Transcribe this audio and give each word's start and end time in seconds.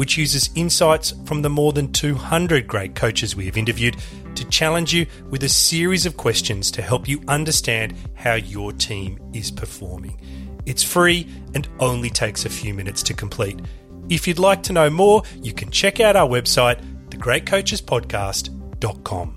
which 0.00 0.16
uses 0.16 0.48
insights 0.54 1.12
from 1.26 1.42
the 1.42 1.50
more 1.50 1.74
than 1.74 1.92
200 1.92 2.66
great 2.66 2.94
coaches 2.94 3.36
we 3.36 3.44
have 3.44 3.58
interviewed 3.58 3.98
to 4.34 4.48
challenge 4.48 4.94
you 4.94 5.04
with 5.28 5.44
a 5.44 5.48
series 5.48 6.06
of 6.06 6.16
questions 6.16 6.70
to 6.70 6.80
help 6.80 7.06
you 7.06 7.20
understand 7.28 7.94
how 8.14 8.32
your 8.32 8.72
team 8.72 9.20
is 9.34 9.50
performing. 9.50 10.18
It's 10.64 10.82
free 10.82 11.28
and 11.54 11.68
only 11.80 12.08
takes 12.08 12.46
a 12.46 12.48
few 12.48 12.72
minutes 12.72 13.02
to 13.02 13.12
complete. 13.12 13.60
If 14.08 14.26
you'd 14.26 14.38
like 14.38 14.62
to 14.62 14.72
know 14.72 14.88
more, 14.88 15.22
you 15.42 15.52
can 15.52 15.70
check 15.70 16.00
out 16.00 16.16
our 16.16 16.26
website, 16.26 16.80
thegreatcoachespodcast.com. 17.10 19.36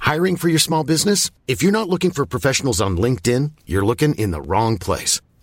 Hiring 0.00 0.36
for 0.36 0.50
your 0.50 0.58
small 0.58 0.84
business? 0.84 1.30
If 1.48 1.62
you're 1.62 1.72
not 1.72 1.88
looking 1.88 2.10
for 2.10 2.26
professionals 2.26 2.82
on 2.82 2.98
LinkedIn, 2.98 3.52
you're 3.64 3.86
looking 3.86 4.14
in 4.16 4.30
the 4.30 4.42
wrong 4.42 4.76
place. 4.76 5.22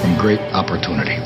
from 0.00 0.16
great 0.16 0.40
opportunity. 0.40 1.18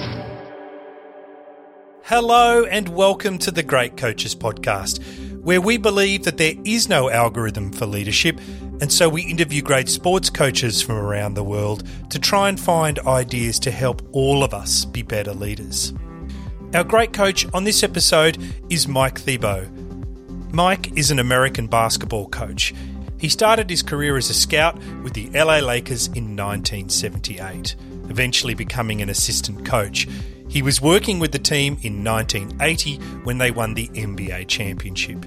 Hello, 2.03 2.65
and 2.65 2.89
welcome 2.89 3.39
to 3.39 3.53
the 3.53 3.63
Great 3.63 3.97
Coaches 3.97 4.35
Podcast, 4.35 5.01
where 5.43 5.61
we 5.61 5.77
believe 5.77 6.25
that 6.25 6.39
there 6.39 6.55
is 6.65 6.89
no 6.89 7.09
algorithm 7.09 7.71
for 7.71 7.87
leadership, 7.87 8.41
and 8.81 8.93
so 8.93 9.09
we 9.09 9.23
interview 9.23 9.63
great 9.63 9.89
sports 9.89 10.29
coaches 10.29 10.83
from 10.83 10.97
around 10.97 11.35
the 11.35 11.45
world 11.45 11.85
to 12.11 12.19
try 12.19 12.49
and 12.49 12.59
find 12.59 12.99
ideas 13.01 13.61
to 13.61 13.71
help 13.71 14.03
all 14.11 14.43
of 14.43 14.53
us 14.53 14.85
be 14.85 15.03
better 15.03 15.33
leaders. 15.33 15.95
Our 16.75 16.85
great 16.85 17.13
coach 17.13 17.47
on 17.55 17.63
this 17.63 17.85
episode 17.85 18.39
is 18.71 18.89
Mike 18.89 19.21
Thibault. 19.21 19.69
Mike 20.53 20.97
is 20.97 21.13
an 21.13 21.21
American 21.21 21.69
basketball 21.69 22.27
coach. 22.29 22.75
He 23.21 23.29
started 23.29 23.71
his 23.71 23.85
career 23.85 24.17
as 24.17 24.31
a 24.31 24.35
scout 24.35 24.77
with 25.05 25.13
the 25.15 25.31
LA 25.31 25.59
Lakers 25.59 26.09
in 26.09 26.37
1978, 26.37 27.77
eventually 28.09 28.55
becoming 28.55 29.01
an 29.03 29.09
assistant 29.09 29.65
coach. 29.65 30.09
He 30.49 30.63
was 30.63 30.81
working 30.81 31.19
with 31.19 31.33
the 31.33 31.39
team 31.39 31.79
in 31.83 32.05
1980 32.05 32.97
when 33.25 33.39
they 33.39 33.51
won 33.51 33.75
the 33.75 33.89
NBA 33.89 34.47
championship. 34.49 35.25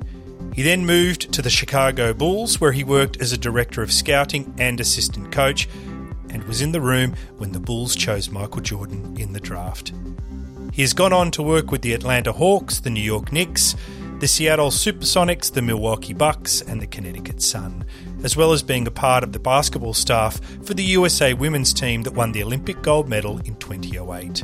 He 0.54 0.64
then 0.64 0.86
moved 0.86 1.32
to 1.34 1.42
the 1.42 1.50
Chicago 1.50 2.14
Bulls, 2.14 2.60
where 2.60 2.72
he 2.72 2.84
worked 2.84 3.22
as 3.22 3.32
a 3.32 3.38
director 3.38 3.84
of 3.84 3.92
scouting 3.92 4.54
and 4.58 4.80
assistant 4.80 5.32
coach, 5.32 5.68
and 6.30 6.44
was 6.46 6.62
in 6.62 6.72
the 6.72 6.82
room 6.82 7.16
when 7.38 7.52
the 7.52 7.60
Bulls 7.60 7.96
chose 7.96 8.30
Michael 8.30 8.62
Jordan 8.62 9.16
in 9.20 9.34
the 9.34 9.40
draft. 9.40 9.94
He 10.74 10.82
has 10.82 10.94
gone 10.94 11.14
on 11.14 11.32
to 11.32 11.44
work 11.44 11.72
with 11.72 11.82
the 11.82 11.94
Atlanta 11.94 12.32
Hawks, 12.32 12.80
the 12.80 12.90
New 12.90 13.02
York 13.02 13.32
Knicks, 13.32 13.76
the 14.20 14.28
Seattle 14.28 14.72
Supersonics, 14.72 15.54
the 15.54 15.62
Milwaukee 15.62 16.14
Bucks, 16.14 16.62
and 16.62 16.82
the 16.82 16.88
Connecticut 16.88 17.40
Sun, 17.40 17.86
as 18.24 18.36
well 18.36 18.52
as 18.52 18.64
being 18.64 18.88
a 18.88 18.92
part 18.92 19.24
of 19.24 19.32
the 19.32 19.40
basketball 19.40 19.94
staff 19.94 20.40
for 20.66 20.74
the 20.74 20.84
USA 20.84 21.36
women's 21.36 21.72
team 21.72 22.02
that 22.02 22.16
won 22.16 22.32
the 22.32 22.42
Olympic 22.42 22.82
gold 22.82 23.08
medal 23.08 23.38
in 23.40 23.56
2008. 23.58 24.44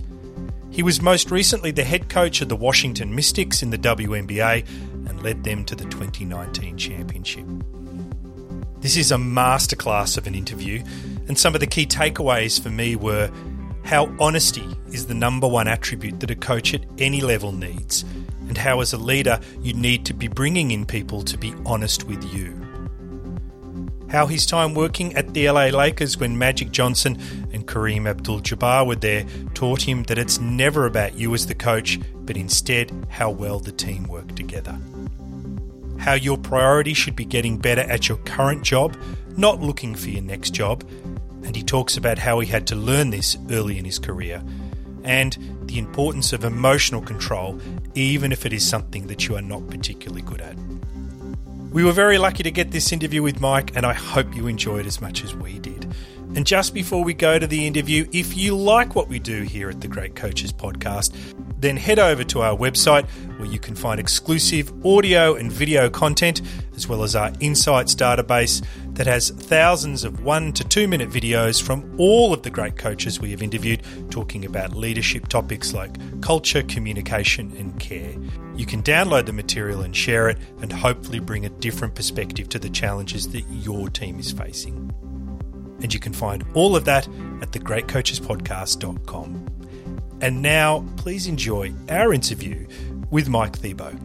He 0.69 0.83
was 0.83 1.01
most 1.01 1.31
recently 1.31 1.71
the 1.71 1.83
head 1.83 2.07
coach 2.07 2.41
of 2.41 2.49
the 2.49 2.55
Washington 2.55 3.15
Mystics 3.15 3.63
in 3.63 3.71
the 3.71 3.77
WNBA 3.79 4.67
and 5.07 5.23
led 5.23 5.43
them 5.43 5.65
to 5.65 5.75
the 5.75 5.85
2019 5.85 6.77
championship. 6.77 7.45
This 8.79 8.95
is 8.95 9.11
a 9.11 9.15
masterclass 9.15 10.19
of 10.19 10.27
an 10.27 10.35
interview, 10.35 10.83
and 11.27 11.35
some 11.35 11.55
of 11.55 11.61
the 11.61 11.67
key 11.67 11.87
takeaways 11.87 12.61
for 12.61 12.69
me 12.69 12.95
were 12.95 13.31
how 13.85 14.13
honesty 14.19 14.67
is 14.91 15.07
the 15.07 15.13
number 15.15 15.47
one 15.47 15.67
attribute 15.67 16.19
that 16.19 16.29
a 16.29 16.35
coach 16.35 16.75
at 16.75 16.85
any 16.99 17.21
level 17.21 17.51
needs, 17.51 18.05
and 18.47 18.57
how, 18.57 18.81
as 18.81 18.93
a 18.93 18.97
leader, 18.97 19.39
you 19.61 19.73
need 19.73 20.05
to 20.05 20.13
be 20.13 20.27
bringing 20.27 20.71
in 20.71 20.85
people 20.85 21.23
to 21.23 21.37
be 21.37 21.53
honest 21.65 22.05
with 22.05 22.23
you. 22.33 22.59
How 24.09 24.27
his 24.27 24.45
time 24.45 24.75
working 24.75 25.15
at 25.15 25.33
the 25.33 25.49
LA 25.49 25.65
Lakers 25.67 26.19
when 26.19 26.37
Magic 26.37 26.71
Johnson 26.71 27.19
and 27.51 27.65
Kareem 27.65 28.07
Abdul 28.07 28.41
Jabbar 28.41 28.85
were 28.85 28.95
there 28.95 29.25
taught 29.55 29.81
him 29.81 30.03
that 30.03 30.19
it's 30.19 30.39
never 30.39 30.85
about 30.85 31.15
you 31.17 31.33
as 31.33 31.47
the 31.47 31.55
coach, 31.55 31.99
but 32.17 32.37
instead 32.37 32.91
how 33.09 33.31
well 33.31 33.59
the 33.59 33.71
team 33.71 34.03
work 34.03 34.35
together. 34.35 34.77
How 35.97 36.13
your 36.13 36.37
priority 36.37 36.93
should 36.93 37.15
be 37.15 37.25
getting 37.25 37.57
better 37.57 37.81
at 37.81 38.07
your 38.07 38.19
current 38.19 38.61
job, 38.61 38.95
not 39.35 39.61
looking 39.61 39.95
for 39.95 40.09
your 40.09 40.21
next 40.21 40.51
job. 40.51 40.83
And 41.43 41.55
he 41.55 41.63
talks 41.63 41.97
about 41.97 42.19
how 42.19 42.39
he 42.39 42.47
had 42.47 42.67
to 42.67 42.75
learn 42.75 43.09
this 43.09 43.35
early 43.49 43.79
in 43.79 43.85
his 43.85 43.97
career 43.99 44.43
and 45.03 45.37
the 45.67 45.77
importance 45.77 46.33
of 46.33 46.43
emotional 46.43 47.01
control, 47.01 47.59
even 47.95 48.31
if 48.31 48.45
it 48.45 48.53
is 48.53 48.67
something 48.67 49.07
that 49.07 49.27
you 49.27 49.35
are 49.35 49.41
not 49.41 49.67
particularly 49.69 50.21
good 50.21 50.41
at. 50.41 50.55
We 51.71 51.83
were 51.83 51.91
very 51.91 52.19
lucky 52.19 52.43
to 52.43 52.51
get 52.51 52.69
this 52.69 52.91
interview 52.91 53.23
with 53.23 53.41
Mike, 53.41 53.75
and 53.75 53.85
I 53.85 53.93
hope 53.93 54.35
you 54.35 54.45
enjoyed 54.45 54.85
as 54.85 55.01
much 55.01 55.23
as 55.23 55.35
we 55.35 55.57
did. 55.57 55.91
And 56.35 56.45
just 56.45 56.73
before 56.73 57.03
we 57.03 57.13
go 57.13 57.37
to 57.37 57.45
the 57.45 57.65
interview, 57.65 58.07
if 58.11 58.37
you 58.37 58.55
like 58.55 58.95
what 58.95 59.07
we 59.07 59.19
do 59.19 59.41
here 59.41 59.69
at 59.69 59.81
the 59.81 59.87
Great 59.87 60.15
Coaches 60.15 60.51
Podcast, 60.51 61.13
then 61.59 61.77
head 61.77 61.97
over 61.97 62.23
to 62.25 62.41
our 62.41 62.55
website 62.55 63.07
where 63.37 63.47
you 63.47 63.59
can 63.59 63.75
find 63.75 63.99
exclusive 63.99 64.73
audio 64.85 65.35
and 65.35 65.51
video 65.51 65.89
content, 65.89 66.41
as 66.75 66.87
well 66.87 67.03
as 67.03 67.15
our 67.15 67.31
insights 67.39 67.95
database 67.95 68.63
that 68.93 69.07
has 69.07 69.29
thousands 69.29 70.03
of 70.03 70.23
one 70.23 70.53
to 70.53 70.63
two 70.63 70.87
minute 70.87 71.09
videos 71.09 71.61
from 71.61 71.95
all 71.99 72.33
of 72.33 72.43
the 72.43 72.49
great 72.49 72.77
coaches 72.77 73.19
we 73.19 73.31
have 73.31 73.41
interviewed 73.41 73.81
talking 74.11 74.45
about 74.45 74.75
leadership 74.75 75.27
topics 75.27 75.73
like 75.73 76.21
culture, 76.21 76.63
communication, 76.63 77.51
and 77.57 77.79
care. 77.79 78.15
You 78.55 78.65
can 78.65 78.83
download 78.83 79.25
the 79.25 79.33
material 79.33 79.81
and 79.81 79.95
share 79.95 80.29
it, 80.29 80.37
and 80.61 80.71
hopefully 80.71 81.19
bring 81.19 81.45
a 81.45 81.49
different 81.49 81.95
perspective 81.95 82.49
to 82.49 82.59
the 82.59 82.69
challenges 82.69 83.29
that 83.29 83.43
your 83.49 83.89
team 83.89 84.19
is 84.19 84.31
facing. 84.31 84.91
And 85.81 85.91
you 85.93 85.99
can 85.99 86.13
find 86.13 86.45
all 86.53 86.75
of 86.75 86.85
that 86.85 87.07
at 87.41 87.51
thegreatcoachespodcast.com. 87.51 89.47
And 90.21 90.41
now, 90.41 90.85
please 90.95 91.27
enjoy 91.27 91.73
our 91.89 92.13
interview 92.13 92.67
with 93.09 93.27
Mike 93.27 93.57
Thibault. 93.57 93.97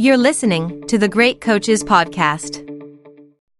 You're 0.00 0.16
listening 0.16 0.80
to 0.86 0.96
the 0.96 1.08
Great 1.08 1.42
Coaches 1.42 1.84
Podcast. 1.84 2.66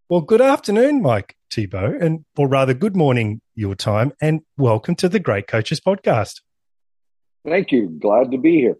Well, 0.09 0.23
good 0.23 0.41
afternoon, 0.41 1.03
Mike 1.03 1.37
Thibault, 1.51 1.99
and 2.01 2.25
or 2.35 2.49
rather, 2.49 2.73
good 2.73 2.97
morning 2.97 3.43
your 3.55 3.75
time, 3.75 4.15
and 4.23 4.41
welcome 4.57 4.95
to 4.95 5.11
the 5.11 5.21
Great 5.21 5.49
Coaches 5.49 5.83
Podcast. 5.83 6.41
Thank 7.47 7.73
you. 7.73 7.91
Glad 8.01 8.31
to 8.31 8.39
be 8.39 8.55
here. 8.55 8.79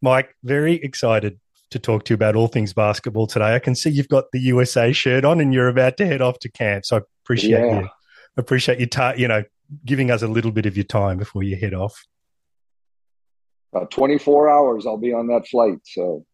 Mike, 0.00 0.34
very 0.42 0.74
excited 0.82 1.38
to 1.70 1.78
talk 1.78 2.04
to 2.06 2.14
you 2.14 2.14
about 2.16 2.34
all 2.34 2.48
things 2.48 2.72
basketball 2.72 3.28
today. 3.28 3.54
I 3.54 3.60
can 3.60 3.76
see 3.76 3.90
you've 3.90 4.08
got 4.08 4.32
the 4.32 4.40
USA 4.40 4.92
shirt 4.92 5.24
on 5.24 5.38
and 5.38 5.54
you're 5.54 5.68
about 5.68 5.96
to 5.98 6.06
head 6.06 6.20
off 6.20 6.40
to 6.40 6.50
camp. 6.50 6.84
So 6.84 6.96
I 6.96 7.00
appreciate 7.24 7.60
yeah. 7.60 7.82
you. 7.82 7.88
Appreciate 8.36 8.80
you, 8.80 8.86
ta- 8.86 9.14
you 9.16 9.28
know, 9.28 9.44
giving 9.84 10.10
us 10.10 10.22
a 10.22 10.26
little 10.26 10.50
bit 10.50 10.66
of 10.66 10.76
your 10.76 10.82
time 10.82 11.18
before 11.18 11.44
you 11.44 11.54
head 11.54 11.74
off. 11.74 12.04
About 13.72 13.92
24 13.92 14.50
hours, 14.50 14.84
I'll 14.84 14.96
be 14.96 15.12
on 15.12 15.28
that 15.28 15.46
flight. 15.46 15.78
So, 15.84 16.26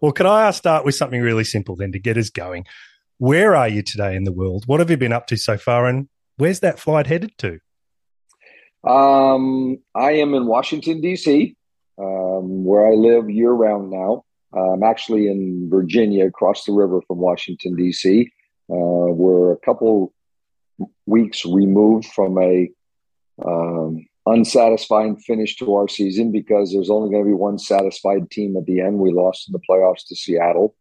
well, 0.00 0.12
could 0.12 0.26
I 0.26 0.50
start 0.50 0.84
with 0.84 0.94
something 0.94 1.20
really 1.20 1.44
simple 1.44 1.76
then 1.76 1.92
to 1.92 1.98
get 1.98 2.16
us 2.16 2.30
going? 2.30 2.64
Where 3.18 3.54
are 3.54 3.68
you 3.68 3.82
today 3.82 4.16
in 4.16 4.24
the 4.24 4.32
world? 4.32 4.64
What 4.66 4.80
have 4.80 4.90
you 4.90 4.96
been 4.96 5.12
up 5.12 5.26
to 5.28 5.36
so 5.36 5.56
far, 5.56 5.86
and 5.86 6.08
where's 6.36 6.60
that 6.60 6.78
flight 6.78 7.06
headed 7.06 7.32
to? 7.38 7.58
Um, 8.88 9.78
I 9.94 10.12
am 10.12 10.34
in 10.34 10.46
Washington 10.46 11.00
D.C., 11.00 11.56
um, 11.98 12.64
where 12.64 12.86
I 12.86 12.94
live 12.94 13.30
year 13.30 13.52
round 13.52 13.90
now. 13.90 14.24
I'm 14.52 14.82
actually 14.82 15.26
in 15.26 15.68
Virginia, 15.68 16.26
across 16.26 16.64
the 16.64 16.72
river 16.72 17.00
from 17.06 17.18
Washington 17.18 17.74
D.C. 17.76 18.30
Uh, 18.70 19.10
we're 19.12 19.52
a 19.52 19.58
couple 19.58 20.12
weeks 21.06 21.44
removed 21.44 22.06
from 22.06 22.38
a 22.38 22.70
um, 23.44 24.06
unsatisfying 24.26 25.16
finish 25.16 25.56
to 25.56 25.74
our 25.74 25.88
season 25.88 26.32
because 26.32 26.72
there's 26.72 26.90
only 26.90 27.10
going 27.10 27.22
to 27.24 27.28
be 27.28 27.34
one 27.34 27.58
satisfied 27.58 28.30
team 28.30 28.56
at 28.56 28.64
the 28.66 28.80
end. 28.80 28.98
We 28.98 29.12
lost 29.12 29.48
in 29.48 29.52
the 29.52 29.60
playoffs 29.68 30.06
to 30.08 30.16
Seattle. 30.16 30.74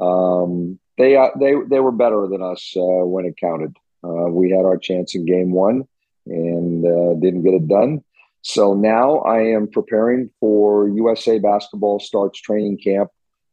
Um, 0.00 0.78
they 0.98 1.16
uh, 1.16 1.28
they 1.38 1.54
they 1.68 1.80
were 1.80 1.92
better 1.92 2.26
than 2.26 2.42
us 2.42 2.74
uh, 2.76 3.04
when 3.04 3.26
it 3.26 3.36
counted. 3.38 3.76
Uh, 4.02 4.28
we 4.30 4.50
had 4.50 4.64
our 4.64 4.78
chance 4.78 5.14
in 5.14 5.26
game 5.26 5.52
one 5.52 5.86
and 6.26 6.84
uh, 6.84 7.14
didn't 7.20 7.44
get 7.44 7.54
it 7.54 7.68
done. 7.68 8.02
So 8.42 8.74
now 8.74 9.18
I 9.18 9.40
am 9.40 9.68
preparing 9.68 10.30
for 10.40 10.88
USA 10.88 11.38
basketball 11.38 11.98
starts 11.98 12.40
training 12.40 12.78
camp 12.78 13.10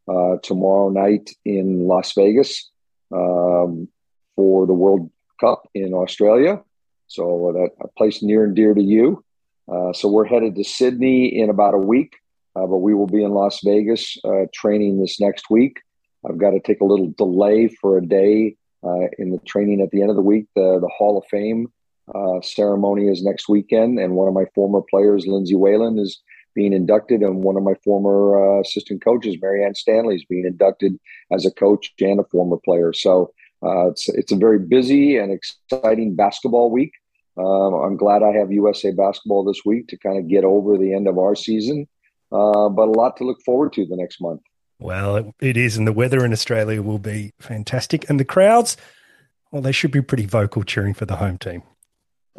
uh, 0.07 0.37
tomorrow 0.43 0.89
night 0.89 1.31
in 1.45 1.87
Las 1.87 2.13
Vegas 2.13 2.69
um, 3.11 3.87
for 4.35 4.67
the 4.67 4.73
World 4.73 5.09
Cup 5.39 5.67
in 5.73 5.93
Australia. 5.93 6.61
So 7.07 7.51
that 7.53 7.83
a 7.83 7.87
place 7.89 8.21
near 8.21 8.43
and 8.43 8.55
dear 8.55 8.73
to 8.73 8.81
you. 8.81 9.23
Uh, 9.71 9.93
so 9.93 10.07
we're 10.09 10.25
headed 10.25 10.55
to 10.55 10.63
Sydney 10.63 11.27
in 11.39 11.49
about 11.49 11.73
a 11.73 11.77
week, 11.77 12.15
but 12.53 12.67
we 12.67 12.93
will 12.93 13.07
be 13.07 13.23
in 13.23 13.31
Las 13.31 13.59
Vegas 13.63 14.17
training 14.53 14.99
this 14.99 15.19
next 15.19 15.49
week. 15.49 15.79
I've 16.27 16.37
got 16.37 16.51
to 16.51 16.59
take 16.59 16.81
a 16.81 16.85
little 16.85 17.13
delay 17.17 17.67
for 17.67 17.97
a 17.97 18.05
day 18.05 18.55
uh, 18.83 19.07
in 19.17 19.31
the 19.31 19.39
training 19.45 19.81
at 19.81 19.91
the 19.91 20.01
end 20.01 20.09
of 20.09 20.15
the 20.15 20.21
week. 20.21 20.47
The, 20.55 20.79
the 20.79 20.89
Hall 20.97 21.17
of 21.17 21.25
Fame 21.29 21.71
uh, 22.13 22.41
ceremony 22.41 23.07
is 23.07 23.23
next 23.23 23.47
weekend, 23.47 23.99
and 23.99 24.13
one 24.13 24.27
of 24.27 24.33
my 24.33 24.45
former 24.53 24.81
players, 24.89 25.25
Lindsay 25.25 25.55
Whalen, 25.55 25.99
is 25.99 26.21
being 26.55 26.73
inducted, 26.73 27.21
and 27.21 27.43
one 27.43 27.57
of 27.57 27.63
my 27.63 27.73
former 27.83 28.57
uh, 28.57 28.61
assistant 28.61 29.03
coaches, 29.03 29.37
Marianne 29.41 29.75
Stanley, 29.75 30.15
is 30.15 30.25
being 30.25 30.45
inducted 30.45 30.99
as 31.31 31.45
a 31.45 31.51
coach 31.51 31.93
and 31.99 32.19
a 32.19 32.25
former 32.25 32.57
player. 32.63 32.93
So 32.93 33.33
uh, 33.65 33.89
it's 33.89 34.09
it's 34.09 34.31
a 34.31 34.37
very 34.37 34.59
busy 34.59 35.17
and 35.17 35.31
exciting 35.31 36.15
basketball 36.15 36.69
week. 36.69 36.91
Um, 37.37 37.73
I'm 37.73 37.97
glad 37.97 38.21
I 38.21 38.31
have 38.31 38.51
USA 38.51 38.91
basketball 38.91 39.43
this 39.43 39.61
week 39.65 39.87
to 39.87 39.97
kind 39.97 40.17
of 40.17 40.27
get 40.27 40.43
over 40.43 40.77
the 40.77 40.93
end 40.93 41.07
of 41.07 41.17
our 41.17 41.35
season, 41.35 41.87
uh, 42.31 42.69
but 42.69 42.87
a 42.87 42.91
lot 42.91 43.17
to 43.17 43.23
look 43.23 43.41
forward 43.43 43.73
to 43.73 43.85
the 43.85 43.95
next 43.95 44.21
month. 44.21 44.41
Well, 44.79 45.15
it, 45.15 45.25
it 45.39 45.57
is, 45.57 45.77
and 45.77 45.87
the 45.87 45.93
weather 45.93 46.23
in 46.25 46.33
Australia 46.33 46.81
will 46.81 46.99
be 46.99 47.33
fantastic, 47.39 48.09
and 48.09 48.19
the 48.19 48.25
crowds, 48.25 48.77
well, 49.51 49.61
they 49.61 49.71
should 49.71 49.91
be 49.91 50.01
pretty 50.01 50.25
vocal 50.25 50.63
cheering 50.63 50.93
for 50.93 51.05
the 51.05 51.15
home 51.15 51.37
team. 51.37 51.63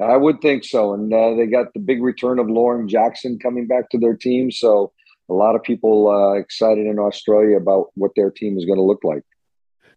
I 0.02 0.17
would 0.17 0.41
think 0.41 0.64
so, 0.64 0.93
and 0.94 1.12
uh, 1.12 1.35
they 1.35 1.46
got 1.46 1.73
the 1.73 1.81
big 1.81 2.02
return 2.02 2.38
of 2.38 2.49
Lauren 2.49 2.88
Jackson 2.88 3.38
coming 3.38 3.67
back 3.67 3.91
to 3.91 3.99
their 3.99 4.17
team, 4.17 4.50
so 4.50 4.93
a 5.29 5.35
lot 5.35 5.55
of 5.55 5.62
people 5.62 6.08
uh, 6.08 6.35
excited 6.35 6.87
in 6.87 6.99
Australia 6.99 7.56
about 7.56 7.87
what 7.94 8.11
their 8.14 8.31
team 8.31 8.58
is 8.58 8.64
going 8.64 8.79
to 8.79 8.85
look 8.85 9.02
like. 9.05 9.23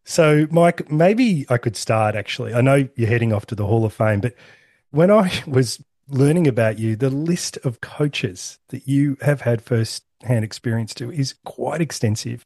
So, 0.06 0.48
Mike, 0.52 0.90
maybe 0.90 1.46
I 1.50 1.58
could 1.58 1.76
start 1.76 2.16
actually. 2.16 2.54
I 2.54 2.62
know 2.62 2.88
you're 2.96 3.10
heading 3.10 3.34
off 3.34 3.46
to 3.48 3.56
the 3.56 3.66
Hall 3.66 3.84
of 3.84 3.92
Fame, 3.92 4.22
but 4.22 4.36
when 4.98 5.12
I 5.12 5.32
was 5.48 5.80
learning 6.10 6.48
about 6.48 6.80
you, 6.80 6.96
the 6.96 7.12
list 7.12 7.58
of 7.58 7.82
coaches 7.82 8.58
that 8.70 8.88
you 8.88 9.16
have 9.22 9.42
had 9.42 9.62
first 9.62 10.04
hand 10.24 10.44
experience 10.44 10.96
to 10.96 11.12
is 11.12 11.36
quite 11.46 11.82
extensive. 11.82 12.44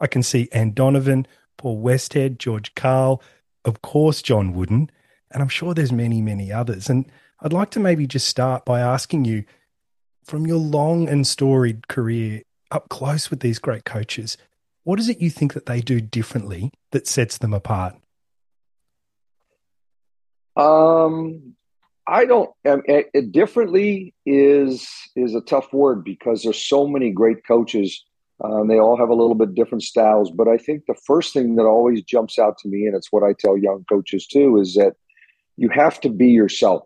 I 0.00 0.06
can 0.06 0.22
see 0.22 0.50
Anne 0.52 0.72
Donovan, 0.72 1.26
Paul 1.56 1.82
Westhead, 1.82 2.36
George 2.36 2.74
Karl, 2.74 3.22
of 3.64 3.80
course, 3.80 4.20
John 4.20 4.52
Wooden, 4.52 4.90
and 5.30 5.42
I'm 5.42 5.48
sure 5.48 5.72
there's 5.72 5.92
many, 5.92 6.20
many 6.20 6.52
others. 6.52 6.90
And 6.90 7.10
I'd 7.40 7.54
like 7.54 7.70
to 7.70 7.80
maybe 7.80 8.06
just 8.06 8.28
start 8.28 8.66
by 8.66 8.80
asking 8.80 9.24
you 9.24 9.44
from 10.24 10.46
your 10.46 10.58
long 10.58 11.08
and 11.08 11.26
storied 11.26 11.88
career 11.88 12.42
up 12.70 12.90
close 12.90 13.30
with 13.30 13.40
these 13.40 13.58
great 13.58 13.86
coaches, 13.86 14.36
what 14.82 14.98
is 14.98 15.08
it 15.08 15.22
you 15.22 15.30
think 15.30 15.54
that 15.54 15.64
they 15.64 15.80
do 15.80 16.02
differently 16.02 16.70
that 16.90 17.06
sets 17.06 17.38
them 17.38 17.54
apart? 17.54 17.94
Um, 20.56 21.53
I 22.06 22.26
don't. 22.26 22.50
It, 22.64 23.10
it 23.14 23.32
differently 23.32 24.14
is 24.26 24.88
is 25.16 25.34
a 25.34 25.40
tough 25.40 25.72
word 25.72 26.04
because 26.04 26.42
there's 26.42 26.64
so 26.64 26.86
many 26.86 27.10
great 27.10 27.46
coaches. 27.46 28.04
Um, 28.42 28.68
they 28.68 28.78
all 28.78 28.98
have 28.98 29.08
a 29.08 29.14
little 29.14 29.34
bit 29.34 29.54
different 29.54 29.84
styles, 29.84 30.30
but 30.30 30.48
I 30.48 30.58
think 30.58 30.84
the 30.86 30.96
first 31.06 31.32
thing 31.32 31.54
that 31.54 31.62
always 31.62 32.02
jumps 32.02 32.38
out 32.38 32.58
to 32.58 32.68
me, 32.68 32.86
and 32.86 32.96
it's 32.96 33.12
what 33.12 33.22
I 33.22 33.32
tell 33.38 33.56
young 33.56 33.84
coaches 33.88 34.26
too, 34.26 34.58
is 34.58 34.74
that 34.74 34.94
you 35.56 35.68
have 35.70 36.00
to 36.00 36.10
be 36.10 36.28
yourself. 36.28 36.82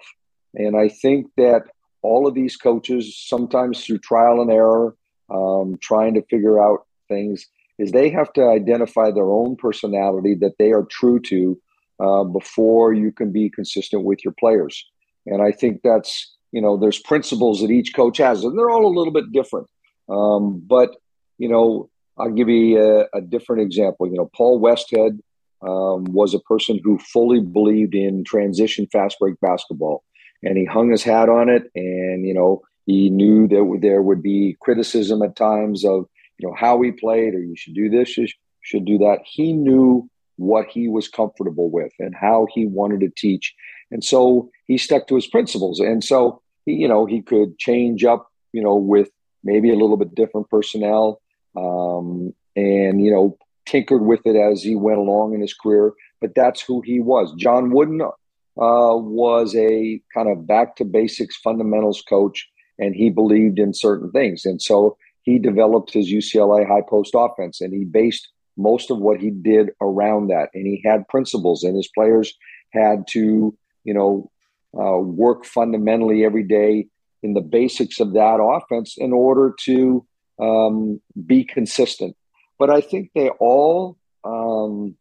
And 0.54 0.76
I 0.76 0.88
think 0.88 1.26
that 1.36 1.62
all 2.02 2.26
of 2.26 2.34
these 2.34 2.56
coaches, 2.56 3.18
sometimes 3.18 3.84
through 3.84 3.98
trial 3.98 4.40
and 4.40 4.52
error, 4.52 4.94
um, 5.30 5.78
trying 5.80 6.14
to 6.14 6.22
figure 6.30 6.60
out 6.62 6.86
things, 7.08 7.46
is 7.78 7.90
they 7.90 8.10
have 8.10 8.32
to 8.34 8.42
identify 8.44 9.10
their 9.10 9.30
own 9.30 9.56
personality 9.56 10.34
that 10.34 10.58
they 10.58 10.70
are 10.70 10.84
true 10.84 11.18
to 11.20 11.60
uh, 11.98 12.24
before 12.24 12.92
you 12.92 13.10
can 13.10 13.32
be 13.32 13.50
consistent 13.50 14.04
with 14.04 14.24
your 14.24 14.34
players. 14.38 14.84
And 15.26 15.42
I 15.42 15.52
think 15.52 15.80
that's, 15.82 16.36
you 16.52 16.60
know, 16.60 16.76
there's 16.76 16.98
principles 16.98 17.60
that 17.60 17.70
each 17.70 17.94
coach 17.94 18.18
has, 18.18 18.44
and 18.44 18.58
they're 18.58 18.70
all 18.70 18.86
a 18.86 18.96
little 18.96 19.12
bit 19.12 19.32
different. 19.32 19.68
Um, 20.08 20.62
but, 20.66 20.96
you 21.36 21.48
know, 21.48 21.90
I'll 22.18 22.30
give 22.30 22.48
you 22.48 22.80
a, 22.82 23.18
a, 23.18 23.20
different 23.20 23.62
example. 23.62 24.06
You 24.06 24.16
know, 24.16 24.30
Paul 24.34 24.60
Westhead 24.60 25.20
um, 25.62 26.04
was 26.04 26.34
a 26.34 26.40
person 26.40 26.80
who 26.82 26.98
fully 26.98 27.40
believed 27.40 27.94
in 27.94 28.24
transition 28.24 28.88
fast 28.90 29.18
break 29.20 29.38
basketball, 29.40 30.02
and 30.42 30.56
he 30.56 30.64
hung 30.64 30.90
his 30.90 31.02
hat 31.02 31.28
on 31.28 31.48
it. 31.48 31.70
And, 31.74 32.26
you 32.26 32.34
know, 32.34 32.62
he 32.86 33.10
knew 33.10 33.46
that 33.48 33.78
there 33.82 34.02
would 34.02 34.22
be 34.22 34.56
criticism 34.60 35.22
at 35.22 35.36
times 35.36 35.84
of, 35.84 36.06
you 36.38 36.48
know, 36.48 36.54
how 36.58 36.80
he 36.80 36.90
played, 36.90 37.34
or 37.34 37.40
you 37.40 37.54
should 37.54 37.74
do 37.74 37.90
this, 37.90 38.16
you 38.16 38.26
should 38.62 38.84
do 38.84 38.98
that. 38.98 39.18
He 39.24 39.52
knew 39.52 40.08
what 40.38 40.66
he 40.68 40.88
was 40.88 41.08
comfortable 41.08 41.68
with 41.70 41.92
and 41.98 42.14
how 42.14 42.46
he 42.54 42.64
wanted 42.64 43.00
to 43.00 43.10
teach. 43.10 43.54
And 43.90 44.02
so 44.02 44.50
he 44.66 44.78
stuck 44.78 45.06
to 45.08 45.16
his 45.16 45.26
principles. 45.26 45.80
And 45.80 46.02
so 46.02 46.40
he, 46.64 46.72
you 46.72 46.88
know, 46.88 47.06
he 47.06 47.20
could 47.20 47.58
change 47.58 48.04
up, 48.04 48.30
you 48.52 48.62
know, 48.62 48.76
with 48.76 49.10
maybe 49.44 49.70
a 49.70 49.76
little 49.76 49.96
bit 49.96 50.14
different 50.14 50.48
personnel, 50.48 51.20
um, 51.56 52.32
and 52.56 53.04
you 53.04 53.10
know, 53.10 53.36
tinkered 53.66 54.02
with 54.02 54.20
it 54.24 54.36
as 54.36 54.62
he 54.62 54.74
went 54.74 54.98
along 54.98 55.34
in 55.34 55.40
his 55.40 55.54
career. 55.54 55.92
But 56.20 56.34
that's 56.34 56.60
who 56.60 56.80
he 56.80 57.00
was. 57.00 57.32
John 57.34 57.70
Wooden 57.70 58.00
uh, 58.00 58.10
was 58.56 59.54
a 59.54 60.00
kind 60.12 60.28
of 60.28 60.46
back 60.46 60.76
to 60.76 60.84
basics 60.84 61.36
fundamentals 61.36 62.02
coach, 62.08 62.48
and 62.78 62.94
he 62.94 63.10
believed 63.10 63.58
in 63.58 63.74
certain 63.74 64.10
things. 64.10 64.44
And 64.44 64.60
so 64.60 64.96
he 65.22 65.38
developed 65.38 65.92
his 65.92 66.10
UCLA 66.10 66.66
high 66.66 66.82
post 66.88 67.12
offense, 67.14 67.60
and 67.60 67.72
he 67.72 67.84
based 67.84 68.28
most 68.58 68.90
of 68.90 68.98
what 68.98 69.20
he 69.20 69.30
did 69.30 69.70
around 69.80 70.28
that. 70.28 70.50
And 70.52 70.66
he 70.66 70.82
had 70.84 71.08
principles, 71.08 71.62
and 71.62 71.76
his 71.76 71.88
players 71.94 72.34
had 72.72 73.06
to, 73.10 73.56
you 73.84 73.94
know, 73.94 74.30
uh, 74.78 74.98
work 74.98 75.46
fundamentally 75.46 76.24
every 76.24 76.42
day 76.42 76.88
in 77.22 77.34
the 77.34 77.40
basics 77.40 78.00
of 78.00 78.12
that 78.12 78.38
offense 78.42 78.96
in 78.98 79.12
order 79.12 79.54
to 79.60 80.06
um, 80.38 81.00
be 81.26 81.44
consistent. 81.44 82.16
But 82.58 82.70
I 82.70 82.80
think 82.80 83.10
they 83.14 83.30
all 83.30 83.96
um, 84.24 84.96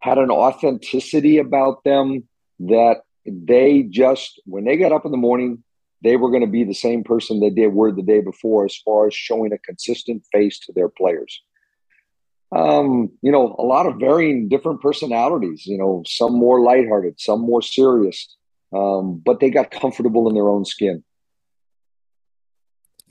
had 0.00 0.18
an 0.18 0.30
authenticity 0.30 1.38
about 1.38 1.84
them 1.84 2.28
that 2.60 3.02
they 3.24 3.82
just, 3.82 4.40
when 4.44 4.64
they 4.64 4.76
got 4.76 4.92
up 4.92 5.04
in 5.04 5.12
the 5.12 5.16
morning, 5.16 5.62
they 6.02 6.16
were 6.16 6.30
going 6.30 6.44
to 6.44 6.46
be 6.46 6.64
the 6.64 6.74
same 6.74 7.04
person 7.04 7.40
they 7.40 7.50
did 7.50 7.68
were 7.68 7.92
the 7.92 8.02
day 8.02 8.20
before 8.20 8.64
as 8.64 8.76
far 8.84 9.06
as 9.06 9.14
showing 9.14 9.52
a 9.52 9.58
consistent 9.58 10.22
face 10.32 10.58
to 10.60 10.72
their 10.72 10.88
players 10.88 11.40
um, 12.52 13.10
you 13.22 13.30
know, 13.30 13.54
a 13.58 13.62
lot 13.62 13.86
of 13.86 13.96
varying 13.98 14.48
different 14.48 14.80
personalities, 14.80 15.66
you 15.66 15.78
know, 15.78 16.02
some 16.06 16.32
more 16.32 16.60
lighthearted, 16.60 17.20
some 17.20 17.40
more 17.40 17.62
serious, 17.62 18.36
um, 18.72 19.22
but 19.24 19.40
they 19.40 19.50
got 19.50 19.70
comfortable 19.70 20.28
in 20.28 20.34
their 20.34 20.48
own 20.48 20.64
skin. 20.64 21.04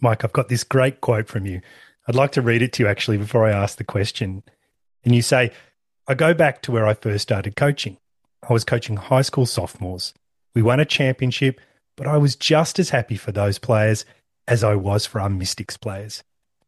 Mike, 0.01 0.23
I've 0.23 0.33
got 0.33 0.49
this 0.49 0.63
great 0.63 1.01
quote 1.01 1.27
from 1.27 1.45
you. 1.45 1.61
I'd 2.07 2.15
like 2.15 2.31
to 2.33 2.41
read 2.41 2.61
it 2.61 2.73
to 2.73 2.83
you 2.83 2.89
actually 2.89 3.17
before 3.17 3.45
I 3.45 3.51
ask 3.51 3.77
the 3.77 3.83
question. 3.83 4.43
And 5.03 5.15
you 5.15 5.21
say, 5.21 5.51
I 6.07 6.15
go 6.15 6.33
back 6.33 6.61
to 6.63 6.71
where 6.71 6.87
I 6.87 6.93
first 6.93 7.23
started 7.23 7.55
coaching. 7.55 7.97
I 8.47 8.53
was 8.53 8.63
coaching 8.63 8.97
high 8.97 9.21
school 9.21 9.45
sophomores. 9.45 10.13
We 10.55 10.61
won 10.61 10.79
a 10.79 10.85
championship, 10.85 11.61
but 11.95 12.07
I 12.07 12.17
was 12.17 12.35
just 12.35 12.79
as 12.79 12.89
happy 12.89 13.15
for 13.15 13.31
those 13.31 13.59
players 13.59 14.05
as 14.47 14.63
I 14.63 14.75
was 14.75 15.05
for 15.05 15.21
our 15.21 15.29
Mystics 15.29 15.77
players. 15.77 16.23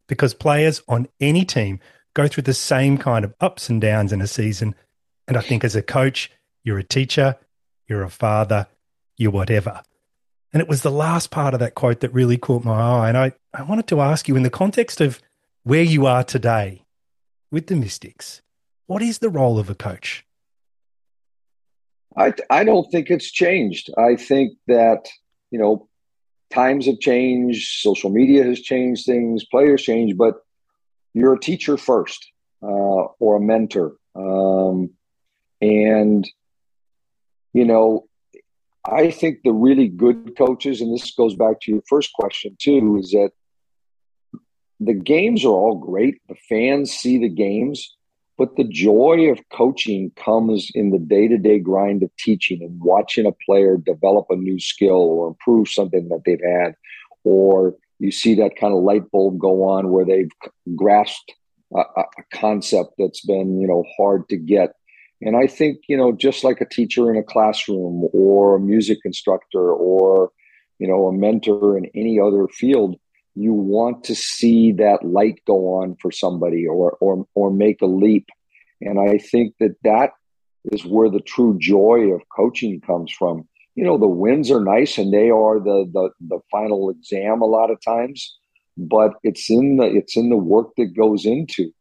Because 0.07 0.33
players 0.33 0.83
on 0.87 1.07
any 1.19 1.45
team 1.45 1.79
go 2.13 2.27
through 2.27 2.43
the 2.43 2.53
same 2.53 2.97
kind 2.97 3.23
of 3.25 3.33
ups 3.39 3.69
and 3.69 3.81
downs 3.81 4.11
in 4.11 4.21
a 4.21 4.27
season. 4.27 4.75
And 5.27 5.37
I 5.37 5.41
think 5.41 5.63
as 5.63 5.75
a 5.75 5.81
coach, 5.81 6.31
you're 6.63 6.79
a 6.79 6.83
teacher, 6.83 7.37
you're 7.87 8.03
a 8.03 8.09
father, 8.09 8.67
you're 9.17 9.31
whatever. 9.31 9.81
And 10.53 10.61
it 10.61 10.67
was 10.67 10.81
the 10.81 10.91
last 10.91 11.31
part 11.31 11.53
of 11.53 11.59
that 11.61 11.75
quote 11.75 12.01
that 12.01 12.13
really 12.13 12.37
caught 12.37 12.65
my 12.65 12.79
eye. 12.79 13.09
And 13.09 13.17
I, 13.17 13.33
I 13.53 13.63
wanted 13.63 13.87
to 13.87 14.01
ask 14.01 14.27
you, 14.27 14.35
in 14.35 14.43
the 14.43 14.49
context 14.49 14.99
of 14.99 15.21
where 15.63 15.83
you 15.83 16.05
are 16.05 16.23
today 16.23 16.83
with 17.51 17.67
the 17.67 17.75
Mystics, 17.75 18.41
what 18.87 19.01
is 19.01 19.19
the 19.19 19.29
role 19.29 19.57
of 19.59 19.69
a 19.69 19.75
coach? 19.75 20.25
I, 22.17 22.33
I 22.49 22.65
don't 22.65 22.91
think 22.91 23.09
it's 23.09 23.31
changed. 23.31 23.89
I 23.97 24.17
think 24.17 24.57
that, 24.67 25.07
you 25.49 25.59
know, 25.59 25.87
times 26.51 26.85
have 26.87 26.99
changed, 26.99 27.79
social 27.79 28.09
media 28.09 28.43
has 28.43 28.59
changed 28.59 29.05
things, 29.05 29.45
players 29.45 29.81
change, 29.81 30.17
but 30.17 30.41
you're 31.13 31.33
a 31.33 31.39
teacher 31.39 31.77
first 31.77 32.31
uh, 32.63 32.65
or 33.19 33.37
a 33.37 33.41
mentor. 33.41 33.95
Um, 34.15 34.91
and, 35.61 36.27
you 37.53 37.65
know, 37.65 38.07
I 38.83 39.11
think 39.11 39.39
the 39.43 39.53
really 39.53 39.87
good 39.87 40.35
coaches, 40.37 40.81
and 40.81 40.93
this 40.93 41.11
goes 41.11 41.35
back 41.35 41.61
to 41.61 41.71
your 41.71 41.83
first 41.87 42.11
question 42.13 42.57
too, 42.59 42.97
is 42.99 43.11
that 43.11 43.31
the 44.79 44.95
games 44.95 45.45
are 45.45 45.49
all 45.49 45.75
great. 45.75 46.19
The 46.27 46.35
fans 46.49 46.91
see 46.91 47.19
the 47.19 47.29
games, 47.29 47.95
but 48.37 48.55
the 48.55 48.63
joy 48.63 49.29
of 49.31 49.39
coaching 49.53 50.11
comes 50.15 50.71
in 50.73 50.89
the 50.89 50.97
day 50.97 51.27
to 51.27 51.37
day 51.37 51.59
grind 51.59 52.01
of 52.01 52.09
teaching 52.17 52.63
and 52.63 52.81
watching 52.81 53.27
a 53.27 53.31
player 53.45 53.77
develop 53.77 54.25
a 54.31 54.35
new 54.35 54.59
skill 54.59 54.93
or 54.93 55.27
improve 55.27 55.69
something 55.69 56.09
that 56.09 56.23
they've 56.25 56.41
had, 56.43 56.73
or 57.23 57.75
you 58.01 58.11
see 58.11 58.35
that 58.35 58.55
kind 58.59 58.73
of 58.73 58.83
light 58.83 59.09
bulb 59.11 59.39
go 59.39 59.63
on 59.69 59.89
where 59.91 60.05
they've 60.05 60.31
grasped 60.75 61.33
a, 61.75 61.79
a 61.79 62.23
concept 62.33 62.93
that's 62.97 63.25
been, 63.25 63.59
you 63.61 63.67
know, 63.67 63.83
hard 63.97 64.27
to 64.29 64.37
get 64.37 64.71
and 65.21 65.37
I 65.37 65.47
think, 65.47 65.81
you 65.87 65.95
know, 65.95 66.11
just 66.11 66.43
like 66.43 66.61
a 66.61 66.65
teacher 66.65 67.11
in 67.11 67.17
a 67.17 67.23
classroom 67.23 68.07
or 68.11 68.55
a 68.55 68.59
music 68.59 68.99
instructor 69.05 69.71
or, 69.71 70.31
you 70.79 70.87
know, 70.87 71.07
a 71.07 71.13
mentor 71.13 71.77
in 71.77 71.85
any 71.95 72.19
other 72.19 72.47
field, 72.47 72.99
you 73.35 73.53
want 73.53 74.03
to 74.05 74.15
see 74.15 74.71
that 74.73 75.05
light 75.05 75.39
go 75.45 75.75
on 75.75 75.95
for 76.01 76.11
somebody 76.11 76.67
or 76.67 76.97
or 76.99 77.27
or 77.35 77.51
make 77.51 77.81
a 77.81 77.85
leap. 77.85 78.27
And 78.81 78.99
I 78.99 79.19
think 79.19 79.53
that 79.59 79.75
that 79.83 80.13
is 80.71 80.83
where 80.85 81.09
the 81.09 81.21
true 81.21 81.55
joy 81.59 82.11
of 82.13 82.21
coaching 82.35 82.81
comes 82.81 83.11
from. 83.11 83.47
You 83.75 83.85
know, 83.85 83.97
the 83.97 84.07
wins 84.07 84.51
are 84.51 84.63
nice 84.63 84.97
and 84.97 85.13
they 85.13 85.29
are 85.29 85.59
the 85.59 85.89
the 85.91 86.09
the 86.19 86.39
final 86.51 86.89
exam 86.89 87.41
a 87.41 87.45
lot 87.45 87.71
of 87.71 87.79
times, 87.83 88.37
but 88.77 89.13
it's 89.23 89.49
in 89.49 89.77
the 89.77 89.85
it's 89.85 90.17
in 90.17 90.29
the 90.29 90.37
work 90.37 90.69
that 90.77 90.95
goes 90.95 91.25
into 91.25 91.71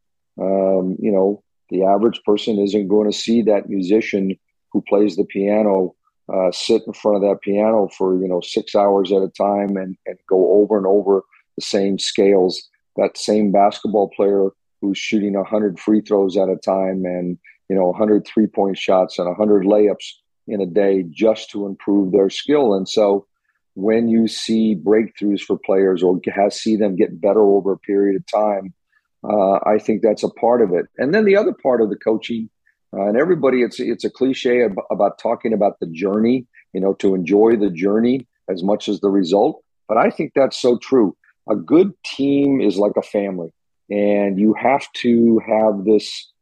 um, 0.40 0.96
you 0.98 1.12
know, 1.12 1.42
the 1.68 1.84
average 1.84 2.20
person 2.24 2.58
isn't 2.58 2.88
going 2.88 3.10
to 3.10 3.16
see 3.16 3.42
that 3.42 3.68
musician 3.68 4.36
who 4.72 4.82
plays 4.82 5.16
the 5.16 5.24
piano 5.24 5.94
uh, 6.32 6.50
sit 6.52 6.82
in 6.86 6.92
front 6.92 7.16
of 7.16 7.22
that 7.22 7.40
piano 7.42 7.88
for 7.96 8.16
you 8.20 8.28
know 8.28 8.40
six 8.40 8.74
hours 8.74 9.12
at 9.12 9.22
a 9.22 9.28
time 9.28 9.76
and, 9.76 9.96
and 10.06 10.18
go 10.28 10.52
over 10.52 10.76
and 10.76 10.86
over 10.86 11.22
the 11.56 11.62
same 11.62 11.98
scales. 11.98 12.68
That 12.96 13.18
same 13.18 13.52
basketball 13.52 14.10
player 14.10 14.50
who's 14.80 14.98
shooting 14.98 15.34
100 15.34 15.78
free 15.78 16.00
throws 16.00 16.36
at 16.36 16.48
a 16.48 16.56
time 16.56 17.04
and 17.04 17.38
you 17.68 17.76
know 17.76 17.86
100 17.86 18.26
three 18.26 18.46
point 18.46 18.78
shots 18.78 19.18
and 19.18 19.28
100 19.28 19.64
layups 19.64 20.12
in 20.46 20.60
a 20.60 20.66
day 20.66 21.04
just 21.10 21.50
to 21.50 21.66
improve 21.66 22.12
their 22.12 22.30
skill. 22.30 22.74
And 22.74 22.88
so 22.88 23.26
when 23.74 24.08
you 24.08 24.28
see 24.28 24.74
breakthroughs 24.74 25.40
for 25.40 25.58
players 25.58 26.02
or 26.02 26.20
see 26.50 26.76
them 26.76 26.96
get 26.96 27.20
better 27.20 27.42
over 27.42 27.72
a 27.72 27.78
period 27.78 28.16
of 28.16 28.26
time, 28.26 28.74
uh, 29.22 29.58
I 29.66 29.78
think 29.78 30.02
that's 30.02 30.22
a 30.22 30.30
part 30.30 30.62
of 30.62 30.72
it. 30.72 30.86
And 30.98 31.14
then 31.14 31.24
the 31.24 31.36
other 31.36 31.52
part 31.52 31.80
of 31.80 31.90
the 31.90 31.96
coaching, 31.96 32.50
uh, 32.92 33.06
and 33.06 33.16
everybody, 33.16 33.62
it's 33.62 33.78
it's 33.78 34.04
a 34.04 34.10
cliche 34.10 34.64
ab- 34.64 34.80
about 34.90 35.18
talking 35.18 35.52
about 35.52 35.78
the 35.78 35.86
journey. 35.86 36.46
You 36.72 36.80
know, 36.80 36.94
to 36.94 37.14
enjoy 37.14 37.56
the 37.56 37.70
journey 37.70 38.26
as 38.48 38.62
much 38.62 38.88
as 38.88 39.00
the 39.00 39.10
result. 39.10 39.62
But 39.88 39.98
I 39.98 40.10
think 40.10 40.32
that's 40.34 40.58
so 40.58 40.78
true. 40.78 41.16
A 41.48 41.56
good 41.56 41.92
team 42.04 42.60
is 42.60 42.78
like 42.78 42.96
a 42.96 43.02
family, 43.02 43.52
and 43.90 44.38
you 44.38 44.54
have 44.54 44.90
to 45.02 45.40
have 45.46 45.84
this 45.84 46.32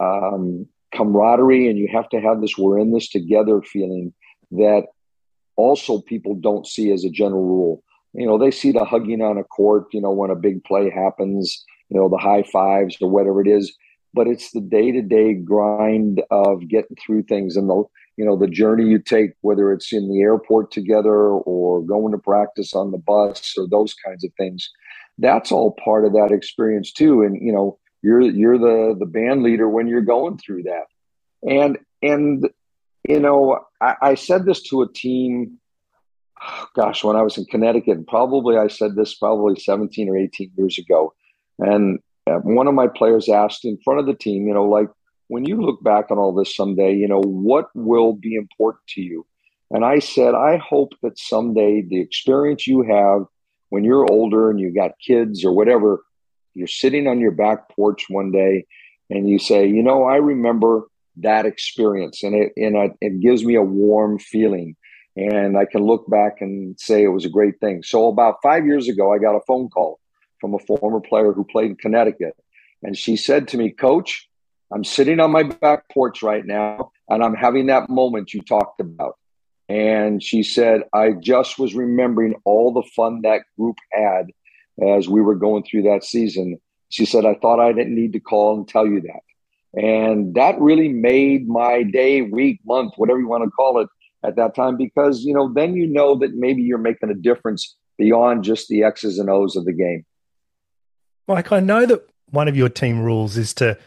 um, 0.00 0.66
camaraderie, 0.94 1.68
and 1.68 1.78
you 1.78 1.88
have 1.92 2.08
to 2.10 2.20
have 2.20 2.40
this 2.40 2.58
"we're 2.58 2.78
in 2.78 2.92
this 2.92 3.08
together" 3.08 3.62
feeling 3.62 4.12
that 4.52 4.86
also 5.56 6.00
people 6.00 6.34
don't 6.34 6.66
see 6.66 6.90
as 6.90 7.04
a 7.04 7.10
general 7.10 7.44
rule. 7.44 7.82
You 8.12 8.26
know, 8.26 8.38
they 8.38 8.50
see 8.50 8.72
the 8.72 8.84
hugging 8.84 9.22
on 9.22 9.38
a 9.38 9.44
court. 9.44 9.86
You 9.92 10.00
know, 10.00 10.10
when 10.10 10.30
a 10.30 10.36
big 10.36 10.64
play 10.64 10.90
happens 10.90 11.64
you 11.90 11.98
know, 11.98 12.08
the 12.08 12.16
high 12.16 12.44
fives 12.44 12.96
or 13.00 13.10
whatever 13.10 13.40
it 13.42 13.48
is. 13.48 13.76
But 14.14 14.26
it's 14.26 14.50
the 14.50 14.60
day 14.60 14.90
to 14.90 15.02
day 15.02 15.34
grind 15.34 16.22
of 16.30 16.66
getting 16.68 16.96
through 16.96 17.24
things 17.24 17.56
and 17.56 17.68
the, 17.68 17.84
you 18.16 18.24
know, 18.24 18.36
the 18.36 18.48
journey 18.48 18.88
you 18.88 18.98
take, 18.98 19.32
whether 19.42 19.72
it's 19.72 19.92
in 19.92 20.10
the 20.10 20.20
airport 20.20 20.72
together 20.72 21.14
or 21.14 21.82
going 21.82 22.12
to 22.12 22.18
practice 22.18 22.74
on 22.74 22.90
the 22.90 22.98
bus 22.98 23.54
or 23.56 23.68
those 23.68 23.94
kinds 23.94 24.24
of 24.24 24.32
things. 24.36 24.68
That's 25.18 25.52
all 25.52 25.76
part 25.84 26.04
of 26.04 26.12
that 26.12 26.32
experience 26.32 26.92
too. 26.92 27.22
And, 27.22 27.40
you 27.40 27.52
know, 27.52 27.78
you're, 28.02 28.20
you're 28.20 28.58
the, 28.58 28.96
the 28.98 29.06
band 29.06 29.42
leader 29.42 29.68
when 29.68 29.88
you're 29.88 30.00
going 30.00 30.38
through 30.38 30.64
that. 30.64 30.86
And, 31.48 31.78
and, 32.02 32.48
you 33.08 33.20
know, 33.20 33.60
I, 33.80 33.94
I 34.02 34.14
said 34.14 34.44
this 34.44 34.62
to 34.64 34.82
a 34.82 34.92
team 34.92 35.60
gosh, 36.74 37.04
when 37.04 37.16
I 37.16 37.22
was 37.22 37.36
in 37.38 37.44
Connecticut, 37.44 38.06
probably 38.06 38.56
I 38.56 38.68
said 38.68 38.96
this 38.96 39.14
probably 39.14 39.60
17 39.60 40.08
or 40.08 40.16
18 40.16 40.52
years 40.56 40.78
ago. 40.78 41.14
And 41.58 41.98
uh, 42.26 42.38
one 42.38 42.66
of 42.66 42.74
my 42.74 42.86
players 42.86 43.28
asked 43.28 43.64
in 43.64 43.78
front 43.84 44.00
of 44.00 44.06
the 44.06 44.14
team, 44.14 44.46
you 44.46 44.54
know, 44.54 44.64
like, 44.64 44.88
when 45.28 45.44
you 45.44 45.60
look 45.60 45.82
back 45.82 46.10
on 46.10 46.18
all 46.18 46.34
this 46.34 46.56
someday, 46.56 46.94
you 46.94 47.06
know, 47.06 47.20
what 47.20 47.68
will 47.74 48.14
be 48.14 48.34
important 48.34 48.84
to 48.88 49.00
you? 49.00 49.24
And 49.70 49.84
I 49.84 50.00
said, 50.00 50.34
I 50.34 50.56
hope 50.56 50.92
that 51.02 51.18
someday 51.18 51.82
the 51.82 52.00
experience 52.00 52.66
you 52.66 52.82
have 52.82 53.26
when 53.68 53.84
you're 53.84 54.10
older 54.10 54.50
and 54.50 54.58
you 54.58 54.74
got 54.74 54.98
kids 55.06 55.44
or 55.44 55.52
whatever, 55.52 56.02
you're 56.54 56.66
sitting 56.66 57.06
on 57.06 57.20
your 57.20 57.30
back 57.30 57.68
porch 57.70 58.06
one 58.08 58.30
day 58.30 58.66
and 59.08 59.28
you 59.28 59.38
say, 59.38 59.66
you 59.66 59.82
know, 59.82 60.04
I 60.04 60.16
remember 60.16 60.84
that 61.16 61.46
experience 61.46 62.22
and 62.22 62.34
it, 62.34 62.52
and 62.56 62.76
it, 62.76 62.92
it 63.00 63.20
gives 63.20 63.44
me 63.44 63.54
a 63.54 63.62
warm 63.62 64.18
feeling. 64.18 64.76
And 65.16 65.58
I 65.58 65.64
can 65.64 65.82
look 65.82 66.08
back 66.08 66.40
and 66.40 66.78
say 66.78 67.02
it 67.02 67.08
was 67.08 67.24
a 67.24 67.30
great 67.30 67.58
thing. 67.60 67.82
So 67.82 68.08
about 68.08 68.36
five 68.42 68.64
years 68.64 68.88
ago, 68.88 69.12
I 69.12 69.18
got 69.18 69.36
a 69.36 69.40
phone 69.46 69.68
call 69.68 69.98
from 70.40 70.54
a 70.54 70.58
former 70.58 71.00
player 71.00 71.32
who 71.32 71.44
played 71.44 71.70
in 71.70 71.76
Connecticut. 71.76 72.36
And 72.82 72.96
she 72.96 73.16
said 73.16 73.48
to 73.48 73.58
me, 73.58 73.70
Coach, 73.70 74.28
I'm 74.72 74.84
sitting 74.84 75.20
on 75.20 75.32
my 75.32 75.42
back 75.42 75.88
porch 75.90 76.22
right 76.22 76.46
now 76.46 76.92
and 77.08 77.22
I'm 77.24 77.34
having 77.34 77.66
that 77.66 77.90
moment 77.90 78.32
you 78.32 78.40
talked 78.40 78.80
about. 78.80 79.16
And 79.68 80.22
she 80.22 80.42
said, 80.42 80.82
I 80.92 81.12
just 81.12 81.58
was 81.58 81.74
remembering 81.74 82.34
all 82.44 82.72
the 82.72 82.88
fun 82.94 83.22
that 83.22 83.42
group 83.58 83.76
had 83.92 84.30
as 84.82 85.08
we 85.08 85.20
were 85.20 85.34
going 85.34 85.62
through 85.62 85.82
that 85.82 86.04
season. 86.04 86.60
She 86.88 87.04
said, 87.04 87.24
I 87.24 87.34
thought 87.34 87.60
I 87.60 87.72
didn't 87.72 87.94
need 87.94 88.12
to 88.14 88.20
call 88.20 88.56
and 88.56 88.68
tell 88.68 88.86
you 88.86 89.02
that. 89.02 89.20
And 89.80 90.34
that 90.34 90.60
really 90.60 90.88
made 90.88 91.46
my 91.46 91.84
day, 91.84 92.22
week, 92.22 92.60
month, 92.64 92.94
whatever 92.96 93.20
you 93.20 93.28
want 93.28 93.44
to 93.44 93.50
call 93.50 93.80
it 93.80 93.88
at 94.24 94.36
that 94.36 94.54
time, 94.54 94.76
because, 94.76 95.22
you 95.22 95.32
know, 95.32 95.52
then 95.52 95.74
you 95.74 95.86
know 95.86 96.16
that 96.18 96.34
maybe 96.34 96.62
you're 96.62 96.78
making 96.78 97.10
a 97.10 97.14
difference 97.14 97.76
beyond 97.96 98.42
just 98.42 98.68
the 98.68 98.82
X's 98.82 99.18
and 99.18 99.30
O's 99.30 99.54
of 99.54 99.64
the 99.64 99.72
game. 99.72 100.04
Mike, 101.28 101.52
I 101.52 101.60
know 101.60 101.86
that 101.86 102.08
one 102.30 102.48
of 102.48 102.56
your 102.56 102.68
team 102.68 103.00
rules 103.00 103.36
is 103.36 103.54
to 103.54 103.78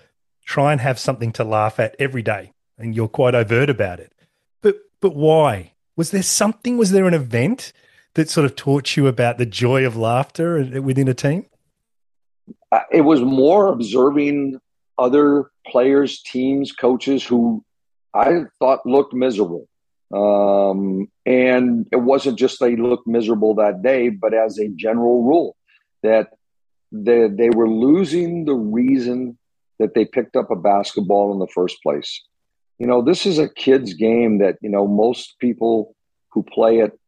try 0.46 0.72
and 0.72 0.80
have 0.80 1.00
something 1.00 1.32
to 1.34 1.44
laugh 1.44 1.80
at 1.80 1.96
every 2.00 2.22
day, 2.22 2.54
and 2.78 2.96
you're 2.96 3.08
quite 3.08 3.36
overt 3.36 3.70
about 3.70 4.00
it. 4.00 4.14
But 4.62 4.78
but 5.02 5.16
why? 5.16 5.74
Was 5.96 6.12
there 6.12 6.24
something? 6.24 6.78
Was 6.78 6.92
there 6.92 7.06
an 7.06 7.14
event 7.14 7.74
that 8.16 8.30
sort 8.30 8.46
of 8.46 8.56
taught 8.56 8.96
you 8.96 9.08
about 9.08 9.38
the 9.38 9.46
joy 9.46 9.86
of 9.86 9.98
laughter 9.98 10.82
within 10.82 11.08
a 11.08 11.14
team? 11.14 11.46
Uh, 12.72 12.82
it 12.92 13.02
was 13.02 13.22
more 13.22 13.68
observing 13.68 14.60
other 14.98 15.52
players, 15.66 16.22
teams, 16.22 16.72
coaches 16.72 17.24
who 17.24 17.64
I 18.14 18.44
thought 18.60 18.86
looked 18.86 19.14
miserable. 19.14 19.68
Um, 20.14 21.08
and 21.26 21.88
it 21.92 21.98
wasn't 21.98 22.38
just 22.38 22.60
they 22.60 22.76
looked 22.76 23.08
miserable 23.08 23.56
that 23.56 23.82
day, 23.82 24.10
but 24.10 24.34
as 24.34 24.60
a 24.60 24.70
general 24.70 25.24
rule, 25.24 25.56
that 26.04 26.30
they, 26.92 27.28
they 27.28 27.50
were 27.50 27.70
losing 27.70 28.46
the 28.46 28.54
reason 28.54 29.38
that 29.80 29.96
they 29.96 30.06
picked 30.06 30.36
up 30.36 30.52
a 30.52 30.56
basketball 30.56 31.34
in 31.34 31.40
the 31.40 31.48
first 31.48 31.82
place. 31.82 32.22
You 32.78 32.86
know, 32.86 33.02
this 33.02 33.26
is 33.26 33.40
a 33.40 33.50
kid's 33.50 33.94
game 33.96 34.38
that, 34.38 34.58
you 34.62 34.70
know, 34.70 34.88
most 34.88 35.40
people 35.40 35.96
who 36.30 36.44
play 36.44 36.80
it, 36.80 37.00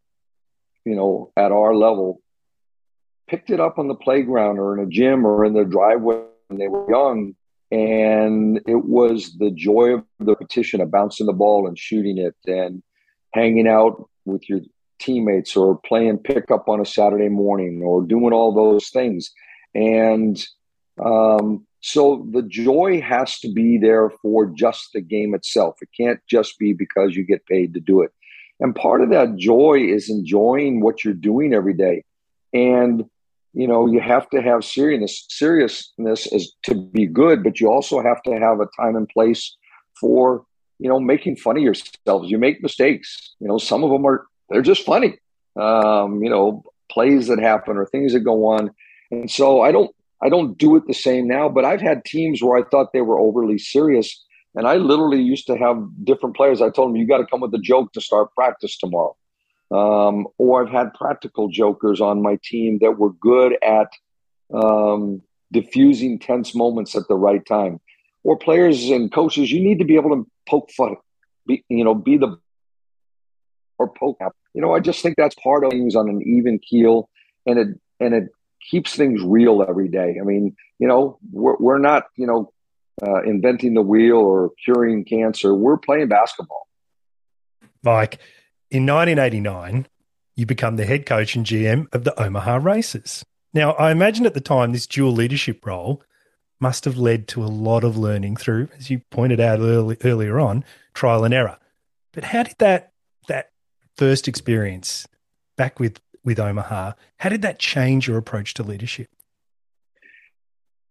you 0.86 0.96
know, 0.96 1.32
at 1.36 1.52
our 1.52 1.76
level 1.76 2.22
picked 3.28 3.50
it 3.50 3.60
up 3.60 3.80
on 3.80 3.88
the 3.88 3.96
playground 3.96 4.60
or 4.60 4.78
in 4.78 4.86
a 4.86 4.90
gym 4.90 5.26
or 5.26 5.46
in 5.46 5.54
their 5.54 5.66
driveway 5.66 6.22
when 6.48 6.60
they 6.60 6.68
were 6.68 6.90
young 6.90 7.34
and 7.72 8.62
it 8.68 8.86
was 8.86 9.36
the 9.38 9.52
joy 9.52 9.96
of 9.96 10.04
the 10.20 10.36
petition 10.36 10.82
of 10.82 10.92
bouncing 10.92 11.26
the 11.26 11.34
ball 11.34 11.68
and 11.68 11.78
shooting 11.78 12.18
it 12.18 12.36
and 12.46 12.84
hanging 13.34 13.68
out 13.68 14.08
with 14.26 14.48
your 14.48 14.62
teammates 15.00 15.58
or 15.58 15.80
playing 15.86 16.20
pickup 16.20 16.70
on 16.70 16.80
a 16.80 16.86
Saturday 16.86 17.30
morning 17.30 17.82
or 17.84 18.04
doing 18.04 18.34
all 18.34 18.54
those 18.54 18.90
things. 18.90 19.32
And 19.74 20.42
um, 21.04 21.66
so 21.82 22.28
the 22.32 22.44
joy 22.44 23.02
has 23.02 23.40
to 23.40 23.52
be 23.52 23.78
there 23.78 24.10
for 24.22 24.46
just 24.46 24.90
the 24.94 25.02
game 25.02 25.34
itself. 25.34 25.76
It 25.82 25.90
can't 25.98 26.20
just 26.30 26.58
be 26.60 26.74
because 26.74 27.16
you 27.16 27.26
get 27.26 27.46
paid 27.46 27.74
to 27.74 27.80
do 27.80 28.02
it. 28.02 28.12
And 28.60 28.76
part 28.76 29.02
of 29.02 29.10
that 29.10 29.36
joy 29.36 29.80
is 29.82 30.10
enjoying 30.10 30.82
what 30.82 31.04
you're 31.04 31.14
doing 31.14 31.54
every 31.54 31.74
day. 31.74 32.04
And 32.54 33.06
you 33.56 33.68
know, 33.68 33.88
you 33.88 34.02
have 34.02 34.30
to 34.32 34.42
have 34.42 34.66
seriousness 34.66 35.26
seriousness 35.30 36.28
is 36.28 36.54
to 36.64 36.76
be 36.76 37.06
good, 37.06 37.42
but 37.42 37.62
you 37.62 37.72
also 37.72 38.02
have 38.02 38.22
to 38.24 38.34
have 38.34 38.60
a 38.60 38.68
time 38.76 38.98
and 38.98 39.08
place 39.08 39.56
for, 40.00 40.46
you 40.78 40.90
know, 40.90 41.00
making 41.00 41.38
fun 41.38 41.56
of 41.56 41.64
yourselves. 41.64 42.30
You 42.30 42.38
make 42.38 42.62
mistakes. 42.62 43.34
You 43.40 43.48
know, 43.48 43.58
some 43.58 43.86
of 43.86 43.92
them 43.92 44.06
are 44.06 44.26
they're 44.50 44.62
just 44.62 44.86
funny. 44.86 45.18
Um, 45.56 46.22
you 46.22 46.30
know, 46.30 46.64
plays 46.92 47.28
that 47.28 47.40
happen 47.40 47.78
or 47.78 47.86
things 47.86 48.12
that 48.12 48.20
go 48.20 48.48
on. 48.48 48.72
And 49.10 49.32
so 49.32 49.62
I 49.62 49.72
don't 49.72 49.96
I 50.22 50.28
don't 50.28 50.58
do 50.58 50.76
it 50.76 50.86
the 50.86 50.94
same 50.94 51.26
now, 51.26 51.48
but 51.48 51.64
I've 51.64 51.82
had 51.82 52.04
teams 52.04 52.42
where 52.42 52.58
I 52.58 52.68
thought 52.68 52.92
they 52.92 53.02
were 53.02 53.20
overly 53.20 53.58
serious. 53.58 54.25
And 54.56 54.68
I 54.68 54.76
literally 54.76 55.22
used 55.22 55.48
to 55.48 55.58
have 55.58 55.86
different 56.04 56.36
players. 56.36 56.62
I 56.62 56.70
told 56.70 56.90
them, 56.90 56.96
you 56.96 57.06
got 57.06 57.18
to 57.18 57.26
come 57.26 57.42
with 57.42 57.54
a 57.54 57.60
joke 57.60 57.92
to 57.94 58.02
start 58.02 58.34
practice 58.34 58.78
tomorrow. 58.78 59.16
Um, 59.72 60.28
or 60.38 60.64
I've 60.64 60.72
had 60.72 60.94
practical 60.94 61.50
jokers 61.50 62.00
on 62.00 62.22
my 62.22 62.40
team 62.44 62.80
that 62.82 62.98
were 62.98 63.12
good 63.12 63.58
at 63.64 63.90
um, 64.54 65.22
diffusing 65.52 66.20
tense 66.20 66.56
moments 66.56 66.96
at 66.96 67.08
the 67.08 67.16
right 67.16 67.46
time. 67.46 67.82
Or 68.24 68.38
players 68.38 68.90
and 68.90 69.12
coaches, 69.12 69.52
you 69.52 69.62
need 69.62 69.80
to 69.80 69.86
be 69.86 69.96
able 69.96 70.12
to 70.12 70.28
poke 70.48 70.72
fun, 70.72 70.96
be, 71.46 71.64
you 71.70 71.84
know, 71.84 71.94
be 71.94 72.18
the 72.18 72.38
or 73.78 73.90
poke 73.90 74.22
up. 74.24 74.36
You 74.54 74.62
know, 74.62 74.74
I 74.74 74.80
just 74.80 75.02
think 75.02 75.16
that's 75.18 75.36
part 75.36 75.64
of 75.64 75.72
things 75.72 75.96
on 75.96 76.10
an 76.10 76.22
even 76.22 76.60
keel, 76.60 77.10
and 77.46 77.60
it 77.60 77.68
and 78.00 78.14
it 78.14 78.30
keeps 78.70 78.96
things 78.96 79.22
real 79.22 79.64
every 79.68 79.90
day. 79.90 80.18
I 80.20 80.24
mean, 80.24 80.56
you 80.80 80.88
know, 80.88 81.20
we're 81.32 81.58
we're 81.58 81.78
not 81.78 82.06
you 82.16 82.26
know 82.26 82.52
uh, 83.04 83.22
inventing 83.24 83.74
the 83.74 83.82
wheel 83.82 84.18
or 84.18 84.52
curing 84.64 85.04
cancer. 85.04 85.54
We're 85.54 85.78
playing 85.78 86.08
basketball. 86.08 86.68
Mike, 87.84 88.20
in 88.72 88.86
1989, 88.86 89.88
you 90.36 90.46
become 90.46 90.76
the 90.76 90.86
head 90.86 91.06
coach 91.06 91.36
and 91.36 91.46
GM 91.46 91.94
of 91.94 92.04
the 92.04 92.20
Omaha 92.22 92.58
Racers. 92.58 93.24
Now, 93.54 93.72
I 93.74 93.92
imagine 93.92 94.26
at 94.26 94.34
the 94.34 94.42
time 94.42 94.72
this 94.72 94.88
dual 94.88 95.14
leadership 95.14 95.66
role 95.66 96.02
must 96.60 96.86
have 96.86 96.98
led 96.98 97.28
to 97.30 97.44
a 97.44 97.48
lot 97.48 97.84
of 97.84 97.98
learning 97.98 98.38
through, 98.38 98.70
as 98.78 98.90
you 98.90 99.02
pointed 99.12 99.40
out 99.40 99.60
early, 99.60 99.98
earlier 100.04 100.40
on, 100.40 100.64
trial 100.94 101.24
and 101.24 101.34
error. 101.34 101.58
But 102.12 102.26
how 102.26 102.44
did 102.44 102.56
that 102.60 102.92
that 103.28 103.52
first 103.98 104.28
experience 104.28 105.08
back 105.58 105.80
with 105.80 106.00
with 106.24 106.40
Omaha, 106.40 106.94
how 107.18 107.30
did 107.30 107.44
that 107.44 107.60
change 107.60 108.08
your 108.08 108.18
approach 108.18 108.56
to 108.56 108.64
leadership? 108.64 109.10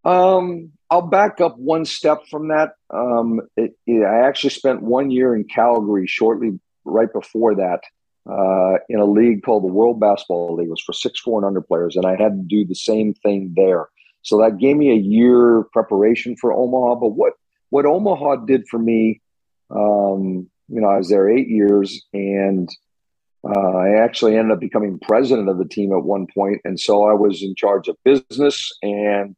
Um, 0.04 0.72
I'll 0.90 1.02
back 1.02 1.40
up 1.40 1.58
one 1.58 1.84
step 1.84 2.26
from 2.30 2.48
that. 2.48 2.72
Um, 2.90 3.40
it, 3.56 3.76
it, 3.86 4.04
I 4.04 4.26
actually 4.28 4.50
spent 4.50 4.82
one 4.82 5.10
year 5.10 5.34
in 5.34 5.44
Calgary 5.44 6.06
shortly 6.06 6.60
right 6.84 7.12
before 7.12 7.56
that 7.56 7.80
uh, 8.30 8.78
in 8.88 9.00
a 9.00 9.04
league 9.04 9.42
called 9.42 9.64
the 9.64 9.72
World 9.72 10.00
Basketball 10.00 10.56
League. 10.56 10.68
It 10.68 10.70
was 10.70 10.82
for 10.82 10.92
six, 10.92 11.20
four, 11.20 11.38
and 11.38 11.46
under 11.46 11.60
players, 11.60 11.96
and 11.96 12.06
I 12.06 12.16
had 12.16 12.32
to 12.32 12.44
do 12.46 12.64
the 12.64 12.74
same 12.74 13.14
thing 13.14 13.54
there. 13.56 13.88
So 14.22 14.38
that 14.38 14.58
gave 14.58 14.76
me 14.76 14.90
a 14.90 14.96
year 14.96 15.64
preparation 15.72 16.36
for 16.36 16.52
Omaha. 16.52 16.96
But 16.96 17.08
what 17.08 17.34
what 17.70 17.86
Omaha 17.86 18.44
did 18.46 18.66
for 18.68 18.78
me, 18.78 19.20
um, 19.70 20.48
you 20.68 20.80
know, 20.80 20.88
I 20.88 20.98
was 20.98 21.08
there 21.08 21.28
eight 21.28 21.48
years, 21.48 22.02
and 22.12 22.68
uh, 23.44 23.76
I 23.76 24.02
actually 24.02 24.36
ended 24.36 24.52
up 24.52 24.60
becoming 24.60 24.98
president 24.98 25.48
of 25.48 25.58
the 25.58 25.68
team 25.68 25.92
at 25.92 26.04
one 26.04 26.26
point, 26.32 26.60
and 26.64 26.78
so 26.78 27.04
I 27.08 27.14
was 27.14 27.42
in 27.42 27.54
charge 27.54 27.88
of 27.88 27.96
business, 28.04 28.70
and 28.82 29.36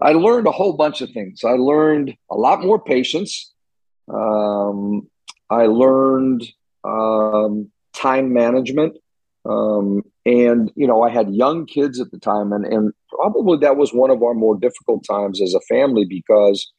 I 0.00 0.12
learned 0.12 0.46
a 0.46 0.52
whole 0.52 0.74
bunch 0.74 1.00
of 1.00 1.10
things. 1.10 1.42
I 1.44 1.52
learned 1.52 2.14
a 2.30 2.36
lot 2.36 2.62
more 2.62 2.78
patience. 2.78 3.52
Um, 4.12 5.08
I 5.50 5.66
learned 5.66 6.44
um, 6.84 7.70
time 7.94 8.32
management. 8.32 8.98
Um, 9.48 10.02
and, 10.24 10.72
you 10.74 10.86
know, 10.86 11.02
I 11.02 11.10
had 11.10 11.30
young 11.32 11.66
kids 11.66 12.00
at 12.00 12.10
the 12.10 12.18
time, 12.18 12.52
and, 12.52 12.66
and 12.66 12.92
probably 13.10 13.58
that 13.58 13.76
was 13.76 13.94
one 13.94 14.10
of 14.10 14.22
our 14.22 14.34
more 14.34 14.58
difficult 14.58 15.04
times 15.08 15.40
as 15.40 15.54
a 15.54 15.60
family 15.60 16.04
because 16.04 16.70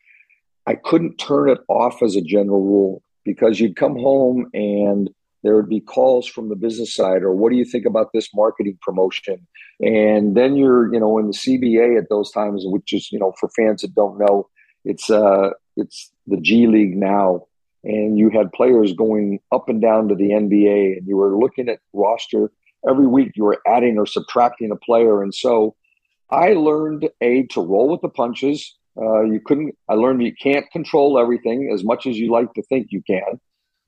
I 0.68 0.76
couldn't 0.76 1.18
turn 1.18 1.50
it 1.50 1.60
off 1.70 2.04
as 2.04 2.16
a 2.16 2.22
general 2.22 2.62
rule 2.62 3.02
because 3.24 3.60
you'd 3.60 3.78
come 3.78 3.96
home 3.96 4.50
and 4.54 5.10
there 5.44 5.56
would 5.56 5.70
be 5.70 5.80
calls 5.80 6.28
from 6.28 6.50
the 6.50 6.56
business 6.56 6.94
side 6.94 7.24
or 7.24 7.32
what 7.32 7.52
do 7.52 7.58
you 7.58 7.66
think 7.66 7.86
about 7.86 8.12
this 8.14 8.30
marketing 8.34 8.78
promotion 8.82 9.48
and 9.80 10.36
then 10.36 10.56
you're 10.56 10.94
you 10.94 11.00
know 11.00 11.18
in 11.18 11.28
the 11.28 11.34
cba 11.34 11.98
at 11.98 12.10
those 12.10 12.32
times 12.32 12.64
which 12.66 12.94
is 12.94 13.12
you 13.12 13.20
know 13.20 13.34
for 13.40 13.50
fans 13.50 13.82
that 13.82 13.94
don't 13.96 14.18
know 14.18 14.48
it's 14.86 15.10
uh 15.10 15.50
it's 15.76 16.12
the 16.28 16.38
g 16.38 16.68
league 16.68 16.98
now 16.98 17.48
and 17.88 18.18
you 18.20 18.30
had 18.30 18.52
players 18.52 18.94
going 18.94 19.40
up 19.52 19.70
and 19.70 19.82
down 19.82 20.10
to 20.10 20.16
the 20.16 20.30
NBA, 20.32 20.98
and 20.98 21.08
you 21.08 21.16
were 21.16 21.38
looking 21.38 21.70
at 21.70 21.80
roster 21.94 22.52
every 22.88 23.08
week. 23.08 23.32
You 23.36 23.46
were 23.46 23.62
adding 23.66 23.98
or 23.98 24.06
subtracting 24.06 24.72
a 24.72 24.76
player, 24.76 25.24
and 25.24 25.34
so 25.34 25.76
I 26.30 26.50
learned 26.54 27.10
a 27.22 27.44
to 27.48 27.62
roll 27.62 27.90
with 27.90 28.02
the 28.02 28.10
punches. 28.10 28.76
Uh, 29.00 29.22
you 29.22 29.40
couldn't. 29.40 29.78
I 29.88 29.94
learned 29.94 30.22
you 30.22 30.34
can't 30.36 30.70
control 30.72 31.18
everything 31.18 31.72
as 31.74 31.84
much 31.84 32.08
as 32.08 32.18
you 32.18 32.30
like 32.30 32.54
to 32.56 32.64
think 32.64 32.88
you 32.90 33.02
can. 33.08 33.40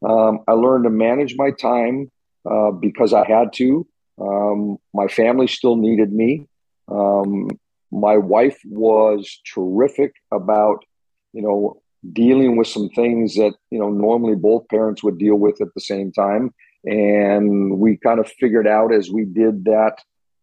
Um, 0.07 0.39
I 0.47 0.53
learned 0.53 0.85
to 0.85 0.89
manage 0.89 1.35
my 1.35 1.51
time 1.51 2.11
uh, 2.49 2.71
because 2.71 3.13
I 3.13 3.27
had 3.27 3.53
to. 3.53 3.85
Um, 4.19 4.77
my 4.93 5.07
family 5.07 5.47
still 5.47 5.75
needed 5.75 6.11
me. 6.11 6.47
Um, 6.87 7.49
my 7.91 8.17
wife 8.17 8.59
was 8.65 9.39
terrific 9.53 10.13
about, 10.31 10.85
you 11.33 11.41
know, 11.41 11.81
dealing 12.13 12.55
with 12.55 12.67
some 12.67 12.89
things 12.89 13.35
that 13.35 13.53
you 13.69 13.79
know 13.79 13.89
normally 13.89 14.35
both 14.35 14.67
parents 14.69 15.03
would 15.03 15.17
deal 15.17 15.35
with 15.35 15.59
at 15.61 15.73
the 15.73 15.81
same 15.81 16.11
time 16.11 16.53
and 16.85 17.77
we 17.77 17.97
kind 17.97 18.19
of 18.19 18.31
figured 18.39 18.67
out 18.67 18.93
as 18.93 19.11
we 19.11 19.25
did 19.25 19.65
that 19.65 19.97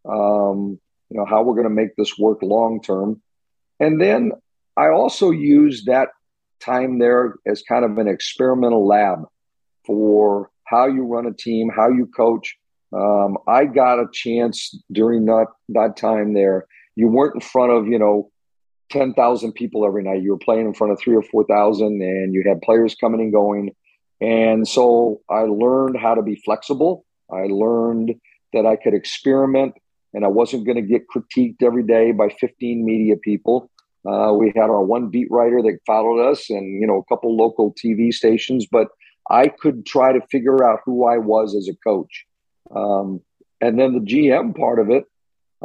um, 0.07 0.79
you 1.09 1.17
know 1.17 1.25
how 1.25 1.43
we're 1.43 1.55
going 1.55 1.65
to 1.65 1.71
make 1.71 1.97
this 1.97 2.19
work 2.19 2.43
long 2.43 2.83
term 2.83 3.23
and 3.81 4.01
then 4.01 4.33
i 4.77 4.89
also 4.89 5.31
used 5.31 5.87
that 5.87 6.11
time 6.61 6.99
there 6.99 7.37
as 7.47 7.63
kind 7.63 7.85
of 7.85 7.97
an 7.97 8.09
experimental 8.09 8.87
lab 8.87 9.25
for 9.87 10.51
how 10.65 10.87
you 10.87 11.05
run 11.05 11.27
a 11.27 11.33
team 11.33 11.71
how 11.75 11.89
you 11.89 12.07
coach 12.17 12.57
um, 12.93 13.37
i 13.47 13.65
got 13.65 13.99
a 13.99 14.07
chance 14.13 14.77
during 14.93 15.25
that 15.27 15.47
that 15.69 15.97
time 15.97 16.35
there 16.35 16.67
you 16.95 17.09
weren't 17.09 17.35
in 17.35 17.41
front 17.41 17.73
of 17.73 17.87
you 17.87 17.99
know 17.99 18.31
10,000 18.91 19.53
people 19.53 19.87
every 19.87 20.03
night. 20.03 20.23
You 20.23 20.33
were 20.33 20.39
playing 20.39 20.67
in 20.67 20.75
front 20.75 20.93
of 20.93 21.01
three 21.01 21.17
or 21.17 21.23
4,000 21.23 21.87
and 21.87 22.35
you 22.35 22.43
had 22.47 22.63
players 22.63 22.95
coming 22.95 23.21
and 23.21 23.33
going. 23.33 23.75
And 24.21 24.67
so 24.67 25.21
I 25.29 25.41
learned 25.43 25.99
how 25.99 26.15
to 26.15 26.23
be 26.23 26.41
flexible. 26.45 27.05
I 27.31 27.47
learned 27.49 28.15
that 28.53 28.65
I 28.65 28.77
could 28.77 28.95
experiment 28.95 29.75
and 30.15 30.25
I 30.25 30.29
wasn't 30.29 30.65
going 30.65 30.77
to 30.77 30.83
get 30.83 31.03
critiqued 31.15 31.63
every 31.63 31.83
day 31.83 32.13
by 32.13 32.29
15 32.41 32.85
media 32.85 33.17
people. 33.17 33.71
Uh, 34.09 34.33
we 34.33 34.53
had 34.55 34.71
our 34.71 34.83
one 34.83 35.09
beat 35.09 35.29
writer 35.31 35.61
that 35.63 35.79
followed 35.85 36.21
us 36.21 36.49
and, 36.49 36.81
you 36.81 36.87
know, 36.87 36.99
a 36.99 37.05
couple 37.15 37.37
local 37.37 37.75
TV 37.75 38.13
stations, 38.13 38.67
but 38.71 38.89
I 39.31 39.49
could 39.49 39.87
try 39.87 40.13
to 40.13 40.21
figure 40.31 40.65
out 40.65 40.81
who 40.85 41.07
I 41.07 41.19
was 41.19 41.55
as 41.57 41.69
a 41.69 41.77
coach. 41.77 42.27
Um, 42.75 43.21
and 43.61 43.79
then 43.79 43.93
the 43.93 44.01
GM 44.01 44.57
part 44.57 44.79
of 44.79 44.91
it, 44.91 45.05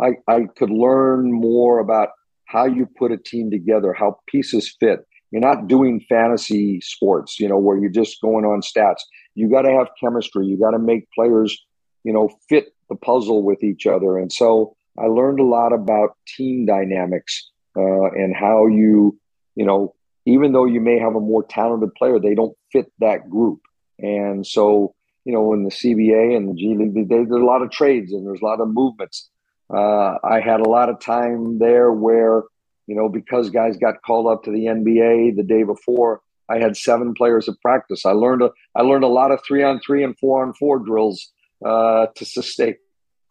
I, 0.01 0.13
I 0.27 0.47
could 0.55 0.69
learn 0.69 1.31
more 1.31 1.79
about 1.79 2.09
how 2.45 2.65
you 2.65 2.87
put 2.97 3.11
a 3.11 3.17
team 3.17 3.51
together, 3.51 3.93
how 3.93 4.19
pieces 4.27 4.75
fit. 4.79 5.05
You're 5.31 5.41
not 5.41 5.67
doing 5.67 6.03
fantasy 6.09 6.81
sports, 6.81 7.39
you 7.39 7.47
know, 7.47 7.57
where 7.57 7.77
you're 7.77 7.89
just 7.89 8.21
going 8.21 8.43
on 8.43 8.61
stats. 8.61 9.01
You 9.35 9.49
got 9.49 9.61
to 9.61 9.71
have 9.71 9.89
chemistry. 9.99 10.45
You 10.45 10.57
got 10.57 10.71
to 10.71 10.79
make 10.79 11.07
players, 11.11 11.57
you 12.03 12.11
know, 12.11 12.29
fit 12.49 12.73
the 12.89 12.95
puzzle 12.95 13.43
with 13.43 13.63
each 13.63 13.87
other. 13.87 14.17
And 14.17 14.31
so 14.31 14.75
I 14.99 15.05
learned 15.05 15.39
a 15.39 15.45
lot 15.45 15.71
about 15.71 16.17
team 16.27 16.65
dynamics 16.65 17.49
uh, 17.77 18.11
and 18.11 18.35
how 18.35 18.67
you, 18.67 19.17
you 19.55 19.65
know, 19.65 19.95
even 20.31 20.51
though 20.51 20.65
you 20.65 20.81
may 20.81 20.99
have 20.99 21.15
a 21.15 21.19
more 21.19 21.43
talented 21.43 21.93
player, 21.95 22.19
they 22.19 22.35
don't 22.35 22.57
fit 22.71 22.91
that 22.99 23.29
group. 23.29 23.61
And 23.99 24.45
so, 24.45 24.95
you 25.25 25.33
know, 25.33 25.53
in 25.53 25.63
the 25.63 25.69
CBA 25.69 26.35
and 26.35 26.49
the 26.49 26.53
G 26.53 26.75
League, 26.75 27.09
there's 27.09 27.29
a 27.29 27.45
lot 27.45 27.61
of 27.61 27.71
trades 27.71 28.11
and 28.13 28.25
there's 28.25 28.41
a 28.41 28.45
lot 28.45 28.61
of 28.61 28.67
movements. 28.67 29.29
Uh, 29.73 30.17
I 30.23 30.41
had 30.43 30.59
a 30.59 30.69
lot 30.69 30.89
of 30.89 30.99
time 30.99 31.59
there 31.59 31.91
where, 31.91 32.43
you 32.87 32.95
know, 32.95 33.07
because 33.07 33.49
guys 33.49 33.77
got 33.77 34.01
called 34.05 34.27
up 34.27 34.43
to 34.43 34.51
the 34.51 34.65
NBA 34.65 35.35
the 35.35 35.43
day 35.43 35.63
before, 35.63 36.21
I 36.49 36.59
had 36.59 36.75
seven 36.75 37.13
players 37.13 37.47
at 37.47 37.61
practice. 37.61 38.05
I 38.05 38.11
learned 38.11 38.41
a, 38.41 38.49
I 38.75 38.81
learned 38.81 39.05
a 39.05 39.07
lot 39.07 39.31
of 39.31 39.39
three 39.47 39.63
on 39.63 39.79
three 39.79 40.03
and 40.03 40.17
four 40.19 40.43
on 40.43 40.53
four 40.53 40.79
drills 40.79 41.31
uh, 41.65 42.07
to 42.15 42.25
sustain 42.25 42.75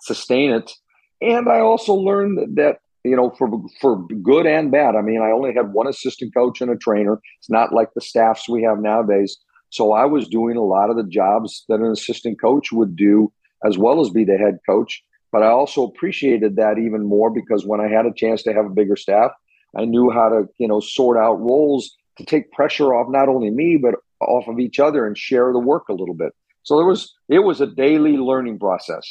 sustain 0.00 0.50
it, 0.52 0.72
and 1.20 1.46
I 1.46 1.60
also 1.60 1.92
learned 1.92 2.56
that 2.56 2.78
you 3.04 3.16
know, 3.16 3.30
for 3.38 3.48
for 3.80 4.06
good 4.22 4.46
and 4.46 4.70
bad. 4.70 4.96
I 4.96 5.02
mean, 5.02 5.20
I 5.22 5.30
only 5.30 5.54
had 5.54 5.72
one 5.72 5.86
assistant 5.86 6.34
coach 6.34 6.60
and 6.60 6.70
a 6.70 6.76
trainer. 6.76 7.20
It's 7.38 7.50
not 7.50 7.72
like 7.72 7.88
the 7.94 8.00
staffs 8.00 8.48
we 8.48 8.62
have 8.62 8.80
nowadays. 8.80 9.36
So 9.70 9.92
I 9.92 10.04
was 10.04 10.28
doing 10.28 10.56
a 10.56 10.64
lot 10.64 10.90
of 10.90 10.96
the 10.96 11.04
jobs 11.04 11.64
that 11.68 11.80
an 11.80 11.90
assistant 11.90 12.40
coach 12.40 12.72
would 12.72 12.96
do, 12.96 13.32
as 13.64 13.78
well 13.78 14.00
as 14.00 14.10
be 14.10 14.24
the 14.24 14.36
head 14.36 14.58
coach. 14.68 15.02
But 15.32 15.42
I 15.42 15.46
also 15.46 15.84
appreciated 15.84 16.56
that 16.56 16.78
even 16.78 17.04
more 17.04 17.30
because 17.30 17.64
when 17.64 17.80
I 17.80 17.88
had 17.88 18.04
a 18.04 18.12
chance 18.12 18.42
to 18.42 18.52
have 18.52 18.66
a 18.66 18.70
bigger 18.70 18.96
staff, 18.96 19.30
I 19.76 19.84
knew 19.84 20.10
how 20.10 20.28
to, 20.28 20.48
you 20.58 20.66
know, 20.66 20.80
sort 20.80 21.16
out 21.16 21.40
roles 21.40 21.96
to 22.18 22.24
take 22.24 22.50
pressure 22.50 22.92
off 22.92 23.06
not 23.08 23.28
only 23.28 23.50
me 23.50 23.76
but 23.76 23.94
off 24.20 24.48
of 24.48 24.58
each 24.58 24.78
other 24.78 25.06
and 25.06 25.16
share 25.16 25.52
the 25.52 25.58
work 25.58 25.88
a 25.88 25.94
little 25.94 26.14
bit. 26.14 26.32
So 26.62 26.76
there 26.76 26.86
was 26.86 27.14
it 27.28 27.38
was 27.38 27.60
a 27.60 27.66
daily 27.66 28.16
learning 28.16 28.58
process. 28.58 29.04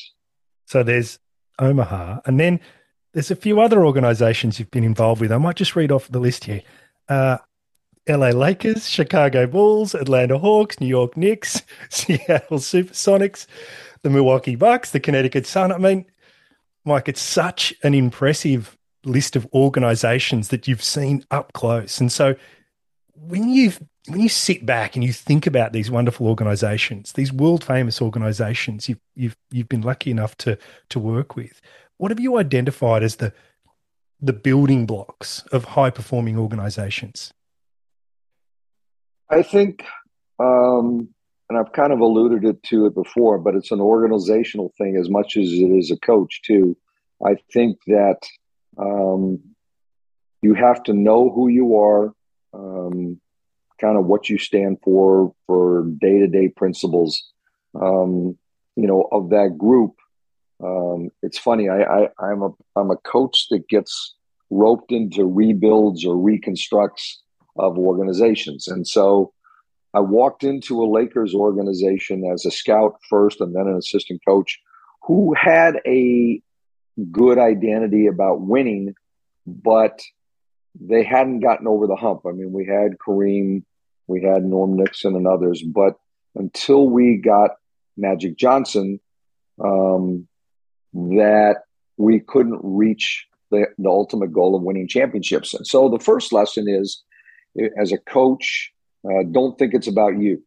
So 0.66 0.84
there's 0.84 1.20
Omaha, 1.58 2.20
and 2.26 2.40
then 2.40 2.60
there's 3.14 3.32
a 3.32 3.36
few 3.36 3.60
other 3.60 3.86
organizations 3.86 4.60
you've 4.60 4.72
been 4.72 4.84
involved 4.84 5.22
with. 5.22 5.32
I 5.32 5.38
might 5.38 5.56
just 5.56 5.76
read 5.76 5.92
off 5.92 6.08
the 6.08 6.20
list 6.20 6.46
here. 6.46 6.62
Uh, 7.08 7.38
LA 8.08 8.30
Lakers, 8.30 8.90
Chicago 8.90 9.46
Bulls, 9.46 9.94
Atlanta 9.94 10.38
Hawks, 10.38 10.80
New 10.80 10.88
York 10.88 11.16
Knicks, 11.16 11.62
Seattle 11.90 12.58
Supersonics, 12.58 13.46
the 14.04 14.10
Milwaukee 14.10 14.56
Bucks, 14.56 14.92
the 14.92 15.00
Connecticut 15.00 15.46
Sun. 15.46 15.72
I 15.72 15.78
mean, 15.78 16.06
Mike, 16.86 17.08
it's 17.08 17.22
such 17.22 17.74
an 17.84 17.94
impressive 17.94 18.78
list 19.06 19.36
of 19.36 19.48
organizations 19.54 20.50
that 20.50 20.68
you've 20.68 20.84
seen 20.84 21.24
up 21.32 21.54
close. 21.54 22.00
And 22.00 22.12
so 22.12 22.36
when 23.16 23.50
you 23.50 23.72
when 24.08 24.22
you 24.22 24.30
sit 24.30 24.66
back 24.66 24.96
and 24.96 25.04
you 25.04 25.14
think 25.14 25.46
about 25.46 25.72
these 25.72 25.92
wonderful 25.92 26.28
organizations, 26.28 27.14
these 27.14 27.32
world 27.32 27.64
famous 27.64 28.02
organizations 28.02 28.90
you've 28.90 29.02
you've 29.16 29.38
you've 29.52 29.70
been 29.70 29.82
lucky 29.82 30.10
enough 30.10 30.36
to 30.38 30.58
to 30.90 31.00
work 31.00 31.36
with, 31.36 31.62
what 32.00 32.12
have 32.12 32.20
you 32.20 32.38
identified 32.38 33.04
as 33.04 33.18
the 33.18 33.32
the 34.22 34.34
building 34.34 34.86
blocks 34.86 35.44
of 35.52 35.64
high 35.64 35.90
performing 35.90 36.38
organizations? 36.38 37.34
I 39.30 39.44
think, 39.44 39.86
um, 40.40 41.08
and 41.48 41.58
I've 41.58 41.72
kind 41.72 41.94
of 41.94 42.00
alluded 42.00 42.44
it 42.44 42.62
to 42.64 42.86
it 42.86 42.96
before, 42.96 43.38
but 43.38 43.56
it's 43.56 43.72
an 43.72 43.80
organizational 43.80 44.74
thing 44.78 44.98
as 44.98 45.10
much 45.10 45.38
as 45.38 45.48
it 45.54 45.72
is 45.72 45.90
a 45.92 45.98
coach 45.98 46.42
too. 46.42 46.76
I 47.26 47.38
think 47.54 47.78
that 47.88 48.28
um, 48.78 49.40
you 50.42 50.54
have 50.54 50.84
to 50.84 50.94
know 50.94 51.30
who 51.30 51.48
you 51.48 51.78
are, 51.78 52.14
um, 52.54 53.22
kind 53.80 53.98
of 53.98 54.06
what 54.06 54.30
you 54.30 54.38
stand 54.38 54.80
for 54.84 55.34
for 55.48 55.86
day 56.02 56.20
to 56.20 56.28
day 56.28 56.50
principles. 56.50 57.32
Um, 57.80 58.38
you 58.76 58.88
know, 58.88 59.08
of 59.12 59.30
that 59.30 59.58
group. 59.58 59.96
Um, 60.64 61.10
it's 61.22 61.38
funny. 61.38 61.70
I, 61.70 61.82
I, 61.84 62.10
I'm 62.20 62.44
a 62.44 62.50
I'm 62.76 62.92
a 62.92 62.98
coach 62.98 63.48
that 63.50 63.68
gets 63.68 64.16
roped 64.50 64.92
into 64.92 65.26
rebuilds 65.26 66.06
or 66.06 66.18
reconstructs 66.18 67.22
of 67.58 67.78
organizations, 67.78 68.68
and 68.68 68.88
so 68.88 69.34
I 69.94 70.02
walked 70.02 70.44
into 70.44 70.84
a 70.84 70.92
Lakers 70.92 71.34
organization 71.34 72.30
as 72.32 72.46
a 72.46 72.52
scout 72.52 73.00
first, 73.10 73.42
and 73.42 73.56
then 73.56 73.68
an 73.68 73.78
assistant 73.78 74.22
coach, 74.28 74.60
who 75.04 75.34
had 75.34 75.76
a 75.88 76.42
good 77.12 77.40
identity 77.40 78.08
about 78.08 78.42
winning, 78.42 78.94
but 79.48 80.02
they 80.80 81.04
hadn't 81.04 81.40
gotten 81.40 81.68
over 81.68 81.88
the 81.88 81.96
hump. 81.96 82.22
I 82.28 82.32
mean, 82.32 82.52
we 82.52 82.66
had 82.66 82.98
Kareem, 82.98 83.64
we 84.08 84.22
had 84.22 84.44
Norm 84.44 84.76
Nixon, 84.76 85.16
and 85.16 85.28
others, 85.28 85.64
but 85.64 85.96
until 86.36 86.88
we 86.88 87.18
got 87.18 87.52
Magic 87.98 88.38
Johnson, 88.38 89.00
um, 89.64 90.28
that 90.94 91.58
we 91.98 92.20
couldn't 92.20 92.60
reach 92.64 93.28
the, 93.52 93.68
the 93.78 93.90
ultimate 93.90 94.32
goal 94.32 94.56
of 94.56 94.62
winning 94.62 94.88
championships. 94.88 95.54
And 95.54 95.66
so 95.66 95.90
the 95.90 96.00
first 96.00 96.32
lesson 96.32 96.68
is 96.68 97.04
as 97.78 97.92
a 97.92 97.98
coach, 97.98 98.72
uh, 99.06 99.24
don't 99.32 99.58
think 99.58 99.74
it's 99.74 99.88
about 99.88 100.18
you. 100.20 100.44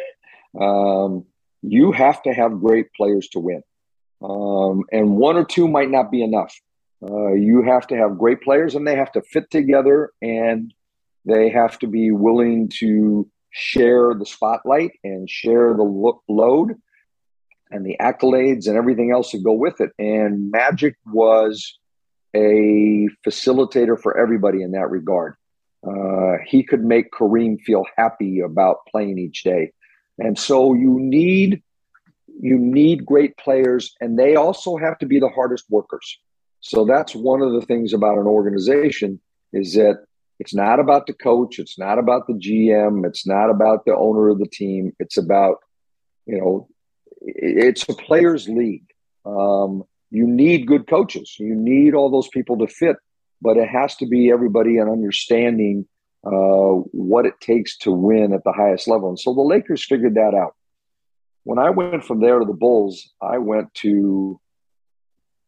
um, 0.60 1.24
you 1.62 1.92
have 1.92 2.22
to 2.22 2.32
have 2.32 2.60
great 2.60 2.92
players 2.94 3.28
to 3.28 3.40
win. 3.40 3.62
Um, 4.22 4.84
and 4.92 5.16
one 5.16 5.36
or 5.36 5.44
two 5.44 5.68
might 5.68 5.90
not 5.90 6.10
be 6.10 6.22
enough. 6.22 6.54
Uh, 7.02 7.32
you 7.32 7.62
have 7.62 7.86
to 7.88 7.96
have 7.96 8.18
great 8.18 8.42
players 8.42 8.74
and 8.74 8.86
they 8.86 8.94
have 8.94 9.10
to 9.12 9.22
fit 9.22 9.50
together 9.50 10.10
and 10.22 10.72
they 11.24 11.48
have 11.48 11.78
to 11.80 11.86
be 11.86 12.12
willing 12.12 12.68
to 12.68 13.28
share 13.50 14.14
the 14.14 14.26
spotlight 14.26 14.92
and 15.02 15.28
share 15.28 15.74
the 15.74 15.82
lo- 15.82 16.22
load 16.28 16.74
and 17.72 17.84
the 17.84 17.96
accolades 18.00 18.66
and 18.66 18.76
everything 18.76 19.10
else 19.10 19.32
that 19.32 19.42
go 19.42 19.52
with 19.52 19.80
it. 19.80 19.90
And 19.98 20.50
Magic 20.50 20.96
was 21.06 21.78
a 22.34 23.08
facilitator 23.26 24.00
for 24.00 24.16
everybody 24.18 24.62
in 24.62 24.72
that 24.72 24.90
regard. 24.90 25.34
Uh, 25.86 26.36
he 26.46 26.62
could 26.62 26.84
make 26.84 27.10
Kareem 27.10 27.60
feel 27.60 27.84
happy 27.96 28.40
about 28.40 28.86
playing 28.90 29.18
each 29.18 29.42
day. 29.42 29.72
And 30.18 30.38
so 30.38 30.74
you 30.74 30.98
need 31.00 31.62
you 32.40 32.58
need 32.58 33.04
great 33.04 33.36
players, 33.36 33.94
and 34.00 34.18
they 34.18 34.36
also 34.36 34.76
have 34.76 34.98
to 34.98 35.06
be 35.06 35.20
the 35.20 35.28
hardest 35.28 35.66
workers. 35.68 36.18
So 36.60 36.84
that's 36.84 37.14
one 37.14 37.42
of 37.42 37.52
the 37.52 37.60
things 37.62 37.92
about 37.92 38.18
an 38.18 38.26
organization 38.26 39.20
is 39.52 39.74
that 39.74 40.04
it's 40.38 40.54
not 40.54 40.80
about 40.80 41.06
the 41.06 41.12
coach, 41.12 41.58
it's 41.58 41.78
not 41.78 41.98
about 41.98 42.26
the 42.26 42.32
GM, 42.34 43.06
it's 43.06 43.26
not 43.26 43.50
about 43.50 43.84
the 43.84 43.94
owner 43.94 44.28
of 44.28 44.38
the 44.38 44.46
team. 44.46 44.92
It's 44.98 45.16
about, 45.16 45.58
you 46.26 46.38
know, 46.38 46.68
it's 47.24 47.88
a 47.88 47.94
players' 47.94 48.48
league. 48.48 48.86
Um, 49.24 49.84
you 50.10 50.26
need 50.26 50.66
good 50.66 50.86
coaches. 50.86 51.36
You 51.38 51.54
need 51.54 51.94
all 51.94 52.10
those 52.10 52.28
people 52.28 52.58
to 52.58 52.66
fit, 52.66 52.96
but 53.40 53.56
it 53.56 53.68
has 53.68 53.96
to 53.96 54.06
be 54.06 54.30
everybody 54.30 54.78
and 54.78 54.90
understanding 54.90 55.86
uh, 56.24 56.30
what 56.92 57.26
it 57.26 57.40
takes 57.40 57.78
to 57.78 57.92
win 57.92 58.32
at 58.32 58.44
the 58.44 58.52
highest 58.52 58.88
level. 58.88 59.08
And 59.08 59.18
so 59.18 59.34
the 59.34 59.40
Lakers 59.40 59.84
figured 59.84 60.14
that 60.14 60.34
out 60.34 60.54
when 61.44 61.58
I 61.58 61.70
went 61.70 62.04
from 62.04 62.20
there 62.20 62.38
to 62.38 62.44
the 62.44 62.52
Bulls, 62.52 63.10
I 63.20 63.38
went 63.38 63.72
to 63.74 64.40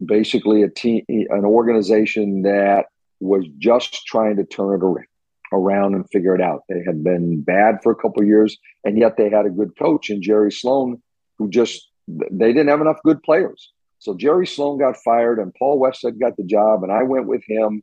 basically 0.05 0.63
a 0.63 0.69
team, 0.69 1.05
an 1.09 1.45
organization 1.45 2.43
that 2.43 2.87
was 3.21 3.45
just 3.59 4.05
trying 4.07 4.37
to 4.37 4.45
turn 4.45 4.75
it 4.75 5.07
around 5.53 5.95
and 5.95 6.09
figure 6.11 6.35
it 6.35 6.41
out. 6.41 6.63
They 6.69 6.83
had 6.85 7.05
been 7.05 7.43
bad 7.43 7.79
for 7.83 7.93
a 7.93 7.97
couple 7.97 8.25
years, 8.25 8.59
and 8.85 8.99
yet 8.99 9.17
they 9.17 9.31
had 9.31 9.47
a 9.47 9.51
good 9.51 9.79
coach 9.79 10.11
in 10.11 10.21
Jerry 10.21 10.51
Sloan, 10.51 11.01
who 11.39 11.49
just 11.49 11.89
they 12.07 12.53
didn't 12.53 12.69
have 12.69 12.81
enough 12.81 13.01
good 13.05 13.23
players. 13.23 13.73
So 13.99 14.15
Jerry 14.15 14.47
Sloan 14.47 14.79
got 14.79 14.97
fired, 14.99 15.39
and 15.39 15.55
Paul 15.55 15.81
Westhead 15.81 16.21
got 16.21 16.37
the 16.37 16.45
job, 16.45 16.83
and 16.83 16.93
I 16.93 17.03
went 17.03 17.27
with 17.27 17.43
him. 17.47 17.83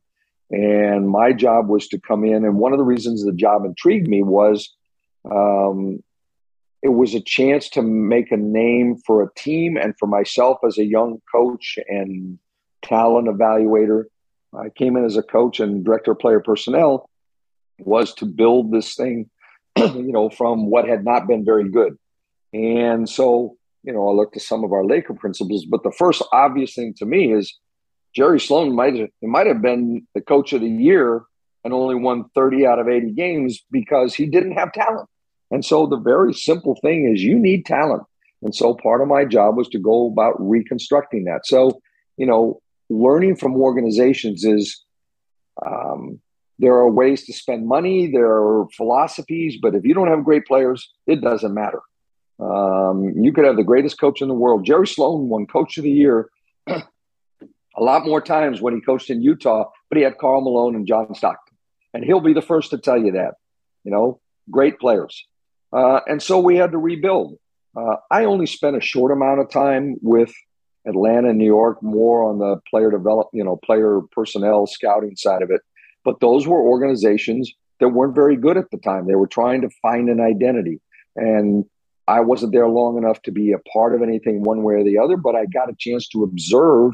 And 0.52 1.10
my 1.10 1.32
job 1.32 1.70
was 1.70 1.88
to 1.90 2.00
come 2.00 2.26
in, 2.26 2.44
and 2.44 2.58
one 2.58 2.74
of 2.74 2.78
the 2.78 2.84
reasons 2.84 3.24
the 3.24 3.32
job 3.32 3.64
intrigued 3.64 4.08
me 4.08 4.22
was 4.22 4.70
um, 5.30 6.04
it 6.82 6.90
was 6.90 7.14
a 7.14 7.22
chance 7.22 7.70
to 7.70 7.82
make 7.82 8.32
a 8.32 8.38
name 8.38 8.98
for 9.06 9.24
a 9.24 9.34
team 9.36 9.78
and 9.78 9.94
for 10.00 10.08
myself 10.08 10.58
as 10.66 10.78
a 10.78 10.86
young 10.86 11.22
coach 11.32 11.78
and 11.88 12.40
talent 12.84 13.28
evaluator. 13.28 14.06
I 14.54 14.70
came 14.70 14.98
in 14.98 15.06
as 15.06 15.16
a 15.16 15.24
coach 15.24 15.60
and 15.60 15.86
director 15.86 16.12
of 16.12 16.20
player 16.20 16.40
personnel 16.40 17.10
was 17.80 18.14
to 18.16 18.26
build 18.26 18.72
this 18.72 18.96
thing, 18.96 19.30
you 19.78 20.12
know, 20.12 20.30
from 20.30 20.70
what 20.70 20.88
had 20.88 21.06
not 21.06 21.28
been 21.28 21.46
very 21.46 21.70
good. 21.70 21.98
And 22.54 23.10
so, 23.10 23.58
you 23.84 23.94
know, 23.94 24.10
I 24.10 24.14
looked 24.14 24.36
at 24.36 24.44
some 24.44 24.64
of 24.64 24.74
our 24.74 24.86
Laker 24.86 25.14
principles, 25.14 25.66
but 25.66 25.84
the 25.84 25.92
first 25.92 26.22
obvious 26.32 26.76
thing 26.76 26.94
to 26.98 27.06
me 27.06 27.34
is 27.34 27.58
Jerry 28.14 28.40
Sloan 28.40 28.76
might 28.76 28.96
have, 28.98 29.10
it 29.22 29.28
might 29.28 29.48
have 29.48 29.62
been 29.62 30.08
the 30.14 30.22
coach 30.22 30.54
of 30.54 30.62
the 30.62 30.70
year 30.70 31.24
and 31.64 31.74
only 31.74 31.96
won 31.96 32.26
30 32.36 32.66
out 32.66 32.80
of 32.80 32.88
80 32.88 33.12
games 33.12 33.62
because 33.72 34.14
he 34.14 34.26
didn't 34.26 34.54
have 34.54 34.74
talent. 34.74 35.08
And 35.52 35.64
so 35.64 35.86
the 35.86 36.00
very 36.00 36.34
simple 36.34 36.78
thing 36.82 37.12
is 37.12 37.22
you 37.22 37.38
need 37.38 37.66
talent. 37.66 38.04
And 38.42 38.56
so 38.56 38.74
part 38.74 39.02
of 39.02 39.08
my 39.08 39.26
job 39.26 39.58
was 39.58 39.68
to 39.70 39.80
go 39.80 40.08
about 40.08 40.36
reconstructing 40.40 41.26
that. 41.26 41.46
So, 41.46 41.82
you 42.18 42.26
know, 42.26 42.62
learning 42.90 43.36
from 43.36 43.56
organizations 43.56 44.44
is 44.44 44.84
um, 45.66 46.20
there 46.58 46.74
are 46.74 46.90
ways 46.90 47.26
to 47.26 47.34
spend 47.34 47.68
money, 47.68 48.12
there 48.12 48.32
are 48.32 48.68
philosophies, 48.76 49.58
but 49.62 49.76
if 49.76 49.84
you 49.84 49.94
don't 49.94 50.08
have 50.08 50.24
great 50.24 50.46
players, 50.46 50.92
it 51.08 51.22
doesn't 51.22 51.54
matter. 51.54 51.82
Um, 52.42 53.14
you 53.16 53.32
could 53.32 53.46
have 53.46 53.56
the 53.56 53.64
greatest 53.64 54.00
coach 54.00 54.22
in 54.22 54.28
the 54.28 54.34
world. 54.34 54.66
Jerry 54.66 54.88
Sloan 54.88 55.30
won 55.30 55.46
Coach 55.46 55.78
of 55.78 55.84
the 55.84 55.92
Year 55.92 56.30
a 56.68 56.82
lot 57.78 58.06
more 58.06 58.22
times 58.22 58.62
when 58.62 58.74
he 58.74 58.82
coached 58.82 59.10
in 59.10 59.22
Utah, 59.22 59.70
but 59.90 59.98
he 59.98 60.04
had 60.04 60.18
Karl 60.18 60.42
Malone 60.42 60.76
and 60.76 60.88
John 60.88 61.14
Stockton. 61.14 61.58
And 61.94 62.04
he'll 62.04 62.22
be 62.22 62.34
the 62.34 62.42
first 62.42 62.72
to 62.72 62.78
tell 62.78 62.98
you 62.98 63.12
that. 63.14 63.36
You 63.84 63.92
know, 63.92 64.20
great 64.50 64.80
players. 64.80 65.26
Uh, 65.74 66.02
and 66.08 66.22
so 66.22 66.40
we 66.40 66.58
had 66.58 66.72
to 66.72 66.78
rebuild. 66.78 67.38
Uh, 67.76 67.96
I 68.10 68.26
only 68.26 68.46
spent 68.46 68.76
a 68.76 68.82
short 68.82 69.12
amount 69.12 69.40
of 69.40 69.50
time 69.50 69.96
with 70.02 70.34
Atlanta 70.86 71.30
and 71.30 71.38
New 71.38 71.46
York, 71.46 71.82
more 71.82 72.24
on 72.30 72.40
the 72.40 72.58
player 72.70 72.92
develop, 72.92 73.30
you 73.34 73.44
know, 73.44 73.58
player 73.64 74.02
personnel 74.12 74.68
scouting 74.68 75.16
side 75.16 75.42
of 75.42 75.52
it. 75.52 75.62
But 76.04 76.20
those 76.20 76.48
were 76.48 76.60
organizations 76.60 77.52
that 77.80 77.90
weren't 77.90 78.16
very 78.16 78.36
good 78.36 78.58
at 78.58 78.70
the 78.72 78.78
time. 78.78 79.08
They 79.08 79.16
were 79.16 79.28
trying 79.28 79.62
to 79.62 79.70
find 79.82 80.10
an 80.10 80.20
identity. 80.20 80.82
And 81.16 81.66
I 82.08 82.20
wasn't 82.22 82.54
there 82.54 82.68
long 82.68 82.98
enough 82.98 83.22
to 83.24 83.32
be 83.32 83.52
a 83.52 83.60
part 83.60 83.96
of 83.96 84.02
anything 84.02 84.44
one 84.44 84.64
way 84.64 84.76
or 84.76 84.84
the 84.84 85.00
other, 85.00 85.18
but 85.18 85.36
I 85.36 85.46
got 85.46 85.70
a 85.70 85.76
chance 85.78 86.08
to 86.10 86.24
observe, 86.24 86.94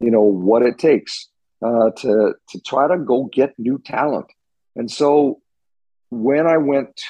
you 0.00 0.10
know, 0.10 0.22
what 0.22 0.62
it 0.62 0.78
takes. 0.78 1.28
uh, 1.64 1.90
to 1.90 2.34
to 2.50 2.60
try 2.60 2.88
to 2.88 2.98
go 2.98 3.24
get 3.24 3.54
new 3.58 3.78
talent. 3.78 4.26
And 4.76 4.90
so 4.90 5.40
when 6.10 6.46
I 6.46 6.56
went 6.58 7.00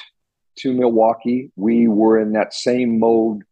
to 0.59 0.73
Milwaukee, 0.73 1.51
we 1.55 1.87
were 1.87 2.19
in 2.19 2.33
that 2.33 2.53
same 2.53 2.99
mode 2.99 3.43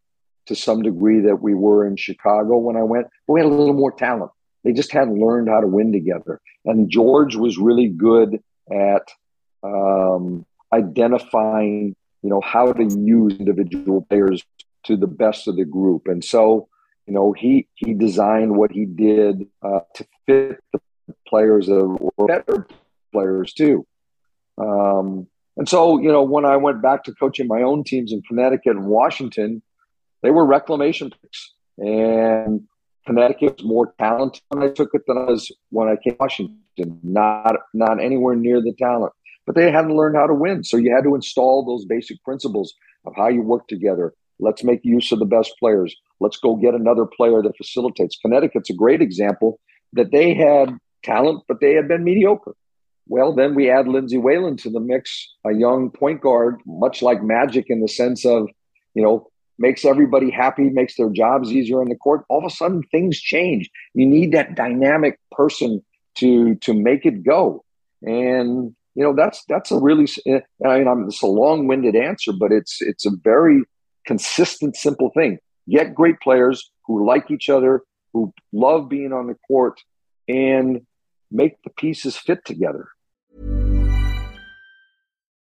to 0.46 0.54
some 0.54 0.82
degree 0.82 1.20
that 1.20 1.40
we 1.40 1.54
were 1.54 1.86
in 1.86 1.96
Chicago 1.96 2.56
when 2.58 2.76
I 2.76 2.82
went. 2.82 3.06
But 3.26 3.34
we 3.34 3.40
had 3.40 3.46
a 3.46 3.54
little 3.54 3.74
more 3.74 3.92
talent. 3.92 4.30
They 4.64 4.72
just 4.72 4.92
hadn't 4.92 5.18
learned 5.18 5.48
how 5.48 5.60
to 5.60 5.66
win 5.66 5.92
together. 5.92 6.40
And 6.64 6.90
George 6.90 7.36
was 7.36 7.58
really 7.58 7.88
good 7.88 8.42
at 8.70 9.08
um, 9.62 10.44
identifying, 10.72 11.94
you 12.22 12.30
know, 12.30 12.40
how 12.40 12.72
to 12.72 12.82
use 12.82 13.36
individual 13.38 14.02
players 14.08 14.44
to 14.84 14.96
the 14.96 15.06
best 15.06 15.48
of 15.48 15.56
the 15.56 15.64
group. 15.64 16.06
And 16.06 16.24
so, 16.24 16.68
you 17.06 17.14
know, 17.14 17.32
he 17.32 17.68
he 17.74 17.94
designed 17.94 18.56
what 18.56 18.70
he 18.72 18.84
did 18.84 19.46
uh, 19.62 19.80
to 19.94 20.06
fit 20.26 20.64
the 20.72 20.80
players 21.26 21.68
of 21.68 21.98
or 22.00 22.26
better 22.26 22.66
players 23.12 23.52
too. 23.52 23.86
Um, 24.58 25.26
and 25.56 25.68
so, 25.68 25.98
you 26.00 26.12
know, 26.12 26.22
when 26.22 26.44
I 26.44 26.56
went 26.56 26.82
back 26.82 27.04
to 27.04 27.14
coaching 27.14 27.48
my 27.48 27.62
own 27.62 27.84
teams 27.84 28.12
in 28.12 28.22
Connecticut 28.22 28.76
and 28.76 28.86
Washington, 28.86 29.62
they 30.22 30.30
were 30.30 30.44
reclamation 30.44 31.10
picks. 31.10 31.52
And 31.78 32.62
Connecticut 33.06 33.58
was 33.58 33.64
more 33.64 33.94
talented 33.98 34.42
when 34.48 34.62
I 34.62 34.68
took 34.68 34.90
it 34.92 35.02
than 35.06 35.18
I 35.18 35.24
was 35.24 35.50
when 35.70 35.88
I 35.88 35.96
came 35.96 36.14
to 36.14 36.18
Washington. 36.20 37.00
Not 37.02 37.56
not 37.74 38.00
anywhere 38.00 38.36
near 38.36 38.60
the 38.60 38.74
talent. 38.78 39.12
But 39.48 39.54
they 39.54 39.70
hadn't 39.72 39.96
learned 39.96 40.14
how 40.14 40.26
to 40.26 40.34
win. 40.34 40.62
So 40.62 40.76
you 40.76 40.94
had 40.94 41.04
to 41.04 41.14
install 41.14 41.64
those 41.64 41.86
basic 41.86 42.22
principles 42.22 42.74
of 43.06 43.14
how 43.16 43.28
you 43.28 43.40
work 43.40 43.66
together. 43.66 44.12
Let's 44.38 44.62
make 44.62 44.84
use 44.84 45.10
of 45.10 45.20
the 45.20 45.24
best 45.24 45.54
players. 45.58 45.96
Let's 46.20 46.36
go 46.36 46.54
get 46.54 46.74
another 46.74 47.06
player 47.06 47.40
that 47.40 47.56
facilitates. 47.56 48.18
Connecticut's 48.20 48.68
a 48.68 48.74
great 48.74 49.00
example 49.00 49.58
that 49.94 50.10
they 50.10 50.34
had 50.34 50.76
talent, 51.02 51.44
but 51.48 51.62
they 51.62 51.72
had 51.72 51.88
been 51.88 52.04
mediocre. 52.04 52.54
Well, 53.06 53.34
then 53.34 53.54
we 53.54 53.70
add 53.70 53.88
Lindsay 53.88 54.18
Whalen 54.18 54.58
to 54.58 54.68
the 54.68 54.80
mix, 54.80 55.34
a 55.46 55.54
young 55.54 55.90
point 55.92 56.20
guard, 56.20 56.60
much 56.66 57.00
like 57.00 57.22
Magic 57.22 57.70
in 57.70 57.80
the 57.80 57.88
sense 57.88 58.26
of, 58.26 58.50
you 58.92 59.02
know, 59.02 59.30
makes 59.58 59.86
everybody 59.86 60.30
happy, 60.30 60.68
makes 60.68 60.96
their 60.96 61.08
jobs 61.08 61.50
easier 61.50 61.80
in 61.80 61.88
the 61.88 61.96
court. 61.96 62.26
All 62.28 62.40
of 62.40 62.44
a 62.44 62.50
sudden, 62.50 62.82
things 62.90 63.18
change. 63.18 63.70
You 63.94 64.04
need 64.04 64.32
that 64.32 64.56
dynamic 64.56 65.18
person 65.32 65.82
to 66.16 66.56
to 66.56 66.74
make 66.74 67.06
it 67.06 67.24
go. 67.24 67.64
And 68.02 68.76
you 68.98 69.04
know 69.04 69.14
that's 69.14 69.44
that's 69.48 69.70
a 69.70 69.78
really 69.78 70.08
eh, 70.26 70.40
I 70.66 70.78
mean 70.80 71.04
it's 71.06 71.22
a 71.22 71.26
long-winded 71.26 71.94
answer, 71.94 72.32
but 72.32 72.50
it's 72.50 72.82
it's 72.82 73.06
a 73.06 73.12
very 73.22 73.62
consistent, 74.04 74.74
simple 74.74 75.10
thing. 75.14 75.38
Get 75.68 75.94
great 75.94 76.18
players 76.20 76.68
who 76.84 77.06
like 77.06 77.30
each 77.30 77.48
other, 77.48 77.82
who 78.12 78.32
love 78.52 78.88
being 78.88 79.12
on 79.12 79.28
the 79.28 79.36
court, 79.46 79.80
and 80.26 80.84
make 81.30 81.62
the 81.62 81.70
pieces 81.70 82.16
fit 82.16 82.44
together. 82.44 82.88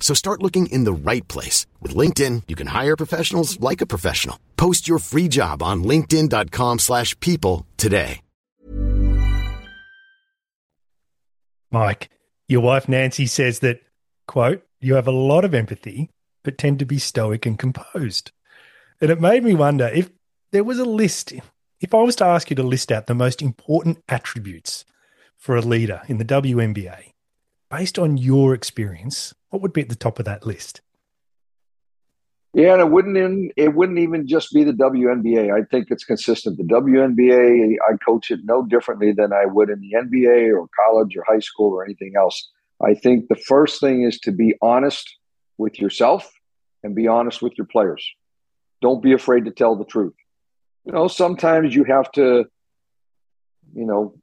So 0.00 0.14
start 0.14 0.42
looking 0.42 0.66
in 0.66 0.84
the 0.84 0.92
right 0.92 1.26
place. 1.26 1.66
With 1.82 1.96
LinkedIn, 1.96 2.44
you 2.46 2.54
can 2.54 2.68
hire 2.68 2.96
professionals 2.96 3.58
like 3.58 3.80
a 3.80 3.86
professional. 3.86 4.38
Post 4.56 4.86
your 4.86 5.00
free 5.00 5.26
job 5.26 5.62
on 5.64 5.82
linkedin.com 5.82 6.78
slash 6.78 7.18
people 7.18 7.66
today. 7.76 8.20
Mike, 11.72 12.10
your 12.48 12.60
wife 12.60 12.88
Nancy 12.88 13.26
says 13.26 13.58
that, 13.58 13.80
quote, 14.26 14.64
you 14.80 14.94
have 14.94 15.08
a 15.08 15.12
lot 15.12 15.44
of 15.44 15.52
empathy, 15.52 16.10
but 16.44 16.58
tend 16.58 16.78
to 16.78 16.86
be 16.86 16.98
stoic 16.98 17.44
and 17.44 17.58
composed. 17.58 18.30
And 19.00 19.10
it 19.10 19.20
made 19.20 19.42
me 19.42 19.54
wonder 19.54 19.88
if 19.88 20.10
there 20.52 20.64
was 20.64 20.78
a 20.78 20.84
list, 20.84 21.32
if 21.80 21.92
I 21.92 22.02
was 22.02 22.16
to 22.16 22.24
ask 22.24 22.48
you 22.48 22.56
to 22.56 22.62
list 22.62 22.92
out 22.92 23.06
the 23.06 23.14
most 23.14 23.42
important 23.42 23.98
attributes 24.08 24.84
for 25.36 25.56
a 25.56 25.60
leader 25.60 26.02
in 26.08 26.18
the 26.18 26.24
WNBA, 26.24 27.12
based 27.70 27.98
on 27.98 28.16
your 28.16 28.54
experience, 28.54 29.34
what 29.50 29.62
would 29.62 29.72
be 29.72 29.82
at 29.82 29.88
the 29.88 29.96
top 29.96 30.18
of 30.18 30.24
that 30.24 30.46
list? 30.46 30.80
Yeah, 32.54 32.72
and 32.72 32.80
it 32.80 32.90
wouldn't 32.90 33.18
even, 33.18 33.50
it 33.56 33.74
wouldn't 33.74 33.98
even 33.98 34.26
just 34.26 34.50
be 34.52 34.64
the 34.64 34.72
WNBA. 34.72 35.52
I 35.52 35.64
think 35.70 35.88
it's 35.90 36.04
consistent. 36.04 36.56
The 36.56 36.64
WNBA, 36.64 37.76
I 37.86 37.96
coach 37.98 38.30
it 38.30 38.40
no 38.44 38.64
differently 38.64 39.12
than 39.12 39.32
I 39.32 39.44
would 39.44 39.68
in 39.68 39.80
the 39.80 39.92
NBA 39.92 40.56
or 40.56 40.66
college 40.74 41.14
or 41.16 41.24
high 41.28 41.40
school 41.40 41.74
or 41.74 41.84
anything 41.84 42.14
else. 42.16 42.50
I 42.82 42.94
think 42.94 43.28
the 43.28 43.36
first 43.36 43.78
thing 43.80 44.04
is 44.04 44.18
to 44.20 44.32
be 44.32 44.54
honest 44.62 45.16
with 45.58 45.78
yourself 45.78 46.30
and 46.82 46.94
be 46.94 47.08
honest 47.08 47.42
with 47.42 47.58
your 47.58 47.66
players. 47.66 48.06
Don't 48.80 49.02
be 49.02 49.12
afraid 49.12 49.44
to 49.44 49.50
tell 49.50 49.76
the 49.76 49.84
truth. 49.84 50.14
You 50.84 50.92
know, 50.92 51.08
sometimes 51.08 51.74
you 51.74 51.84
have 51.84 52.10
to, 52.12 52.46
you 53.74 53.84
know, 53.84 54.14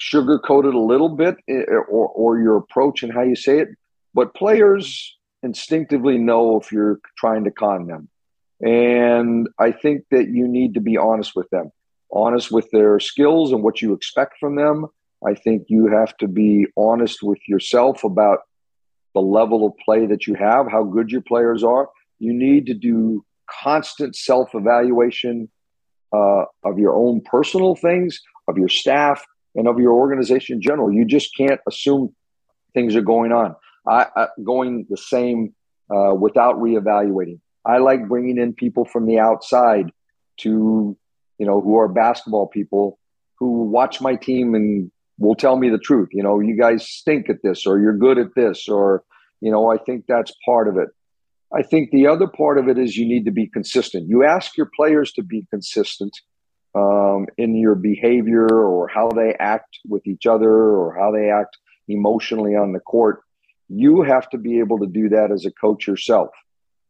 sugarcoat 0.00 0.68
it 0.68 0.74
a 0.74 0.80
little 0.80 1.08
bit 1.08 1.36
eh, 1.48 1.64
or, 1.70 2.08
or 2.08 2.38
your 2.38 2.56
approach 2.56 3.02
and 3.02 3.12
how 3.12 3.22
you 3.22 3.36
say 3.36 3.58
it. 3.58 3.68
But 4.14 4.34
players 4.34 5.16
instinctively 5.42 6.18
know 6.18 6.58
if 6.60 6.72
you're 6.72 7.00
trying 7.16 7.44
to 7.44 7.50
con 7.50 7.86
them. 7.86 8.08
And 8.60 9.48
I 9.58 9.70
think 9.70 10.04
that 10.10 10.28
you 10.28 10.48
need 10.48 10.74
to 10.74 10.80
be 10.80 10.96
honest 10.96 11.36
with 11.36 11.48
them, 11.50 11.70
honest 12.10 12.50
with 12.50 12.68
their 12.72 12.98
skills 12.98 13.52
and 13.52 13.62
what 13.62 13.80
you 13.80 13.92
expect 13.92 14.38
from 14.38 14.56
them. 14.56 14.86
I 15.26 15.34
think 15.34 15.64
you 15.68 15.88
have 15.88 16.16
to 16.18 16.28
be 16.28 16.66
honest 16.76 17.22
with 17.22 17.38
yourself 17.48 18.04
about 18.04 18.40
the 19.14 19.20
level 19.20 19.66
of 19.66 19.72
play 19.84 20.06
that 20.06 20.26
you 20.26 20.34
have, 20.34 20.70
how 20.70 20.84
good 20.84 21.10
your 21.10 21.22
players 21.22 21.64
are. 21.64 21.88
You 22.18 22.32
need 22.32 22.66
to 22.66 22.74
do 22.74 23.24
constant 23.62 24.16
self 24.16 24.54
evaluation 24.54 25.48
uh, 26.12 26.44
of 26.64 26.78
your 26.78 26.94
own 26.94 27.20
personal 27.20 27.74
things, 27.74 28.20
of 28.48 28.58
your 28.58 28.68
staff, 28.68 29.24
and 29.54 29.66
of 29.68 29.78
your 29.78 29.92
organization 29.92 30.56
in 30.56 30.62
general. 30.62 30.92
You 30.92 31.04
just 31.04 31.36
can't 31.36 31.60
assume 31.68 32.14
things 32.74 32.96
are 32.96 33.02
going 33.02 33.32
on. 33.32 33.56
I, 33.86 34.06
I 34.14 34.26
going 34.44 34.86
the 34.88 34.96
same 34.96 35.54
uh, 35.94 36.14
without 36.14 36.56
reevaluating. 36.56 37.40
I 37.64 37.78
like 37.78 38.08
bringing 38.08 38.38
in 38.38 38.52
people 38.52 38.84
from 38.84 39.06
the 39.06 39.18
outside 39.18 39.90
to, 40.38 40.96
you 41.38 41.46
know, 41.46 41.60
who 41.60 41.76
are 41.78 41.88
basketball 41.88 42.46
people 42.46 42.98
who 43.38 43.62
watch 43.64 44.00
my 44.00 44.16
team 44.16 44.54
and 44.54 44.90
will 45.18 45.34
tell 45.34 45.56
me 45.56 45.70
the 45.70 45.78
truth. 45.78 46.08
You 46.12 46.22
know, 46.22 46.40
you 46.40 46.56
guys 46.56 46.88
stink 46.88 47.28
at 47.28 47.42
this, 47.42 47.66
or 47.66 47.80
you're 47.80 47.96
good 47.96 48.18
at 48.18 48.34
this, 48.34 48.68
or, 48.68 49.04
you 49.40 49.50
know, 49.50 49.70
I 49.70 49.78
think 49.78 50.04
that's 50.06 50.32
part 50.44 50.68
of 50.68 50.76
it. 50.76 50.88
I 51.52 51.62
think 51.62 51.90
the 51.90 52.06
other 52.06 52.26
part 52.26 52.58
of 52.58 52.68
it 52.68 52.78
is 52.78 52.96
you 52.96 53.06
need 53.06 53.24
to 53.24 53.30
be 53.30 53.46
consistent. 53.46 54.08
You 54.08 54.24
ask 54.24 54.56
your 54.56 54.70
players 54.76 55.12
to 55.12 55.22
be 55.22 55.46
consistent 55.50 56.12
um, 56.74 57.26
in 57.36 57.56
your 57.56 57.74
behavior 57.74 58.46
or 58.46 58.88
how 58.88 59.08
they 59.10 59.34
act 59.38 59.78
with 59.86 60.06
each 60.06 60.26
other 60.26 60.50
or 60.50 60.96
how 60.98 61.10
they 61.12 61.30
act 61.30 61.56
emotionally 61.88 62.54
on 62.54 62.72
the 62.72 62.80
court 62.80 63.22
you 63.68 64.02
have 64.02 64.28
to 64.30 64.38
be 64.38 64.58
able 64.58 64.78
to 64.78 64.86
do 64.86 65.10
that 65.10 65.30
as 65.30 65.44
a 65.44 65.50
coach 65.50 65.86
yourself. 65.86 66.30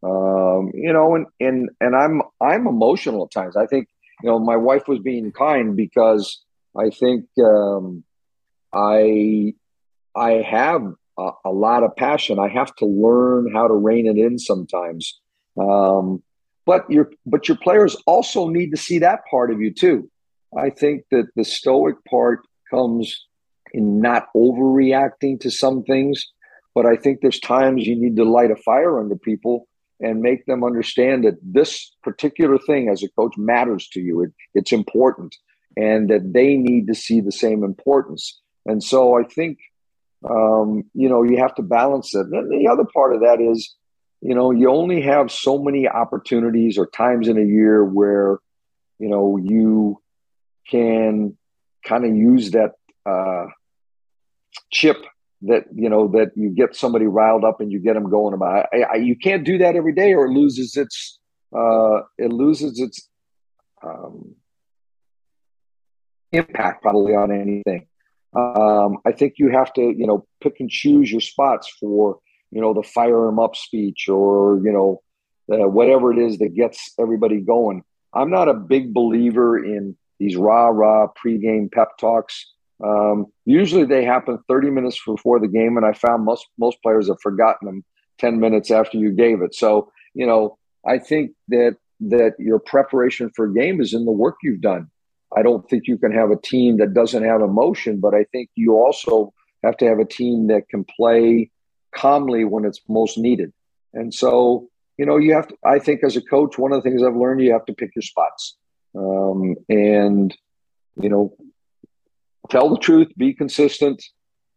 Um, 0.03 0.71
you 0.75 0.93
know, 0.93 1.17
and 1.17 1.27
and 1.41 1.71
and 1.81 1.97
I'm 1.97 2.23
I'm 2.41 2.67
emotional 2.69 3.25
at 3.25 3.33
times. 3.33 3.57
I 3.57 3.67
think 3.67 3.89
you 4.23 4.31
know 4.31 4.39
my 4.39 4.57
wife 4.57 4.87
was 4.87 5.01
being 5.01 5.33
kind 5.33 5.77
because 5.77 6.41
I 6.77 6.91
think 6.91 7.27
um, 7.45 8.05
I 8.73 9.55
I 10.15 10.31
have 10.49 10.83
a, 11.19 11.31
a, 11.45 11.51
lot 11.51 11.83
of 11.83 11.97
passion. 11.97 12.39
I 12.39 12.49
have 12.49 12.75
to 12.77 12.87
learn 12.87 13.53
how 13.53 13.67
to 13.67 13.75
rein 13.75 14.07
it 14.07 14.17
in 14.17 14.39
sometimes. 14.39 15.21
Um, 15.61 16.23
but 16.71 16.89
your 16.89 17.07
but 17.25 17.49
your 17.49 17.59
players 17.67 17.97
also 18.07 18.49
need 18.49 18.71
to 18.71 18.77
see 18.87 18.99
that 19.01 19.21
part 19.31 19.51
of 19.51 19.61
you 19.61 19.73
too. 19.73 20.11
I 20.57 20.71
think 20.71 21.05
that 21.11 21.27
the 21.37 21.45
stoic 21.45 21.97
part 22.09 22.41
comes 22.71 23.05
in 23.73 24.01
not 24.01 24.27
overreacting 24.35 25.41
to 25.41 25.51
some 25.51 25.83
things 25.83 26.25
but 26.79 26.87
I 26.87 26.95
think 26.95 27.21
there's 27.21 27.41
times 27.41 27.89
you 27.89 28.01
need 28.01 28.15
to 28.19 28.25
light 28.25 28.53
a 28.53 28.57
fire 28.57 29.01
under 29.01 29.17
people 29.17 29.67
and 29.99 30.21
make 30.21 30.47
them 30.47 30.63
understand 30.63 31.25
that 31.25 31.35
this 31.43 31.91
particular 32.05 32.57
thing 32.57 32.89
as 32.89 33.03
a 33.03 33.09
coach 33.19 33.35
matters 33.37 33.89
to 33.95 34.01
you. 34.01 34.23
It, 34.23 34.31
it's 34.55 34.71
important 34.71 35.35
and 35.77 36.09
that 36.09 36.33
they 36.33 36.55
need 36.55 36.87
to 36.87 36.95
see 36.95 37.21
the 37.21 37.33
same 37.33 37.65
importance. 37.65 38.41
And 38.65 38.81
so 38.81 39.19
I 39.19 39.25
think, 39.25 39.59
um, 40.31 40.85
you 40.95 41.09
know, 41.09 41.25
you 41.25 41.39
have 41.39 41.57
to 41.57 41.63
balance 41.63 42.15
it. 42.15 42.27
And 42.31 42.49
the 42.49 42.71
other 42.71 42.87
part 42.95 43.13
of 43.13 43.23
that 43.23 43.41
is, 43.41 43.75
you 44.21 44.35
know, 44.35 44.51
you 44.51 44.71
only 44.71 45.03
have 45.03 45.31
so 45.31 45.59
many 45.59 45.89
opportunities 45.89 46.77
or 46.79 46.87
times 46.87 47.29
in 47.29 47.39
a 47.39 47.45
year 47.45 47.85
where, 47.85 48.39
you 48.99 49.09
know, 49.09 49.37
you 49.37 50.01
can 50.69 51.37
kind 51.85 52.05
of 52.05 52.15
use 52.17 52.51
that 52.51 52.73
uh, 53.07 53.47
chip 54.71 55.05
that 55.43 55.65
you 55.73 55.89
know 55.89 56.09
that 56.09 56.33
you 56.35 56.51
get 56.51 56.75
somebody 56.75 57.07
riled 57.07 57.45
up 57.45 57.61
and 57.61 57.71
you 57.71 57.79
get 57.79 57.95
them 57.95 58.11
going 58.11 58.35
about. 58.35 58.67
I, 58.73 58.83
I, 58.83 58.95
you 58.97 59.17
can't 59.17 59.45
do 59.45 59.59
that 59.59 59.77
every 59.77 59.95
day, 59.95 60.15
or 60.15 60.27
it 60.27 60.33
loses 60.33 60.77
its 60.77 61.19
uh, 61.57 62.01
it 62.19 62.33
loses 62.33 62.81
its 62.81 63.09
um, 63.83 64.35
impact 66.33 66.83
probably 66.83 67.15
on 67.15 67.31
anything. 67.31 67.87
Um, 68.37 68.99
I 69.07 69.13
think 69.13 69.35
you 69.39 69.51
have 69.51 69.73
to 69.75 69.81
you 69.81 70.07
know 70.07 70.27
pick 70.43 70.57
and 70.59 70.69
choose 70.69 71.11
your 71.11 71.21
spots 71.21 71.73
for 71.81 72.19
you 72.51 72.61
know 72.61 72.75
the 72.75 72.83
fire 72.83 73.27
them 73.27 73.39
up 73.39 73.57
speech 73.57 74.09
or 74.09 74.61
you 74.63 74.73
know 74.73 75.03
uh, 75.53 75.69
whatever 75.69 76.13
it 76.13 76.19
is 76.19 76.39
that 76.39 76.55
gets 76.55 76.93
everybody 76.99 77.41
going. 77.41 77.83
I'm 78.13 78.31
not 78.31 78.49
a 78.49 78.55
big 78.55 78.95
believer 78.95 79.63
in 79.63 79.97
these 80.19 80.37
rah 80.37 80.69
rah 80.69 81.09
pregame 81.09 81.71
pep 81.71 81.97
talks. 81.99 82.53
Um, 82.83 83.27
usually 83.45 83.85
they 83.85 84.05
happen 84.05 84.39
30 84.49 84.71
minutes 84.71 85.01
before 85.05 85.41
the 85.41 85.49
game, 85.49 85.77
and 85.77 85.85
I 85.85 85.93
found 85.93 86.25
most 86.25 86.47
most 86.59 86.83
players 86.83 87.09
have 87.09 87.21
forgotten 87.21 87.67
them 87.67 87.85
10 88.19 88.41
minutes 88.41 88.71
after 88.71 88.99
you 88.99 89.13
gave 89.13 89.43
it. 89.43 89.55
So 89.55 89.93
you 90.15 90.27
know, 90.27 90.59
I 90.87 90.99
think 90.99 91.33
that 91.49 91.77
that 92.01 92.35
your 92.39 92.59
preparation 92.59 93.31
for 93.35 93.47
a 93.47 93.55
game 93.55 93.81
is 93.81 93.95
in 93.95 94.05
the 94.05 94.13
work 94.13 94.37
you've 94.43 94.61
done. 94.61 94.91
I 95.37 95.43
don't 95.43 95.69
think 95.69 95.87
you 95.87 95.99
can 95.99 96.13
have 96.13 96.31
a 96.31 96.41
team 96.41 96.79
that 96.79 96.95
doesn't 96.95 97.23
have 97.23 97.43
emotion, 97.43 98.01
but 98.01 98.15
I 98.15 98.25
think 98.25 98.51
you 98.55 98.77
also 98.77 99.35
have 99.63 99.77
to 99.79 99.87
have 99.87 99.99
a 99.99 100.05
team 100.05 100.47
that 100.47 100.69
can 100.69 100.85
play 100.85 101.51
calmly 102.01 102.43
when 102.45 102.65
it's 102.65 102.81
most 102.89 103.19
needed. 103.19 103.51
And 103.93 104.13
so, 104.23 104.31
you 104.99 105.07
know, 105.07 105.17
you 105.17 105.33
have 105.35 105.49
to, 105.49 105.57
I 105.65 105.79
think 105.79 106.05
as 106.05 106.17
a 106.17 106.23
coach, 106.35 106.59
one 106.59 106.73
of 106.73 106.79
the 106.83 106.87
things 106.89 107.03
I've 107.03 107.17
learned, 107.17 107.41
you 107.41 107.53
have 107.53 107.67
to 107.67 107.75
pick 107.81 107.91
your 107.97 108.03
spots. 108.13 108.57
Um, 108.95 109.57
and, 109.69 110.37
you 111.03 111.09
know, 111.09 111.25
tell 112.51 112.69
the 112.71 112.79
truth, 112.79 113.09
be 113.17 113.35
consistent, 113.35 114.03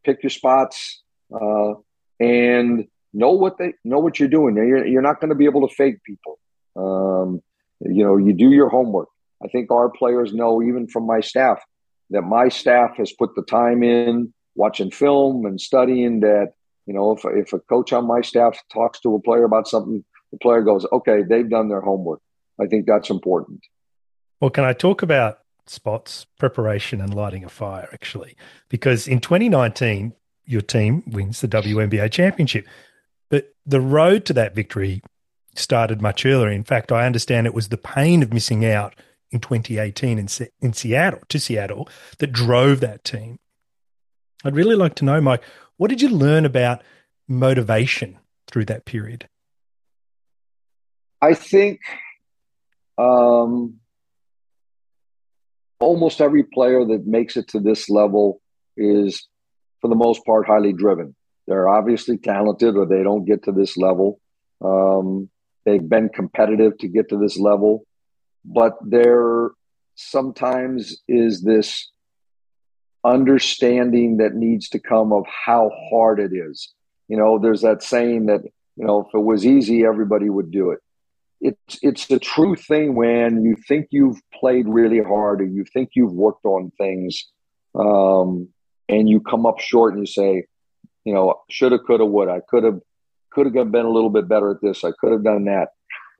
pick 0.05 0.23
your 0.23 0.29
spots, 0.41 0.77
uh, 1.33 1.73
and 2.19 2.87
know 3.13 3.31
what 3.31 3.57
they 3.57 3.73
know 3.83 3.99
what 3.99 4.19
you're 4.19 4.29
doing. 4.29 4.55
You're, 4.55 4.85
you're 4.85 5.01
not 5.09 5.19
going 5.19 5.29
to 5.29 5.35
be 5.35 5.45
able 5.45 5.67
to 5.67 5.75
fake 5.81 5.99
people. 6.03 6.39
Um, 6.75 7.41
you 7.81 8.03
know, 8.05 8.17
you 8.17 8.33
do 8.33 8.49
your 8.51 8.69
homework. 8.69 9.09
I 9.43 9.47
think 9.47 9.71
our 9.71 9.89
players 9.89 10.33
know, 10.33 10.61
even 10.61 10.87
from 10.87 11.05
my 11.05 11.19
staff, 11.21 11.59
that 12.11 12.21
my 12.21 12.49
staff 12.49 12.97
has 12.97 13.11
put 13.11 13.35
the 13.35 13.43
time 13.43 13.83
in 13.83 14.33
watching 14.55 14.91
film 14.91 15.45
and 15.45 15.59
studying. 15.59 16.21
That 16.21 16.53
you 16.85 16.93
know, 16.93 17.11
if 17.11 17.25
if 17.25 17.53
a 17.53 17.59
coach 17.59 17.93
on 17.93 18.05
my 18.05 18.21
staff 18.21 18.59
talks 18.71 18.99
to 19.01 19.15
a 19.15 19.21
player 19.21 19.43
about 19.43 19.67
something, 19.67 20.03
the 20.31 20.37
player 20.39 20.61
goes, 20.61 20.85
"Okay, 20.91 21.23
they've 21.23 21.49
done 21.49 21.69
their 21.69 21.81
homework." 21.81 22.21
I 22.59 22.67
think 22.67 22.85
that's 22.85 23.09
important. 23.09 23.61
Well, 24.39 24.49
can 24.49 24.63
I 24.63 24.73
talk 24.73 25.01
about 25.01 25.39
spots, 25.67 26.25
preparation, 26.39 27.01
and 27.01 27.13
lighting 27.13 27.43
a 27.43 27.49
fire, 27.49 27.89
actually? 27.93 28.35
Because 28.69 29.07
in 29.07 29.19
2019, 29.19 30.13
your 30.45 30.61
team 30.61 31.03
wins 31.07 31.41
the 31.41 31.47
WNBA 31.47 32.11
championship. 32.11 32.67
But 33.29 33.53
the 33.65 33.81
road 33.81 34.25
to 34.25 34.33
that 34.33 34.55
victory 34.55 35.01
started 35.55 36.01
much 36.01 36.25
earlier. 36.25 36.49
In 36.49 36.63
fact, 36.63 36.91
I 36.91 37.05
understand 37.05 37.47
it 37.47 37.53
was 37.53 37.69
the 37.69 37.77
pain 37.77 38.23
of 38.23 38.33
missing 38.33 38.65
out 38.65 38.95
in 39.31 39.39
2018 39.39 40.17
in, 40.19 40.27
in 40.61 40.73
Seattle, 40.73 41.21
to 41.29 41.39
Seattle, 41.39 41.87
that 42.17 42.33
drove 42.33 42.79
that 42.81 43.03
team. 43.03 43.39
I'd 44.43 44.55
really 44.55 44.75
like 44.75 44.95
to 44.95 45.05
know, 45.05 45.21
Mike, 45.21 45.43
what 45.81 45.89
did 45.89 45.99
you 45.99 46.09
learn 46.09 46.45
about 46.45 46.83
motivation 47.27 48.19
through 48.45 48.65
that 48.65 48.85
period? 48.85 49.27
I 51.19 51.33
think 51.33 51.79
um, 52.99 53.77
almost 55.79 56.21
every 56.21 56.43
player 56.43 56.85
that 56.85 57.07
makes 57.07 57.35
it 57.35 57.47
to 57.47 57.59
this 57.59 57.89
level 57.89 58.43
is, 58.77 59.27
for 59.81 59.87
the 59.87 59.95
most 59.95 60.23
part, 60.23 60.45
highly 60.45 60.71
driven. 60.71 61.15
They're 61.47 61.67
obviously 61.67 62.19
talented, 62.19 62.75
or 62.75 62.85
they 62.85 63.01
don't 63.01 63.25
get 63.25 63.45
to 63.45 63.51
this 63.51 63.75
level. 63.75 64.19
Um, 64.63 65.31
they've 65.65 65.89
been 65.89 66.09
competitive 66.09 66.77
to 66.77 66.87
get 66.89 67.09
to 67.09 67.17
this 67.17 67.39
level, 67.39 67.87
but 68.45 68.73
there 68.85 69.49
sometimes 69.95 71.01
is 71.07 71.41
this 71.41 71.89
understanding 73.03 74.17
that 74.17 74.35
needs 74.35 74.69
to 74.69 74.79
come 74.79 75.11
of 75.11 75.25
how 75.27 75.71
hard 75.89 76.19
it 76.19 76.33
is. 76.33 76.73
You 77.07 77.17
know, 77.17 77.39
there's 77.39 77.61
that 77.61 77.83
saying 77.83 78.27
that, 78.27 78.43
you 78.75 78.85
know, 78.85 79.01
if 79.01 79.13
it 79.13 79.19
was 79.19 79.45
easy, 79.45 79.83
everybody 79.85 80.29
would 80.29 80.51
do 80.51 80.71
it. 80.71 80.79
It's 81.41 81.79
it's 81.81 82.05
the 82.05 82.19
true 82.19 82.55
thing 82.55 82.93
when 82.93 83.43
you 83.43 83.55
think 83.67 83.87
you've 83.89 84.21
played 84.31 84.67
really 84.67 85.01
hard 85.01 85.41
or 85.41 85.45
you 85.45 85.65
think 85.65 85.89
you've 85.95 86.13
worked 86.13 86.45
on 86.45 86.71
things 86.77 87.25
um, 87.73 88.47
and 88.87 89.09
you 89.09 89.21
come 89.21 89.47
up 89.47 89.59
short 89.59 89.95
and 89.95 90.05
you 90.07 90.11
say 90.11 90.45
you 91.03 91.13
know 91.13 91.41
shoulda 91.49 91.79
coulda 91.79 92.05
woulda. 92.05 92.33
I 92.33 92.41
could 92.47 92.63
have 92.63 92.79
could 93.31 93.47
have 93.55 93.71
been 93.71 93.85
a 93.85 93.89
little 93.89 94.11
bit 94.11 94.27
better 94.27 94.51
at 94.51 94.61
this. 94.61 94.83
I 94.83 94.91
could 94.99 95.11
have 95.11 95.23
done 95.23 95.45
that. 95.45 95.69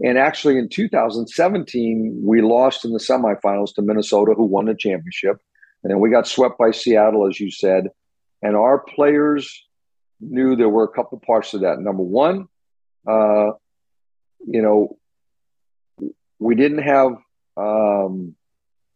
And 0.04 0.18
actually 0.18 0.58
in 0.58 0.70
2017 0.70 2.24
we 2.26 2.42
lost 2.42 2.84
in 2.84 2.92
the 2.92 2.98
semifinals 2.98 3.76
to 3.76 3.84
minnesota 3.84 4.34
who 4.36 4.46
won 4.46 4.66
the 4.66 4.74
championship 4.74 5.38
and 5.84 5.92
then 5.92 6.00
we 6.00 6.10
got 6.10 6.28
swept 6.28 6.58
by 6.58 6.72
seattle 6.72 7.28
as 7.28 7.40
you 7.40 7.52
said 7.52 7.88
and 8.42 8.56
our 8.56 8.80
players 8.80 9.66
knew 10.20 10.56
there 10.56 10.70
were 10.70 10.84
a 10.84 10.88
couple 10.88 11.20
parts 11.20 11.52
to 11.52 11.60
that 11.60 11.80
number 11.80 12.04
one 12.04 12.48
uh, 13.08 13.52
you 14.48 14.62
know 14.62 14.98
we 16.42 16.56
didn't 16.56 16.80
have 16.82 17.12
um, 17.56 18.36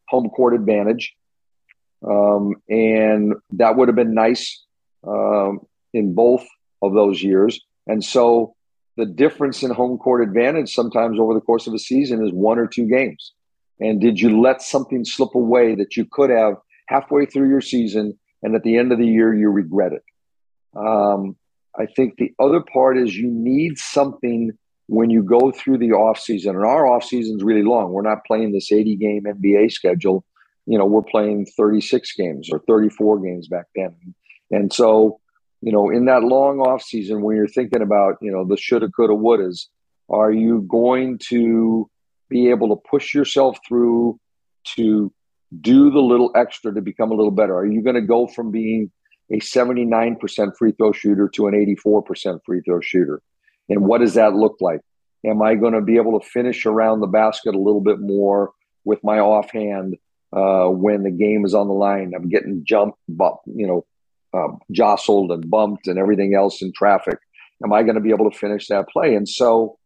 home 0.08 0.30
court 0.30 0.56
advantage, 0.56 1.16
um, 2.06 2.56
and 2.68 3.36
that 3.52 3.78
would 3.78 3.88
have 3.88 3.96
been 3.96 4.16
nice 4.16 4.66
um, 5.08 5.60
in 5.94 6.14
both 6.14 6.46
of 6.82 6.94
those 6.94 7.22
years. 7.22 7.62
And 7.88 8.04
so 8.04 8.56
the 8.98 9.06
difference 9.06 9.62
in 9.62 9.72
home 9.72 9.98
court 9.98 10.28
advantage 10.28 10.74
sometimes 10.74 11.20
over 11.20 11.34
the 11.34 11.42
course 11.42 11.68
of 11.68 11.74
a 11.74 11.80
season 11.80 12.26
is 12.26 12.34
one 12.34 12.58
or 12.58 12.68
two 12.68 12.88
games. 12.88 13.34
And 13.80 14.02
did 14.02 14.20
you 14.20 14.42
let 14.42 14.62
something 14.62 15.06
slip 15.06 15.36
away 15.36 15.76
that 15.76 15.96
you 15.96 16.06
could 16.10 16.32
have 16.32 16.56
halfway 16.88 17.26
through 17.26 17.50
your 17.50 17.62
season, 17.62 18.18
and 18.44 18.56
at 18.56 18.64
the 18.64 18.78
end 18.78 18.92
of 18.92 19.00
the 19.00 19.08
year 19.08 19.34
you 19.34 19.50
regret 19.50 19.94
it? 19.94 20.04
Um, 20.76 21.36
I 21.78 21.86
think 21.86 22.16
the 22.18 22.34
other 22.40 22.62
part 22.62 22.98
is 22.98 23.16
you 23.16 23.30
need 23.30 23.78
something 23.78 24.52
when 24.88 25.10
you 25.10 25.24
go 25.24 25.52
through 25.52 25.80
the 25.80 25.92
off 25.92 26.20
season, 26.20 26.56
and 26.56 26.66
our 26.66 26.88
off 26.88 27.04
season 27.04 27.38
is 27.38 27.44
really 27.44 27.64
long. 27.64 27.92
We're 27.92 28.02
not 28.02 28.26
playing 28.26 28.54
this 28.54 28.72
80 28.72 28.96
game 28.98 29.24
NBA 29.24 29.72
schedule. 29.72 30.24
You 30.68 30.78
know, 30.78 30.86
we're 30.86 31.04
playing 31.04 31.48
36 31.58 32.14
games 32.14 32.50
or 32.52 32.60
34 32.68 33.20
games 33.20 33.48
back 33.48 33.66
then. 33.76 33.96
And 34.52 34.72
so, 34.72 35.20
you 35.62 35.72
know, 35.72 35.90
in 35.90 36.06
that 36.06 36.24
long 36.24 36.60
off 36.60 36.82
season, 36.82 37.22
when 37.22 37.36
you're 37.36 37.48
thinking 37.48 37.82
about, 37.82 38.18
you 38.22 38.32
know, 38.32 38.46
the 38.46 38.58
shoulda, 38.58 38.90
coulda, 38.90 39.14
wouldas, 39.14 39.68
are 40.10 40.32
you 40.32 40.66
going 40.70 41.20
to 41.30 41.90
be 42.30 42.50
able 42.50 42.70
to 42.70 42.82
push 42.90 43.14
yourself 43.14 43.58
through 43.68 44.20
to 44.76 45.12
do 45.62 45.92
the 45.92 46.00
little 46.00 46.32
extra 46.36 46.74
to 46.74 46.82
become 46.82 47.12
a 47.12 47.16
little 47.16 47.32
better? 47.32 47.56
Are 47.56 47.66
you 47.66 47.82
going 47.82 47.96
to 47.96 48.02
go 48.02 48.28
from 48.28 48.52
being 48.52 48.92
a 49.32 49.40
79% 49.40 50.58
free 50.58 50.72
throw 50.72 50.92
shooter 50.92 51.30
to 51.30 51.48
an 51.48 51.54
84% 51.86 52.40
free 52.46 52.62
throw 52.62 52.82
shooter? 52.82 53.22
And 53.70 53.86
what 53.86 54.00
does 54.00 54.16
that 54.16 54.34
look 54.34 54.58
like? 54.60 54.82
Am 55.26 55.42
I 55.42 55.56
going 55.56 55.74
to 55.74 55.82
be 55.82 55.98
able 55.98 56.20
to 56.20 56.28
finish 56.28 56.66
around 56.66 57.00
the 57.00 57.08
basket 57.08 57.56
a 57.56 57.60
little 57.60 57.82
bit 57.82 58.00
more 58.00 58.52
with 58.84 59.04
my 59.04 59.20
offhand 59.20 59.98
uh, 60.32 60.68
when 60.68 61.04
the 61.04 61.12
game 61.12 61.46
is 61.46 61.56
on 61.56 61.68
the 61.68 61.74
line? 61.74 62.14
I'm 62.16 62.30
getting 62.30 62.64
jumped, 62.64 63.00
you 63.08 63.68
know, 63.68 63.86
uh, 64.34 64.56
jostled 64.72 65.32
and 65.32 65.50
bumped 65.50 65.88
and 65.88 65.98
everything 65.98 66.36
else 66.36 66.62
in 66.62 66.74
traffic. 66.74 67.18
Am 67.64 67.72
I 67.74 67.84
going 67.84 67.96
to 67.96 68.02
be 68.02 68.12
able 68.12 68.30
to 68.30 68.38
finish 68.38 68.68
that 68.68 68.90
play? 68.90 69.16
And 69.16 69.28
so 69.28 69.78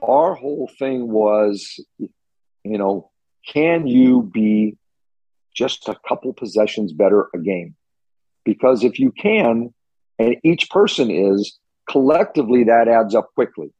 our 0.00 0.34
whole 0.34 0.70
thing 0.78 1.10
was, 1.10 1.80
you 1.98 2.78
know, 2.78 3.10
can 3.46 3.86
you 3.86 4.22
be 4.32 4.76
just 5.54 5.88
a 5.88 5.96
couple 6.08 6.32
possessions 6.32 6.92
better 6.92 7.28
a 7.34 7.38
game? 7.38 7.74
Because 8.44 8.84
if 8.84 8.98
you 8.98 9.12
can, 9.12 9.72
and 10.18 10.36
each 10.42 10.70
person 10.70 11.10
is, 11.10 11.58
collectively 11.88 12.64
that 12.64 12.88
adds 12.88 13.14
up 13.14 13.30
quickly. 13.34 13.72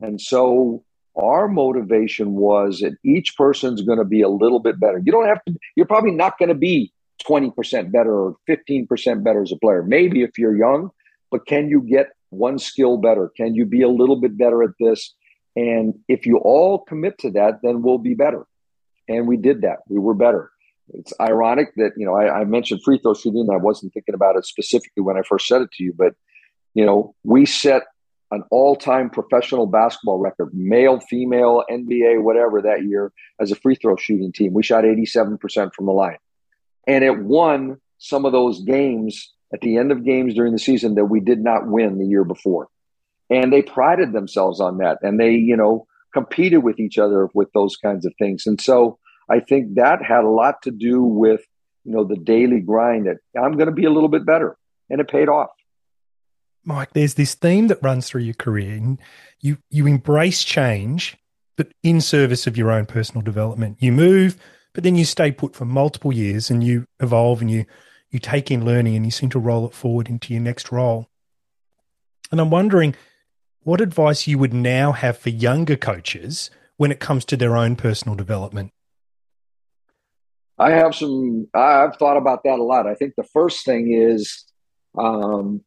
And 0.00 0.20
so 0.20 0.82
our 1.16 1.48
motivation 1.48 2.32
was 2.32 2.80
that 2.80 2.96
each 3.04 3.36
person's 3.36 3.82
going 3.82 3.98
to 3.98 4.04
be 4.04 4.22
a 4.22 4.28
little 4.28 4.60
bit 4.60 4.80
better. 4.80 4.98
You 5.04 5.12
don't 5.12 5.26
have 5.26 5.44
to, 5.44 5.54
you're 5.76 5.86
probably 5.86 6.12
not 6.12 6.38
going 6.38 6.48
to 6.48 6.54
be 6.54 6.92
20% 7.26 7.92
better 7.92 8.14
or 8.14 8.36
15% 8.48 9.24
better 9.24 9.42
as 9.42 9.52
a 9.52 9.56
player. 9.56 9.82
Maybe 9.82 10.22
if 10.22 10.38
you're 10.38 10.56
young, 10.56 10.90
but 11.30 11.46
can 11.46 11.68
you 11.68 11.82
get 11.82 12.10
one 12.30 12.58
skill 12.58 12.96
better? 12.96 13.30
Can 13.36 13.54
you 13.54 13.66
be 13.66 13.82
a 13.82 13.88
little 13.88 14.16
bit 14.16 14.38
better 14.38 14.62
at 14.62 14.70
this? 14.80 15.14
And 15.56 15.94
if 16.08 16.26
you 16.26 16.38
all 16.38 16.78
commit 16.78 17.18
to 17.18 17.30
that, 17.32 17.60
then 17.62 17.82
we'll 17.82 17.98
be 17.98 18.14
better. 18.14 18.46
And 19.10 19.26
we 19.26 19.36
did 19.36 19.62
that. 19.62 19.78
We 19.88 19.98
were 19.98 20.14
better. 20.14 20.50
It's 20.94 21.12
ironic 21.20 21.74
that, 21.76 21.92
you 21.96 22.06
know, 22.06 22.14
I, 22.14 22.40
I 22.40 22.44
mentioned 22.44 22.82
free 22.84 22.98
throw 22.98 23.12
shooting. 23.12 23.48
I 23.52 23.56
wasn't 23.56 23.92
thinking 23.92 24.14
about 24.14 24.36
it 24.36 24.46
specifically 24.46 25.02
when 25.02 25.16
I 25.16 25.22
first 25.22 25.46
said 25.46 25.62
it 25.62 25.72
to 25.72 25.84
you, 25.84 25.92
but, 25.96 26.14
you 26.74 26.86
know, 26.86 27.14
we 27.24 27.44
set 27.44 27.82
an 28.30 28.44
all-time 28.50 29.10
professional 29.10 29.66
basketball 29.66 30.18
record, 30.18 30.54
male, 30.54 31.00
female, 31.00 31.64
NBA, 31.68 32.22
whatever 32.22 32.62
that 32.62 32.84
year 32.84 33.12
as 33.40 33.50
a 33.50 33.56
free 33.56 33.74
throw 33.74 33.96
shooting 33.96 34.32
team. 34.32 34.52
We 34.52 34.62
shot 34.62 34.84
87% 34.84 35.74
from 35.74 35.86
the 35.86 35.92
line. 35.92 36.18
And 36.86 37.02
it 37.02 37.18
won 37.18 37.80
some 37.98 38.24
of 38.24 38.30
those 38.30 38.62
games 38.62 39.32
at 39.52 39.60
the 39.62 39.76
end 39.76 39.90
of 39.90 40.04
games 40.04 40.34
during 40.34 40.52
the 40.52 40.60
season 40.60 40.94
that 40.94 41.06
we 41.06 41.18
did 41.18 41.40
not 41.40 41.66
win 41.66 41.98
the 41.98 42.06
year 42.06 42.24
before. 42.24 42.68
And 43.28 43.52
they 43.52 43.62
prided 43.62 44.12
themselves 44.12 44.60
on 44.60 44.78
that 44.78 44.98
and 45.02 45.18
they, 45.18 45.32
you 45.32 45.56
know, 45.56 45.88
competed 46.12 46.62
with 46.62 46.78
each 46.78 46.98
other 46.98 47.28
with 47.34 47.48
those 47.52 47.76
kinds 47.76 48.06
of 48.06 48.12
things. 48.18 48.46
And 48.46 48.60
so 48.60 48.98
I 49.28 49.40
think 49.40 49.74
that 49.76 50.02
had 50.02 50.24
a 50.24 50.28
lot 50.28 50.62
to 50.62 50.70
do 50.70 51.02
with, 51.02 51.40
you 51.84 51.92
know, 51.92 52.04
the 52.04 52.16
daily 52.16 52.60
grind 52.60 53.06
that 53.06 53.18
I'm 53.40 53.52
going 53.52 53.66
to 53.66 53.74
be 53.74 53.84
a 53.84 53.90
little 53.90 54.08
bit 54.08 54.26
better. 54.26 54.56
And 54.88 55.00
it 55.00 55.08
paid 55.08 55.28
off. 55.28 55.50
Mike, 56.64 56.92
there's 56.92 57.14
this 57.14 57.34
theme 57.34 57.68
that 57.68 57.82
runs 57.82 58.08
through 58.08 58.22
your 58.22 58.34
career. 58.34 58.74
And 58.74 58.98
you 59.40 59.58
you 59.70 59.86
embrace 59.86 60.44
change, 60.44 61.16
but 61.56 61.68
in 61.82 62.00
service 62.00 62.46
of 62.46 62.56
your 62.56 62.70
own 62.70 62.86
personal 62.86 63.22
development. 63.22 63.78
You 63.80 63.92
move, 63.92 64.36
but 64.74 64.84
then 64.84 64.96
you 64.96 65.04
stay 65.04 65.30
put 65.32 65.54
for 65.54 65.64
multiple 65.64 66.12
years 66.12 66.50
and 66.50 66.62
you 66.62 66.86
evolve 66.98 67.40
and 67.40 67.50
you 67.50 67.64
you 68.10 68.18
take 68.18 68.50
in 68.50 68.64
learning 68.64 68.96
and 68.96 69.04
you 69.04 69.10
seem 69.10 69.30
to 69.30 69.38
roll 69.38 69.66
it 69.66 69.74
forward 69.74 70.08
into 70.08 70.34
your 70.34 70.42
next 70.42 70.72
role. 70.72 71.08
And 72.30 72.40
I'm 72.40 72.50
wondering 72.50 72.94
what 73.62 73.80
advice 73.80 74.26
you 74.26 74.38
would 74.38 74.54
now 74.54 74.92
have 74.92 75.18
for 75.18 75.30
younger 75.30 75.76
coaches 75.76 76.50
when 76.76 76.90
it 76.90 77.00
comes 77.00 77.24
to 77.26 77.36
their 77.36 77.56
own 77.56 77.76
personal 77.76 78.14
development. 78.14 78.72
I 80.58 80.70
have 80.72 80.94
some. 80.94 81.48
I've 81.54 81.96
thought 81.96 82.16
about 82.16 82.44
that 82.44 82.58
a 82.58 82.62
lot. 82.62 82.86
I 82.86 82.94
think 82.94 83.14
the 83.16 83.24
first 83.32 83.64
thing 83.64 83.92
is 83.92 84.44
um, 84.96 85.62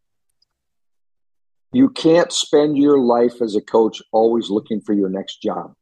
you 1.71 1.89
can't 1.89 2.31
spend 2.31 2.77
your 2.77 2.99
life 2.99 3.41
as 3.41 3.55
a 3.55 3.61
coach 3.61 4.01
always 4.11 4.49
looking 4.49 4.81
for 4.81 4.93
your 4.93 5.09
next 5.09 5.41
job. 5.41 5.73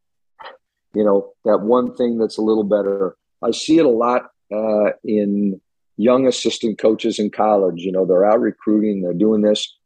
You 0.93 1.03
know, 1.03 1.34
that 1.45 1.59
one 1.59 1.95
thing 1.95 2.18
that's 2.18 2.38
a 2.38 2.41
little 2.41 2.64
better. 2.64 3.18
I 3.43 3.51
see 3.51 3.80
it 3.80 3.86
a 3.86 3.89
lot 3.89 4.30
uh, 4.53 4.91
in 5.03 5.59
young 5.97 6.28
assistant 6.28 6.80
coaches 6.80 7.20
in 7.20 7.30
college. 7.32 7.82
You 7.82 7.91
know, 7.91 8.05
they're 8.05 8.26
out 8.26 8.39
recruiting, 8.39 9.01
they're 9.01 9.14
doing 9.14 9.41
this, 9.41 9.78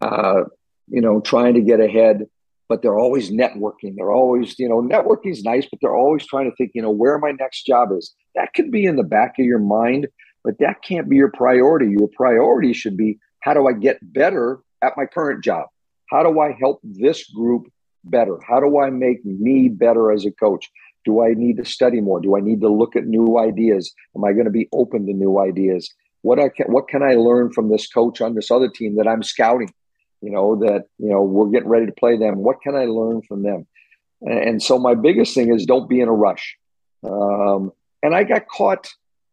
uh, 0.00 0.42
you 0.88 1.00
know, 1.00 1.20
trying 1.20 1.54
to 1.54 1.60
get 1.60 1.80
ahead, 1.80 2.26
but 2.68 2.82
they're 2.82 2.98
always 2.98 3.30
networking. 3.30 3.94
They're 3.96 4.12
always, 4.12 4.58
you 4.58 4.68
know, 4.68 4.82
networking 4.82 5.32
is 5.32 5.42
nice, 5.42 5.66
but 5.70 5.80
they're 5.80 5.96
always 5.96 6.26
trying 6.26 6.50
to 6.50 6.56
think, 6.56 6.72
you 6.74 6.82
know, 6.82 6.90
where 6.90 7.18
my 7.18 7.32
next 7.32 7.64
job 7.64 7.90
is. 7.92 8.14
That 8.34 8.54
could 8.54 8.70
be 8.70 8.84
in 8.84 8.96
the 8.96 9.02
back 9.02 9.38
of 9.38 9.46
your 9.46 9.58
mind, 9.58 10.08
but 10.44 10.58
that 10.58 10.82
can't 10.82 11.08
be 11.08 11.16
your 11.16 11.30
priority. 11.30 11.90
Your 11.90 12.08
priority 12.08 12.72
should 12.72 12.96
be 12.96 13.18
how 13.40 13.54
do 13.54 13.66
I 13.68 13.72
get 13.72 13.98
better 14.12 14.60
at 14.82 14.96
my 14.96 15.06
current 15.06 15.44
job? 15.44 15.68
How 16.10 16.22
do 16.22 16.40
I 16.40 16.52
help 16.52 16.80
this 16.82 17.24
group 17.30 17.68
better? 18.04 18.38
How 18.46 18.60
do 18.60 18.78
I 18.80 18.90
make 18.90 19.24
me 19.24 19.68
better 19.68 20.12
as 20.12 20.24
a 20.24 20.30
coach? 20.30 20.70
Do 21.04 21.22
I 21.22 21.34
need 21.34 21.56
to 21.58 21.64
study 21.64 22.00
more? 22.00 22.20
Do 22.20 22.36
I 22.36 22.40
need 22.40 22.60
to 22.62 22.68
look 22.68 22.96
at 22.96 23.06
new 23.06 23.38
ideas? 23.38 23.92
Am 24.16 24.24
I 24.24 24.32
going 24.32 24.44
to 24.44 24.50
be 24.50 24.68
open 24.72 25.06
to 25.06 25.12
new 25.12 25.38
ideas? 25.38 25.88
What 26.22 26.40
I 26.40 26.48
can, 26.48 26.66
what 26.66 26.88
can 26.88 27.02
I 27.02 27.14
learn 27.14 27.52
from 27.52 27.70
this 27.70 27.86
coach 27.86 28.20
on 28.20 28.34
this 28.34 28.50
other 28.50 28.68
team 28.68 28.96
that 28.96 29.06
I'm 29.06 29.22
scouting? 29.22 29.72
You 30.26 30.32
know 30.32 30.56
that 30.56 30.86
you 30.98 31.10
know 31.10 31.22
we're 31.22 31.50
getting 31.50 31.68
ready 31.68 31.86
to 31.86 31.92
play 31.92 32.16
them. 32.18 32.38
What 32.38 32.60
can 32.60 32.74
I 32.74 32.86
learn 32.86 33.22
from 33.22 33.44
them? 33.44 33.66
And, 34.22 34.60
so 34.60 34.76
my 34.76 34.94
biggest 34.94 35.34
thing 35.34 35.54
is 35.54 35.66
don't 35.66 35.88
be 35.88 36.00
in 36.00 36.08
a 36.08 36.12
rush. 36.12 36.56
Um, 37.04 37.70
and 38.02 38.12
I 38.12 38.24
got 38.24 38.48
caught 38.48 38.88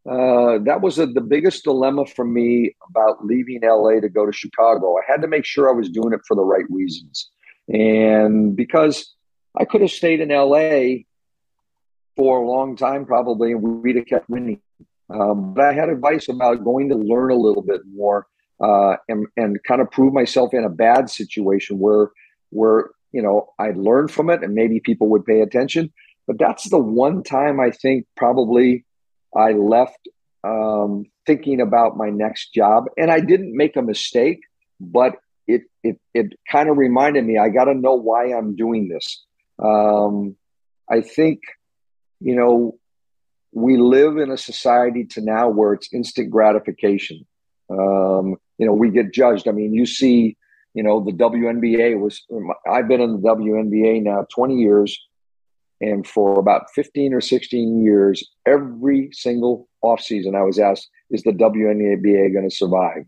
uh, 0.09 0.59
that 0.65 0.81
was 0.81 0.99
a, 0.99 1.07
the 1.07 1.21
biggest 1.21 1.63
dilemma 1.63 2.05
for 2.05 2.25
me 2.25 2.75
about 2.89 3.25
leaving 3.25 3.61
LA 3.63 4.01
to 4.01 4.09
go 4.09 4.25
to 4.25 4.33
Chicago. 4.33 4.97
I 4.97 5.01
had 5.07 5.21
to 5.21 5.27
make 5.27 5.45
sure 5.45 5.69
I 5.69 5.73
was 5.73 5.89
doing 5.89 6.13
it 6.13 6.19
for 6.27 6.35
the 6.35 6.43
right 6.43 6.65
reasons. 6.69 7.31
And 7.69 8.55
because 8.55 9.15
I 9.57 9.65
could 9.65 9.81
have 9.81 9.91
stayed 9.91 10.19
in 10.19 10.29
LA 10.29 11.05
for 12.17 12.37
a 12.37 12.45
long 12.45 12.75
time, 12.75 13.05
probably, 13.05 13.53
and 13.53 13.63
we'd 13.63 13.95
have 13.95 14.05
kept 14.05 14.29
winning. 14.29 14.61
Um, 15.09 15.53
but 15.53 15.63
I 15.63 15.73
had 15.73 15.89
advice 15.89 16.27
about 16.27 16.63
going 16.63 16.89
to 16.89 16.95
learn 16.95 17.31
a 17.31 17.35
little 17.35 17.61
bit 17.61 17.81
more 17.91 18.27
uh, 18.61 18.95
and, 19.07 19.27
and 19.37 19.57
kind 19.63 19.81
of 19.81 19.91
prove 19.91 20.13
myself 20.13 20.53
in 20.53 20.63
a 20.63 20.69
bad 20.69 21.09
situation 21.09 21.79
where, 21.79 22.11
where 22.49 22.89
you 23.11 23.21
know, 23.21 23.53
I'd 23.59 23.77
learn 23.77 24.07
from 24.07 24.29
it 24.29 24.43
and 24.43 24.53
maybe 24.53 24.79
people 24.79 25.07
would 25.09 25.25
pay 25.25 25.41
attention. 25.41 25.93
But 26.27 26.39
that's 26.39 26.69
the 26.69 26.79
one 26.79 27.23
time 27.23 27.59
I 27.59 27.71
think 27.71 28.05
probably 28.15 28.85
I 29.35 29.51
left 29.51 30.07
um, 30.43 31.05
thinking 31.25 31.61
about 31.61 31.97
my 31.97 32.09
next 32.09 32.53
job, 32.53 32.85
and 32.97 33.11
I 33.11 33.19
didn't 33.19 33.55
make 33.55 33.75
a 33.75 33.81
mistake, 33.81 34.41
but 34.79 35.15
it 35.47 35.63
it 35.83 35.99
it 36.13 36.33
kind 36.49 36.69
of 36.69 36.77
reminded 36.77 37.25
me 37.25 37.37
I 37.37 37.49
got 37.49 37.65
to 37.65 37.73
know 37.73 37.95
why 37.95 38.33
I'm 38.33 38.55
doing 38.55 38.87
this. 38.87 39.25
Um, 39.59 40.35
I 40.89 41.01
think 41.01 41.41
you 42.19 42.35
know 42.35 42.77
we 43.51 43.77
live 43.77 44.17
in 44.17 44.31
a 44.31 44.37
society 44.37 45.05
to 45.05 45.21
now 45.21 45.49
where 45.49 45.73
it's 45.73 45.93
instant 45.93 46.29
gratification. 46.31 47.25
Um, 47.73 48.35
you 48.57 48.65
know, 48.65 48.73
we 48.73 48.89
get 48.89 49.13
judged. 49.13 49.47
I 49.47 49.51
mean, 49.51 49.73
you 49.73 49.85
see, 49.85 50.37
you 50.73 50.83
know, 50.83 51.03
the 51.03 51.11
WNBA 51.11 51.99
was. 51.99 52.21
I've 52.69 52.87
been 52.87 53.01
in 53.01 53.13
the 53.13 53.29
WNBA 53.29 54.03
now 54.03 54.25
20 54.33 54.55
years. 54.55 54.97
And 55.81 56.07
for 56.07 56.39
about 56.39 56.71
15 56.73 57.13
or 57.13 57.19
16 57.19 57.83
years, 57.83 58.23
every 58.45 59.09
single 59.11 59.67
offseason, 59.83 60.33
I 60.33 60.43
was 60.43 60.57
asked, 60.57 60.87
is 61.09 61.23
the 61.23 61.31
WNBA 61.31 62.31
going 62.31 62.49
to 62.49 62.55
survive? 62.55 63.03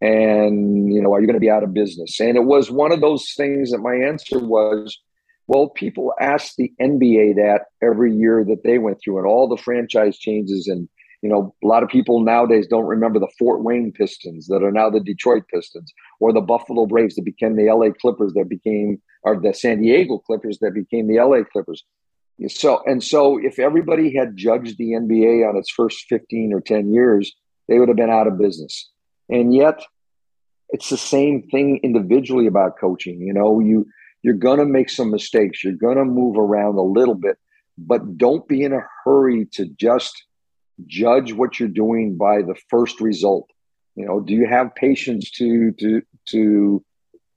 And, 0.00 0.92
you 0.92 1.02
know, 1.02 1.12
are 1.12 1.20
you 1.20 1.26
going 1.26 1.34
to 1.34 1.40
be 1.40 1.50
out 1.50 1.62
of 1.62 1.74
business? 1.74 2.20
And 2.20 2.36
it 2.36 2.44
was 2.44 2.70
one 2.70 2.92
of 2.92 3.02
those 3.02 3.32
things 3.36 3.70
that 3.70 3.78
my 3.78 3.94
answer 3.94 4.38
was, 4.38 4.98
well, 5.46 5.68
people 5.68 6.14
ask 6.18 6.54
the 6.56 6.72
NBA 6.80 7.36
that 7.36 7.66
every 7.82 8.14
year 8.14 8.44
that 8.44 8.62
they 8.64 8.78
went 8.78 8.98
through 9.02 9.18
and 9.18 9.26
all 9.26 9.46
the 9.46 9.62
franchise 9.62 10.18
changes. 10.18 10.66
And, 10.68 10.88
you 11.24 11.30
know, 11.30 11.54
a 11.64 11.66
lot 11.66 11.82
of 11.82 11.88
people 11.88 12.20
nowadays 12.20 12.66
don't 12.68 12.84
remember 12.84 13.18
the 13.18 13.32
Fort 13.38 13.62
Wayne 13.64 13.92
Pistons 13.92 14.46
that 14.48 14.62
are 14.62 14.70
now 14.70 14.90
the 14.90 15.00
Detroit 15.00 15.44
Pistons 15.50 15.90
or 16.20 16.34
the 16.34 16.42
Buffalo 16.42 16.84
Braves 16.84 17.14
that 17.14 17.24
became 17.24 17.56
the 17.56 17.72
LA 17.72 17.94
Clippers 17.98 18.34
that 18.34 18.46
became, 18.46 19.00
or 19.22 19.40
the 19.40 19.54
San 19.54 19.80
Diego 19.80 20.18
Clippers 20.18 20.58
that 20.58 20.74
became 20.74 21.08
the 21.08 21.18
LA 21.18 21.42
Clippers. 21.50 21.82
So 22.48 22.82
and 22.84 23.02
so, 23.02 23.38
if 23.38 23.58
everybody 23.58 24.14
had 24.14 24.36
judged 24.36 24.76
the 24.76 24.90
NBA 24.90 25.48
on 25.48 25.56
its 25.56 25.70
first 25.70 26.04
fifteen 26.10 26.52
or 26.52 26.60
ten 26.60 26.92
years, 26.92 27.34
they 27.68 27.78
would 27.78 27.88
have 27.88 27.96
been 27.96 28.10
out 28.10 28.26
of 28.26 28.36
business. 28.36 28.90
And 29.30 29.54
yet, 29.54 29.80
it's 30.68 30.90
the 30.90 30.98
same 30.98 31.44
thing 31.44 31.80
individually 31.82 32.48
about 32.48 32.78
coaching. 32.78 33.22
You 33.22 33.32
know, 33.32 33.60
you 33.60 33.86
you're 34.22 34.34
to 34.58 34.66
make 34.66 34.90
some 34.90 35.10
mistakes. 35.10 35.64
You're 35.64 35.72
to 35.96 36.04
move 36.04 36.36
around 36.36 36.76
a 36.76 36.82
little 36.82 37.14
bit, 37.14 37.38
but 37.78 38.18
don't 38.18 38.46
be 38.46 38.62
in 38.62 38.74
a 38.74 38.84
hurry 39.04 39.46
to 39.52 39.64
just 39.80 40.26
judge 40.86 41.32
what 41.32 41.58
you're 41.58 41.68
doing 41.68 42.16
by 42.16 42.42
the 42.42 42.56
first 42.68 43.00
result. 43.00 43.50
You 43.94 44.06
know, 44.06 44.20
do 44.20 44.34
you 44.34 44.46
have 44.46 44.74
patience 44.74 45.30
to 45.32 45.72
to 45.72 46.02
to 46.30 46.84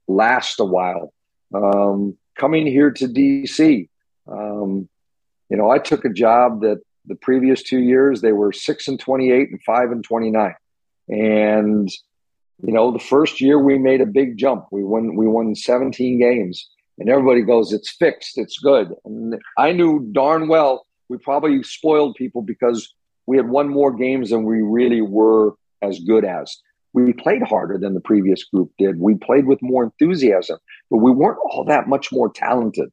last 0.06 0.60
a 0.60 0.64
while? 0.64 1.12
Um, 1.54 2.16
coming 2.36 2.66
here 2.66 2.90
to 2.90 3.06
DC, 3.06 3.88
um, 4.30 4.88
you 5.48 5.56
know, 5.56 5.70
I 5.70 5.78
took 5.78 6.04
a 6.04 6.12
job 6.12 6.62
that 6.62 6.80
the 7.06 7.14
previous 7.14 7.62
two 7.62 7.80
years 7.80 8.20
they 8.20 8.32
were 8.32 8.52
six 8.52 8.88
and 8.88 9.00
28 9.00 9.50
and 9.50 9.62
five 9.64 9.90
and 9.90 10.04
29. 10.04 10.54
And, 11.08 11.88
you 12.62 12.72
know, 12.72 12.92
the 12.92 12.98
first 12.98 13.40
year 13.40 13.58
we 13.58 13.78
made 13.78 14.00
a 14.00 14.06
big 14.06 14.36
jump. 14.36 14.66
We 14.70 14.84
won, 14.84 15.16
we 15.16 15.26
won 15.26 15.54
17 15.54 16.18
games 16.18 16.68
and 16.98 17.08
everybody 17.08 17.42
goes, 17.42 17.72
it's 17.72 17.90
fixed. 17.90 18.36
It's 18.36 18.58
good. 18.58 18.92
And 19.04 19.40
I 19.56 19.72
knew 19.72 20.08
darn 20.12 20.48
well 20.48 20.84
we 21.08 21.16
probably 21.16 21.62
spoiled 21.62 22.16
people 22.16 22.42
because 22.42 22.92
we 23.28 23.36
had 23.36 23.50
won 23.50 23.68
more 23.68 23.92
games 23.92 24.30
than 24.30 24.44
we 24.44 24.62
really 24.62 25.02
were 25.02 25.52
as 25.82 25.98
good 26.00 26.24
as. 26.24 26.56
We 26.94 27.12
played 27.12 27.42
harder 27.42 27.76
than 27.76 27.92
the 27.92 28.00
previous 28.00 28.42
group 28.44 28.70
did. 28.78 28.98
We 28.98 29.16
played 29.16 29.46
with 29.46 29.60
more 29.60 29.84
enthusiasm, 29.84 30.58
but 30.90 30.96
we 30.96 31.10
weren't 31.10 31.38
all 31.44 31.64
that 31.64 31.88
much 31.88 32.10
more 32.10 32.32
talented. 32.32 32.88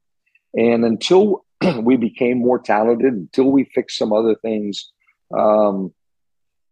And 0.54 0.84
until 0.84 1.46
we 1.82 1.96
became 1.96 2.40
more 2.40 2.60
talented, 2.60 3.14
until 3.14 3.50
we 3.50 3.64
fixed 3.74 3.98
some 3.98 4.12
other 4.12 4.36
things, 4.36 4.92
um, 5.34 5.94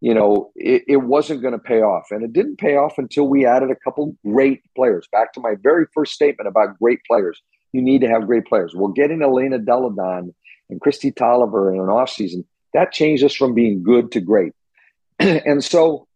you 0.02 0.14
know, 0.14 0.52
it, 0.58 0.84
it 0.90 0.98
wasn't 0.98 1.42
going 1.42 1.54
to 1.54 1.58
pay 1.58 1.80
off. 1.80 2.08
And 2.12 2.22
it 2.22 2.34
didn't 2.34 2.58
pay 2.58 2.76
off 2.76 2.98
until 2.98 3.30
we 3.30 3.46
added 3.46 3.72
a 3.72 3.78
couple 3.82 4.18
great 4.26 4.62
players. 4.76 5.08
Back 5.10 5.32
to 5.34 5.40
my 5.40 5.56
very 5.64 5.86
first 5.94 6.12
statement 6.12 6.50
about 6.50 6.78
great 6.80 7.00
players. 7.08 7.42
You 7.72 7.82
need 7.82 8.02
to 8.02 8.10
have 8.10 8.28
great 8.28 8.46
players. 8.46 8.74
Well, 8.76 8.90
getting 8.90 9.22
Elena 9.22 9.58
Delle 9.58 9.90
Donne 9.92 10.36
and 10.70 10.82
Kristi 10.82 11.14
Toliver 11.14 11.74
in 11.74 11.80
an 11.80 11.88
offseason, 11.88 12.44
that 12.74 12.92
changed 12.92 13.24
us 13.24 13.36
from 13.36 13.54
being 13.54 13.84
good 13.84 14.12
to 14.14 14.22
great. 14.22 14.54
and 15.20 15.64
so, 15.64 16.08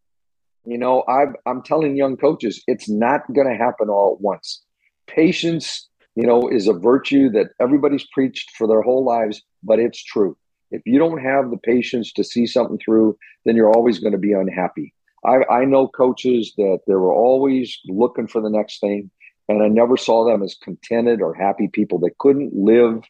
you 0.65 0.77
know, 0.77 1.03
i 1.07 1.25
am 1.49 1.61
telling 1.63 1.95
young 1.95 2.17
coaches, 2.17 2.63
it's 2.67 2.89
not 2.89 3.21
going 3.33 3.47
to 3.47 3.55
happen 3.55 3.89
all 3.89 4.15
at 4.15 4.21
once. 4.21 4.63
Patience 5.07 5.87
you 6.17 6.25
know, 6.25 6.49
is 6.49 6.67
a 6.67 6.73
virtue 6.73 7.29
that 7.29 7.51
everybody's 7.61 8.07
preached 8.11 8.49
for 8.57 8.67
their 8.67 8.81
whole 8.81 9.05
lives, 9.05 9.43
but 9.61 9.77
it's 9.77 10.03
true. 10.03 10.35
If 10.71 10.81
you 10.83 10.97
don't 10.97 11.21
have 11.21 11.51
the 11.51 11.59
patience 11.59 12.11
to 12.13 12.23
see 12.23 12.47
something 12.47 12.79
through, 12.83 13.15
then 13.45 13.55
you're 13.55 13.71
always 13.71 13.99
going 13.99 14.13
to 14.13 14.17
be 14.17 14.33
unhappy. 14.33 14.95
I, 15.23 15.43
I 15.47 15.65
know 15.65 15.87
coaches 15.87 16.53
that 16.57 16.79
they 16.87 16.95
were 16.95 17.13
always 17.13 17.79
looking 17.85 18.25
for 18.25 18.41
the 18.41 18.49
next 18.49 18.79
thing, 18.79 19.11
and 19.47 19.61
I 19.61 19.67
never 19.67 19.95
saw 19.95 20.25
them 20.25 20.41
as 20.41 20.57
contented 20.59 21.21
or 21.21 21.35
happy 21.35 21.67
people. 21.71 21.99
They 21.99 22.15
couldn't 22.17 22.55
live 22.55 23.03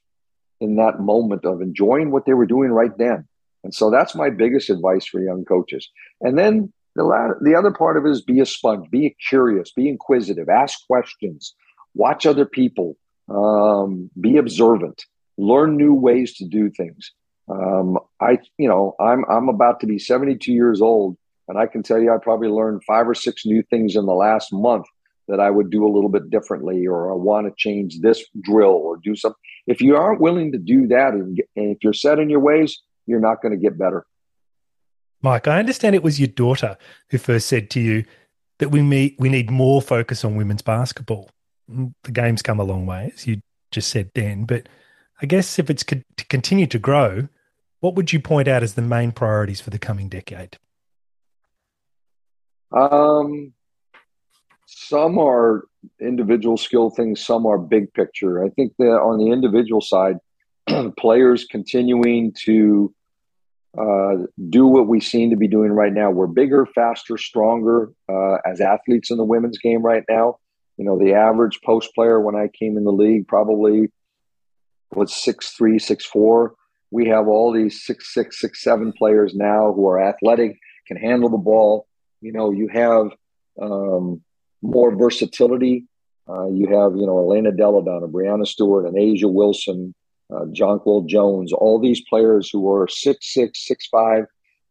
in 0.60 0.76
that 0.76 1.00
moment 1.00 1.46
of 1.46 1.62
enjoying 1.62 2.12
what 2.12 2.26
they 2.26 2.34
were 2.34 2.46
doing 2.46 2.72
right 2.72 2.96
then. 2.98 3.26
And 3.68 3.74
so 3.74 3.92
that's 3.92 4.16
my 4.16 4.30
biggest 4.30 4.70
advice 4.70 5.06
for 5.06 5.20
young 5.20 5.44
coaches. 5.44 5.90
And 6.22 6.40
then 6.40 6.72
the, 6.96 7.36
the 7.42 7.54
other 7.54 7.72
part 7.72 7.98
of 7.98 8.06
it 8.06 8.12
is 8.12 8.22
be 8.22 8.40
a 8.40 8.46
sponge, 8.46 8.90
be 8.90 9.14
curious, 9.28 9.74
be 9.74 9.90
inquisitive, 9.90 10.48
ask 10.48 10.88
questions, 10.88 11.54
watch 11.94 12.26
other 12.26 12.46
people, 12.46 12.96
um, 13.28 14.10
be 14.22 14.38
observant, 14.38 15.04
learn 15.38 15.76
new 15.76 15.94
ways 15.94 16.38
to 16.38 16.46
do 16.46 16.70
things. 16.70 17.12
Um, 17.50 18.00
I, 18.22 18.40
you 18.58 18.70
know, 18.70 18.96
I'm 19.02 19.26
I'm 19.30 19.50
about 19.50 19.82
to 19.82 19.86
be 19.86 20.00
72 20.00 20.50
years 20.50 20.82
old, 20.82 21.18
and 21.50 21.58
I 21.58 21.66
can 21.66 21.84
tell 21.84 22.00
you 22.00 22.14
I 22.14 22.20
probably 22.24 22.48
learned 22.48 22.86
five 22.86 23.06
or 23.06 23.16
six 23.16 23.46
new 23.46 23.64
things 23.64 23.98
in 23.98 24.06
the 24.06 24.14
last 24.14 24.54
month 24.54 24.86
that 25.28 25.42
I 25.42 25.50
would 25.50 25.72
do 25.72 25.86
a 25.86 25.92
little 25.92 26.10
bit 26.10 26.30
differently, 26.30 26.88
or 26.88 27.12
I 27.12 27.16
want 27.16 27.48
to 27.48 27.54
change 27.58 28.00
this 28.00 28.24
drill 28.40 28.70
or 28.72 28.96
do 28.96 29.14
something. 29.14 29.36
If 29.66 29.82
you 29.82 29.98
aren't 29.98 30.22
willing 30.22 30.54
to 30.54 30.58
do 30.58 30.88
that, 30.88 31.16
and, 31.16 31.38
and 31.58 31.76
if 31.76 31.80
you're 31.84 31.92
set 31.92 32.20
in 32.20 32.30
your 32.30 32.40
ways, 32.40 32.82
you're 33.08 33.20
not 33.20 33.42
going 33.42 33.54
to 33.54 33.58
get 33.58 33.78
better. 33.78 34.06
Mike, 35.22 35.48
I 35.48 35.60
understand 35.60 35.96
it 35.96 36.04
was 36.04 36.20
your 36.20 36.28
daughter 36.28 36.78
who 37.10 37.18
first 37.18 37.48
said 37.48 37.70
to 37.72 37.80
you 37.80 38.06
that 38.60 38.70
we 38.70 38.82
meet, 38.82 39.16
we 39.18 39.30
need 39.30 39.50
more 39.50 39.82
focus 39.82 40.24
on 40.24 40.36
women's 40.36 40.62
basketball. 40.62 41.30
The 41.68 42.12
game's 42.12 42.42
come 42.42 42.60
a 42.60 42.64
long 42.64 42.86
way, 42.86 43.12
as 43.16 43.26
you 43.26 43.42
just 43.72 43.90
said, 43.90 44.12
then, 44.14 44.46
But 44.46 44.70
I 45.22 45.26
guess 45.26 45.58
if 45.60 45.70
it's 45.70 45.84
co- 45.84 46.02
to 46.18 46.26
continue 46.28 46.68
to 46.68 46.80
grow, 46.80 47.28
what 47.80 47.96
would 47.96 48.14
you 48.14 48.20
point 48.20 48.48
out 48.48 48.64
as 48.64 48.76
the 48.76 48.82
main 48.82 49.12
priorities 49.12 49.62
for 49.62 49.70
the 49.70 49.80
coming 49.80 50.10
decade? 50.10 50.58
Um, 52.72 53.54
some 54.66 55.18
are 55.18 55.66
individual 56.00 56.58
skill 56.58 56.90
things, 56.90 57.26
some 57.26 57.46
are 57.46 57.58
big 57.58 57.94
picture. 57.94 58.44
I 58.44 58.50
think 58.50 58.74
that 58.78 58.92
on 58.92 59.18
the 59.18 59.32
individual 59.32 59.82
side, 59.82 60.18
players 60.98 61.46
continuing 61.46 62.34
to 62.46 62.94
uh, 63.78 64.26
do 64.50 64.68
what 64.68 64.88
we 64.88 65.00
seem 65.00 65.30
to 65.30 65.36
be 65.36 65.48
doing 65.48 65.72
right 65.72 65.94
now. 65.94 66.12
We're 66.12 66.28
bigger, 66.28 66.66
faster, 66.66 67.18
stronger 67.18 67.92
uh, 68.10 68.38
as 68.46 68.62
athletes 68.62 69.12
in 69.12 69.18
the 69.18 69.24
women's 69.24 69.58
game 69.58 69.82
right 69.82 70.04
now. 70.10 70.38
You 70.78 70.86
know, 70.86 70.98
the 70.98 71.14
average 71.14 71.60
post 71.66 71.94
player 71.96 72.20
when 72.20 72.36
I 72.36 72.50
came 72.50 72.78
in 72.78 72.84
the 72.84 72.92
league 72.92 73.28
probably 73.28 73.92
was 74.94 75.14
six 75.14 75.52
three, 75.52 75.80
six 75.80 76.06
four. 76.06 76.54
We 76.92 77.08
have 77.08 77.28
all 77.28 77.52
these 77.52 77.86
six 77.86 78.14
six, 78.14 78.40
six 78.40 78.64
seven 78.64 78.94
players 78.94 79.34
now 79.36 79.74
who 79.74 79.88
are 79.88 80.02
athletic, 80.02 80.58
can 80.88 80.98
handle 80.98 81.30
the 81.30 81.38
ball. 81.38 81.88
You 82.22 82.32
know, 82.32 82.52
you 82.52 82.68
have 82.70 83.08
um, 83.62 84.22
more 84.62 84.96
versatility. 84.96 85.86
Uh, 86.30 86.48
you 86.50 86.68
have, 86.68 86.96
you 86.96 87.06
know, 87.06 87.20
Elena 87.20 87.52
Delle 87.52 87.82
Donne, 87.82 88.04
and 88.04 88.48
Stewart, 88.48 88.86
and 88.86 88.96
A'ja 88.96 89.32
Wilson, 89.32 89.96
uh, 90.34 90.46
Jonquel 90.46 91.08
Jones, 91.08 91.54
all 91.54 91.80
these 91.80 92.02
players 92.02 92.50
who 92.50 92.72
are 92.72 92.88
six 92.88 93.34
six, 93.34 93.66
six 93.66 93.88
five, 93.88 94.26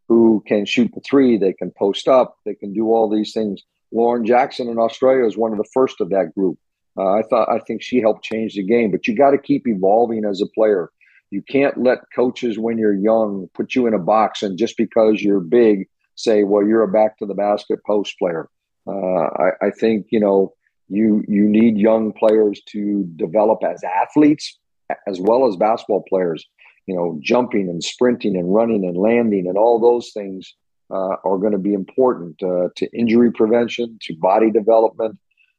who 0.08 0.42
can 0.46 0.64
shoot 0.64 0.90
the 0.94 1.00
three, 1.00 1.36
they 1.38 1.52
can 1.52 1.70
post 1.70 2.08
up, 2.08 2.36
they 2.44 2.54
can 2.54 2.72
do 2.72 2.92
all 2.92 3.08
these 3.08 3.32
things. 3.32 3.62
Lauren 3.92 4.26
Jackson 4.26 4.68
in 4.68 4.78
Australia 4.78 5.24
is 5.24 5.36
one 5.36 5.52
of 5.52 5.58
the 5.58 5.68
first 5.72 6.00
of 6.00 6.10
that 6.10 6.34
group. 6.34 6.58
Uh, 6.98 7.12
I 7.12 7.22
thought 7.22 7.48
I 7.48 7.58
think 7.60 7.82
she 7.82 8.00
helped 8.00 8.24
change 8.24 8.54
the 8.54 8.62
game, 8.62 8.90
but 8.90 9.06
you 9.06 9.16
got 9.16 9.30
to 9.30 9.38
keep 9.38 9.66
evolving 9.66 10.24
as 10.24 10.40
a 10.40 10.46
player. 10.46 10.90
You 11.30 11.42
can't 11.42 11.82
let 11.82 11.98
coaches 12.14 12.58
when 12.58 12.78
you're 12.78 12.94
young 12.94 13.48
put 13.54 13.74
you 13.74 13.86
in 13.86 13.94
a 13.94 13.98
box 13.98 14.42
and 14.42 14.58
just 14.58 14.76
because 14.76 15.22
you're 15.22 15.40
big 15.40 15.88
say, 16.14 16.44
"Well, 16.44 16.66
you're 16.66 16.82
a 16.82 16.88
back 16.88 17.18
to 17.18 17.26
the 17.26 17.34
basket 17.34 17.80
post 17.84 18.18
player." 18.18 18.48
Uh, 18.86 18.92
I, 18.92 19.50
I 19.62 19.70
think 19.70 20.06
you 20.10 20.20
know 20.20 20.54
you 20.88 21.24
you 21.26 21.48
need 21.48 21.76
young 21.76 22.12
players 22.12 22.60
to 22.68 23.04
develop 23.16 23.62
as 23.64 23.82
athletes 23.84 24.58
as 25.06 25.20
well 25.20 25.46
as 25.46 25.56
basketball 25.56 26.04
players. 26.08 26.46
You 26.86 26.94
know, 26.94 27.18
jumping 27.20 27.68
and 27.68 27.82
sprinting 27.82 28.36
and 28.36 28.54
running 28.54 28.84
and 28.84 28.96
landing 28.96 29.48
and 29.48 29.58
all 29.58 29.80
those 29.80 30.12
things 30.12 30.54
uh, 30.90 31.16
are 31.24 31.38
going 31.38 31.52
to 31.52 31.58
be 31.58 31.74
important 31.74 32.40
uh, 32.42 32.68
to 32.76 32.88
injury 32.96 33.32
prevention, 33.32 33.98
to 34.02 34.14
body 34.16 34.50
development. 34.50 35.18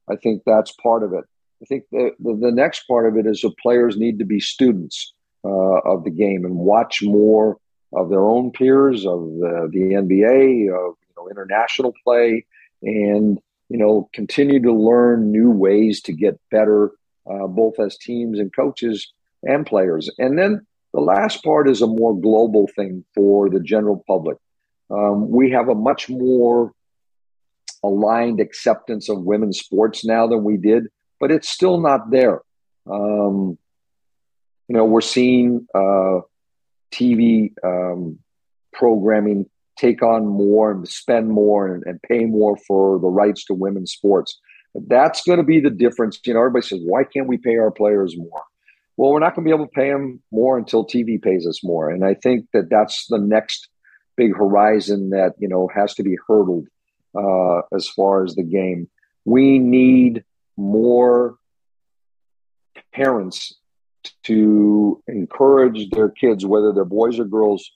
I 0.09 0.15
think 0.15 0.43
that's 0.45 0.71
part 0.81 1.03
of 1.03 1.11
it. 1.11 1.25
I 1.61 1.65
think 1.65 1.83
the, 1.91 2.11
the, 2.19 2.37
the 2.39 2.51
next 2.51 2.87
part 2.87 3.07
of 3.07 3.17
it 3.17 3.25
is 3.25 3.41
the 3.41 3.51
players 3.61 3.97
need 3.97 4.19
to 4.19 4.25
be 4.25 4.39
students 4.39 5.13
uh, 5.43 5.79
of 5.79 6.03
the 6.03 6.11
game 6.11 6.45
and 6.45 6.55
watch 6.55 7.01
more 7.01 7.57
of 7.93 8.09
their 8.09 8.25
own 8.25 8.51
peers, 8.51 9.05
of 9.05 9.21
the, 9.21 9.69
the 9.71 9.79
NBA, 9.79 10.67
of 10.67 10.95
you 10.95 11.13
know, 11.15 11.29
international 11.29 11.93
play, 12.03 12.45
and 12.83 13.39
you 13.69 13.77
know 13.77 14.09
continue 14.13 14.61
to 14.61 14.73
learn 14.73 15.31
new 15.31 15.49
ways 15.49 16.01
to 16.01 16.13
get 16.13 16.39
better, 16.51 16.91
uh, 17.29 17.47
both 17.47 17.79
as 17.79 17.97
teams 17.97 18.39
and 18.39 18.55
coaches 18.55 19.11
and 19.43 19.65
players. 19.65 20.09
And 20.17 20.37
then 20.37 20.65
the 20.93 21.01
last 21.01 21.43
part 21.43 21.69
is 21.69 21.81
a 21.81 21.87
more 21.87 22.19
global 22.19 22.67
thing 22.75 23.05
for 23.13 23.49
the 23.49 23.59
general 23.59 24.03
public. 24.07 24.37
Um, 24.89 25.29
we 25.29 25.51
have 25.51 25.69
a 25.69 25.75
much 25.75 26.09
more 26.09 26.71
aligned 27.83 28.39
acceptance 28.39 29.09
of 29.09 29.21
women's 29.21 29.59
sports 29.59 30.05
now 30.05 30.27
than 30.27 30.43
we 30.43 30.57
did, 30.57 30.87
but 31.19 31.31
it's 31.31 31.49
still 31.49 31.79
not 31.79 32.09
there. 32.09 32.41
Um, 32.89 33.57
you 34.67 34.75
know, 34.75 34.85
we're 34.85 35.01
seeing 35.01 35.67
uh, 35.73 36.21
TV 36.91 37.53
um, 37.63 38.19
programming 38.73 39.49
take 39.77 40.01
on 40.01 40.25
more 40.25 40.71
and 40.71 40.87
spend 40.87 41.29
more 41.29 41.73
and, 41.73 41.83
and, 41.85 42.01
pay 42.01 42.25
more 42.25 42.57
for 42.57 42.99
the 42.99 43.07
rights 43.07 43.45
to 43.45 43.53
women's 43.53 43.91
sports. 43.91 44.39
That's 44.87 45.21
going 45.21 45.37
to 45.37 45.43
be 45.43 45.59
the 45.59 45.69
difference. 45.69 46.19
You 46.25 46.33
know, 46.33 46.39
everybody 46.39 46.65
says, 46.65 46.81
why 46.83 47.03
can't 47.03 47.27
we 47.27 47.37
pay 47.37 47.57
our 47.57 47.69
players 47.69 48.17
more? 48.17 48.41
Well, 48.97 49.11
we're 49.11 49.19
not 49.19 49.35
going 49.35 49.45
to 49.45 49.49
be 49.49 49.55
able 49.55 49.67
to 49.67 49.71
pay 49.71 49.91
them 49.91 50.21
more 50.31 50.57
until 50.57 50.85
TV 50.85 51.21
pays 51.21 51.45
us 51.47 51.63
more. 51.63 51.89
And 51.89 52.03
I 52.03 52.15
think 52.15 52.47
that 52.53 52.69
that's 52.69 53.05
the 53.07 53.19
next 53.19 53.69
big 54.15 54.35
horizon 54.35 55.11
that, 55.11 55.33
you 55.37 55.47
know, 55.47 55.69
has 55.73 55.93
to 55.95 56.03
be 56.03 56.17
hurdled 56.27 56.67
uh, 57.15 57.61
as 57.73 57.87
far 57.87 58.23
as 58.23 58.35
the 58.35 58.43
game. 58.43 58.89
We 59.23 59.59
need 59.59 60.23
more 60.57 61.37
parents 62.91 63.53
to 64.23 65.03
encourage 65.07 65.89
their 65.91 66.09
kids, 66.09 66.45
whether 66.45 66.73
they're 66.73 66.85
boys 66.85 67.19
or 67.19 67.25
girls, 67.25 67.71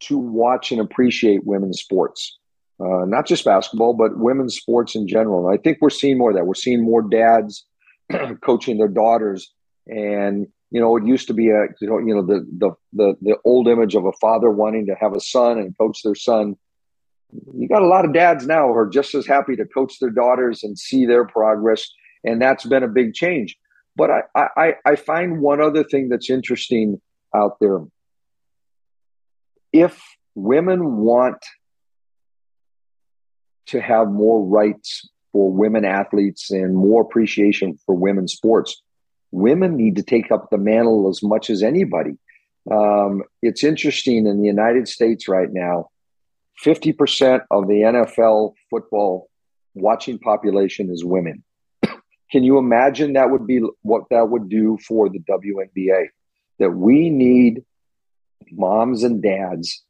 to 0.00 0.18
watch 0.18 0.70
and 0.70 0.80
appreciate 0.80 1.46
women's 1.46 1.80
sports. 1.80 2.38
Uh, 2.80 3.04
not 3.06 3.26
just 3.26 3.44
basketball, 3.44 3.94
but 3.94 4.18
women's 4.18 4.54
sports 4.54 4.94
in 4.94 5.08
general. 5.08 5.48
And 5.48 5.58
I 5.58 5.60
think 5.60 5.78
we're 5.80 5.90
seeing 5.90 6.18
more 6.18 6.30
of 6.30 6.36
that. 6.36 6.46
We're 6.46 6.54
seeing 6.54 6.84
more 6.84 7.02
dads 7.02 7.64
coaching 8.42 8.78
their 8.78 8.88
daughters. 8.88 9.52
And, 9.86 10.48
you 10.70 10.80
know, 10.80 10.96
it 10.96 11.06
used 11.06 11.28
to 11.28 11.34
be 11.34 11.48
a, 11.50 11.66
you 11.80 11.88
know, 11.88 11.98
you 11.98 12.14
know 12.14 12.22
the, 12.22 12.46
the, 12.58 12.70
the, 12.92 13.16
the 13.22 13.36
old 13.44 13.68
image 13.68 13.94
of 13.94 14.04
a 14.04 14.12
father 14.12 14.50
wanting 14.50 14.86
to 14.86 14.94
have 14.94 15.14
a 15.14 15.20
son 15.20 15.58
and 15.58 15.76
coach 15.78 16.02
their 16.02 16.14
son. 16.14 16.56
You 17.54 17.68
got 17.68 17.82
a 17.82 17.86
lot 17.86 18.04
of 18.04 18.12
dads 18.12 18.46
now 18.46 18.66
who 18.68 18.74
are 18.74 18.88
just 18.88 19.14
as 19.14 19.26
happy 19.26 19.56
to 19.56 19.64
coach 19.64 19.98
their 19.98 20.10
daughters 20.10 20.62
and 20.62 20.78
see 20.78 21.06
their 21.06 21.26
progress. 21.26 21.88
And 22.24 22.40
that's 22.40 22.66
been 22.66 22.82
a 22.82 22.88
big 22.88 23.14
change. 23.14 23.56
But 23.96 24.10
I, 24.10 24.48
I, 24.56 24.74
I 24.84 24.96
find 24.96 25.40
one 25.40 25.60
other 25.60 25.84
thing 25.84 26.08
that's 26.08 26.30
interesting 26.30 27.00
out 27.34 27.58
there. 27.60 27.80
If 29.72 30.00
women 30.34 30.98
want 30.98 31.38
to 33.66 33.80
have 33.80 34.08
more 34.08 34.44
rights 34.44 35.08
for 35.32 35.50
women 35.50 35.84
athletes 35.84 36.50
and 36.50 36.74
more 36.74 37.02
appreciation 37.02 37.78
for 37.84 37.94
women's 37.94 38.32
sports, 38.32 38.82
women 39.30 39.76
need 39.76 39.96
to 39.96 40.02
take 40.02 40.30
up 40.30 40.50
the 40.50 40.58
mantle 40.58 41.08
as 41.08 41.22
much 41.22 41.50
as 41.50 41.62
anybody. 41.62 42.16
Um, 42.70 43.22
it's 43.42 43.64
interesting 43.64 44.26
in 44.26 44.40
the 44.40 44.46
United 44.46 44.88
States 44.88 45.28
right 45.28 45.50
now, 45.50 45.90
50% 46.64 47.42
of 47.50 47.68
the 47.68 47.74
NFL 47.74 48.54
football 48.70 49.28
watching 49.74 50.18
population 50.18 50.90
is 50.90 51.04
women. 51.04 51.44
Can 52.30 52.42
you 52.44 52.58
imagine 52.58 53.14
that 53.14 53.30
would 53.30 53.46
be 53.46 53.60
what 53.82 54.04
that 54.10 54.28
would 54.28 54.48
do 54.48 54.78
for 54.86 55.08
the 55.08 55.20
WNBA? 55.20 56.08
That 56.58 56.70
we 56.70 57.10
need 57.10 57.64
moms 58.50 59.04
and 59.04 59.22
dads 59.22 59.82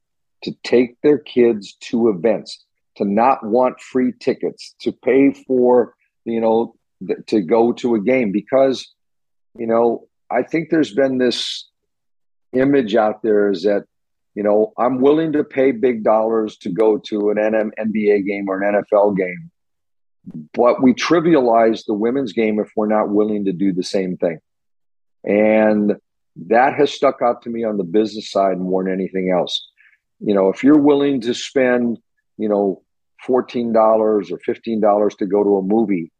to 0.43 0.53
take 0.62 1.01
their 1.03 1.18
kids 1.18 1.74
to 1.80 2.09
events, 2.09 2.64
to 2.97 3.05
not 3.05 3.45
want 3.45 3.80
free 3.80 4.12
tickets, 4.12 4.74
to 4.80 4.93
pay 4.93 5.32
for, 5.32 5.95
you 6.24 6.41
know, 6.41 6.74
th- 7.07 7.20
to 7.26 7.41
go 7.41 7.72
to 7.72 7.95
a 7.95 8.01
game 8.01 8.30
because, 8.30 8.95
you 9.59 9.66
know, 9.66 10.09
I 10.30 10.42
think 10.42 10.70
there's 10.70 10.94
been 10.94 11.18
this 11.18 11.68
image 12.52 12.94
out 12.94 13.22
there 13.22 13.50
is 13.50 13.62
that, 13.62 13.84
you 14.34 14.42
know, 14.42 14.72
I'm 14.78 15.00
willing 15.00 15.32
to 15.32 15.44
pay 15.44 15.72
big 15.72 16.04
dollars 16.04 16.56
to 16.59 16.70
go 16.70 16.98
to 16.98 17.30
an 17.30 17.36
NBA 17.36 18.26
game 18.26 18.48
or 18.48 18.62
an 18.62 18.82
NFL 18.82 19.16
game 19.16 19.50
but 20.54 20.82
we 20.82 20.94
trivialize 20.94 21.84
the 21.86 21.94
women's 21.94 22.32
game 22.32 22.59
if 22.59 22.70
we're 22.76 22.86
not 22.86 23.11
willing 23.11 23.44
to 23.46 23.52
do 23.52 23.72
the 23.72 23.82
same 23.82 24.16
thing. 24.16 24.38
And 25.24 25.94
that 26.46 26.74
has 26.74 26.92
stuck 26.92 27.20
out 27.22 27.42
to 27.42 27.50
me 27.50 27.64
on 27.64 27.76
the 27.76 27.84
business 27.84 28.30
side 28.30 28.59
more 28.59 28.84
than 28.84 28.92
anything 28.92 29.34
else. 29.36 29.68
You 30.20 30.34
know, 30.34 30.48
if 30.48 30.62
you're 30.62 30.78
willing 30.78 31.20
to 31.22 31.34
spend, 31.34 31.98
you 32.36 32.48
know, 32.48 32.82
$14 33.26 33.74
or 33.74 34.22
$15 34.22 35.18
to 35.18 35.26
go 35.26 35.44
to 35.44 35.56
a 35.56 35.62
movie, 35.62 36.12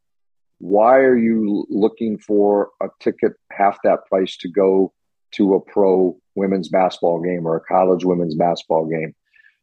why 0.59 0.97
are 0.99 1.17
you 1.17 1.67
looking 1.71 2.19
for 2.19 2.71
a 2.83 2.89
ticket 3.01 3.33
half 3.53 3.79
that 3.85 4.07
price 4.07 4.37
to 4.39 4.49
go 4.49 4.93
to 5.33 5.55
a 5.55 5.61
pro 5.61 6.17
women's 6.35 6.69
basketball 6.69 7.21
game 7.21 7.47
or 7.47 7.57
a 7.57 7.61
college 7.61 8.05
women's 8.05 8.35
basketball 8.35 8.87
game? 8.87 9.15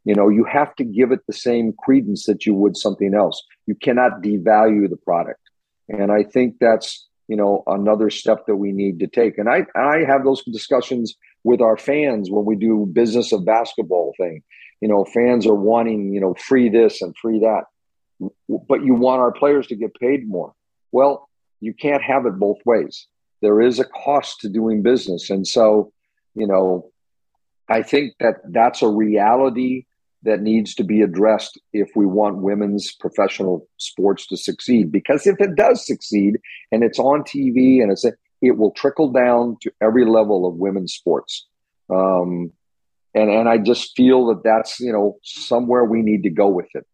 You 0.06 0.16
know, 0.16 0.30
you 0.30 0.44
have 0.46 0.76
to 0.76 0.84
give 0.84 1.12
it 1.12 1.22
the 1.28 1.34
same 1.34 1.74
credence 1.74 2.26
that 2.28 2.46
you 2.46 2.54
would 2.54 2.78
something 2.78 3.14
else. 3.14 3.42
You 3.66 3.76
cannot 3.76 4.22
devalue 4.22 4.90
the 4.90 4.98
product. 4.98 5.42
And 5.90 6.12
I 6.12 6.24
think 6.24 6.58
that's 6.60 7.08
you 7.28 7.36
know 7.36 7.64
another 7.68 8.10
step 8.10 8.46
that 8.46 8.56
we 8.56 8.72
need 8.72 9.00
to 9.00 9.08
take 9.08 9.38
and 9.38 9.50
i 9.50 9.66
i 9.76 10.04
have 10.06 10.24
those 10.24 10.44
discussions 10.44 11.16
with 11.44 11.62
our 11.62 11.78
fans 11.78 12.30
when 12.30 12.46
we 12.46 12.56
do 12.56 12.88
business 12.92 13.32
of 13.32 13.46
basketball 13.46 14.14
thing 14.18 14.44
you 14.82 14.88
know 14.88 15.04
fans 15.06 15.48
are 15.48 15.56
wanting 15.56 16.14
you 16.14 16.22
know 16.22 16.36
free 16.36 16.70
this 16.70 17.02
and 17.02 17.16
free 17.18 17.40
that 17.40 17.64
but 18.68 18.84
you 18.84 18.94
want 18.94 19.22
our 19.22 19.32
players 19.32 19.68
to 19.68 19.76
get 19.76 19.94
paid 19.96 20.28
more 20.28 20.54
well 20.92 21.30
you 21.60 21.74
can't 21.74 22.04
have 22.04 22.26
it 22.26 22.40
both 22.40 22.58
ways 22.66 23.08
there 23.42 23.62
is 23.62 23.80
a 23.80 23.86
cost 23.86 24.40
to 24.42 24.50
doing 24.50 24.82
business 24.82 25.30
and 25.30 25.48
so 25.48 25.92
you 26.34 26.48
know 26.48 26.90
i 27.70 27.82
think 27.82 28.14
that 28.20 28.36
that's 28.52 28.82
a 28.82 28.88
reality 28.88 29.86
that 30.26 30.42
needs 30.42 30.74
to 30.76 30.84
be 30.84 31.02
addressed 31.02 31.60
if 31.72 31.90
we 31.96 32.06
want 32.06 32.38
women's 32.38 32.92
professional 32.94 33.68
sports 33.78 34.28
to 34.28 34.36
succeed. 34.36 34.92
Because 34.92 35.26
if 35.26 35.40
it 35.40 35.56
does 35.56 35.86
succeed 35.86 36.38
and 36.72 36.84
it's 36.84 37.00
on 37.00 37.22
TV 37.22 37.82
and 37.82 37.92
it's 37.92 38.04
it 38.04 38.58
will 38.58 38.72
trickle 38.72 39.12
down 39.12 39.58
to 39.62 39.72
every 39.82 40.06
level 40.06 40.46
of 40.46 40.56
women's 40.56 40.94
sports. 40.94 41.48
Um, 41.90 42.52
and 43.14 43.30
and 43.30 43.48
I 43.48 43.60
just 43.60 43.96
feel 43.96 44.28
that 44.28 44.44
that's 44.44 44.80
you 44.80 44.92
know 44.92 45.18
somewhere 45.24 45.86
we 45.86 46.02
need 46.02 46.24
to 46.24 46.30
go 46.30 46.50
with 46.50 46.68
it. 46.74 46.86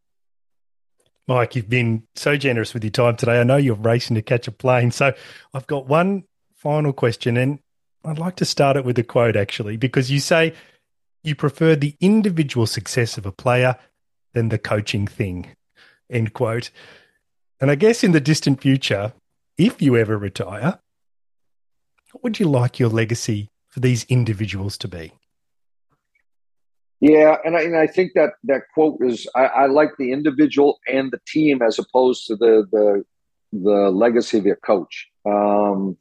Mike, 1.27 1.55
you've 1.55 1.69
been 1.69 2.03
so 2.15 2.35
generous 2.35 2.73
with 2.73 2.83
your 2.83 2.91
time 2.91 3.15
today. 3.15 3.39
I 3.39 3.43
know 3.43 3.57
you're 3.57 3.75
racing 3.75 4.15
to 4.15 4.21
catch 4.21 4.47
a 4.47 4.51
plane, 4.51 4.91
so 4.91 5.13
I've 5.53 5.67
got 5.67 5.87
one 5.87 6.23
final 6.55 6.93
question, 6.93 7.37
and 7.37 7.59
I'd 8.03 8.19
like 8.19 8.35
to 8.37 8.45
start 8.45 8.77
it 8.77 8.85
with 8.85 8.97
a 8.99 9.03
quote 9.03 9.35
actually, 9.35 9.77
because 9.77 10.11
you 10.11 10.19
say 10.19 10.53
you 11.23 11.35
prefer 11.35 11.75
the 11.75 11.95
individual 11.99 12.65
success 12.65 13.17
of 13.17 13.25
a 13.25 13.31
player 13.31 13.75
than 14.33 14.49
the 14.49 14.57
coaching 14.57 15.07
thing. 15.07 15.55
End 16.09 16.33
quote. 16.33 16.71
And 17.59 17.69
I 17.69 17.75
guess 17.75 18.03
in 18.03 18.11
the 18.11 18.19
distant 18.19 18.61
future, 18.61 19.13
if 19.57 19.81
you 19.81 19.95
ever 19.95 20.17
retire, 20.17 20.79
what 22.11 22.23
would 22.23 22.39
you 22.39 22.47
like 22.47 22.79
your 22.79 22.89
legacy 22.89 23.49
for 23.69 23.79
these 23.79 24.03
individuals 24.05 24.77
to 24.79 24.87
be? 24.87 25.13
Yeah, 27.01 27.37
and 27.43 27.57
I, 27.57 27.61
and 27.61 27.75
I 27.75 27.87
think 27.87 28.11
that 28.13 28.33
that 28.43 28.61
quote 28.75 28.99
is 29.01 29.27
I, 29.35 29.45
I, 29.45 29.65
like 29.65 29.89
the 29.97 30.11
individual 30.11 30.79
and 30.87 31.11
the 31.11 31.19
team 31.27 31.63
as 31.63 31.79
opposed 31.79 32.27
to 32.27 32.35
the 32.35 32.67
the 32.71 33.03
the 33.51 33.89
legacy 33.89 34.37
of 34.37 34.45
your 34.45 34.57
coach. 34.57 35.09
Um, 35.25 35.97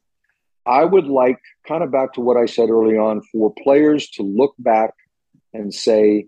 I 0.65 0.85
would 0.85 1.07
like 1.07 1.39
kind 1.67 1.83
of 1.83 1.91
back 1.91 2.13
to 2.13 2.21
what 2.21 2.37
I 2.37 2.45
said 2.45 2.69
early 2.69 2.97
on 2.97 3.23
for 3.31 3.51
players 3.63 4.09
to 4.11 4.23
look 4.23 4.53
back 4.59 4.93
and 5.53 5.73
say, 5.73 6.27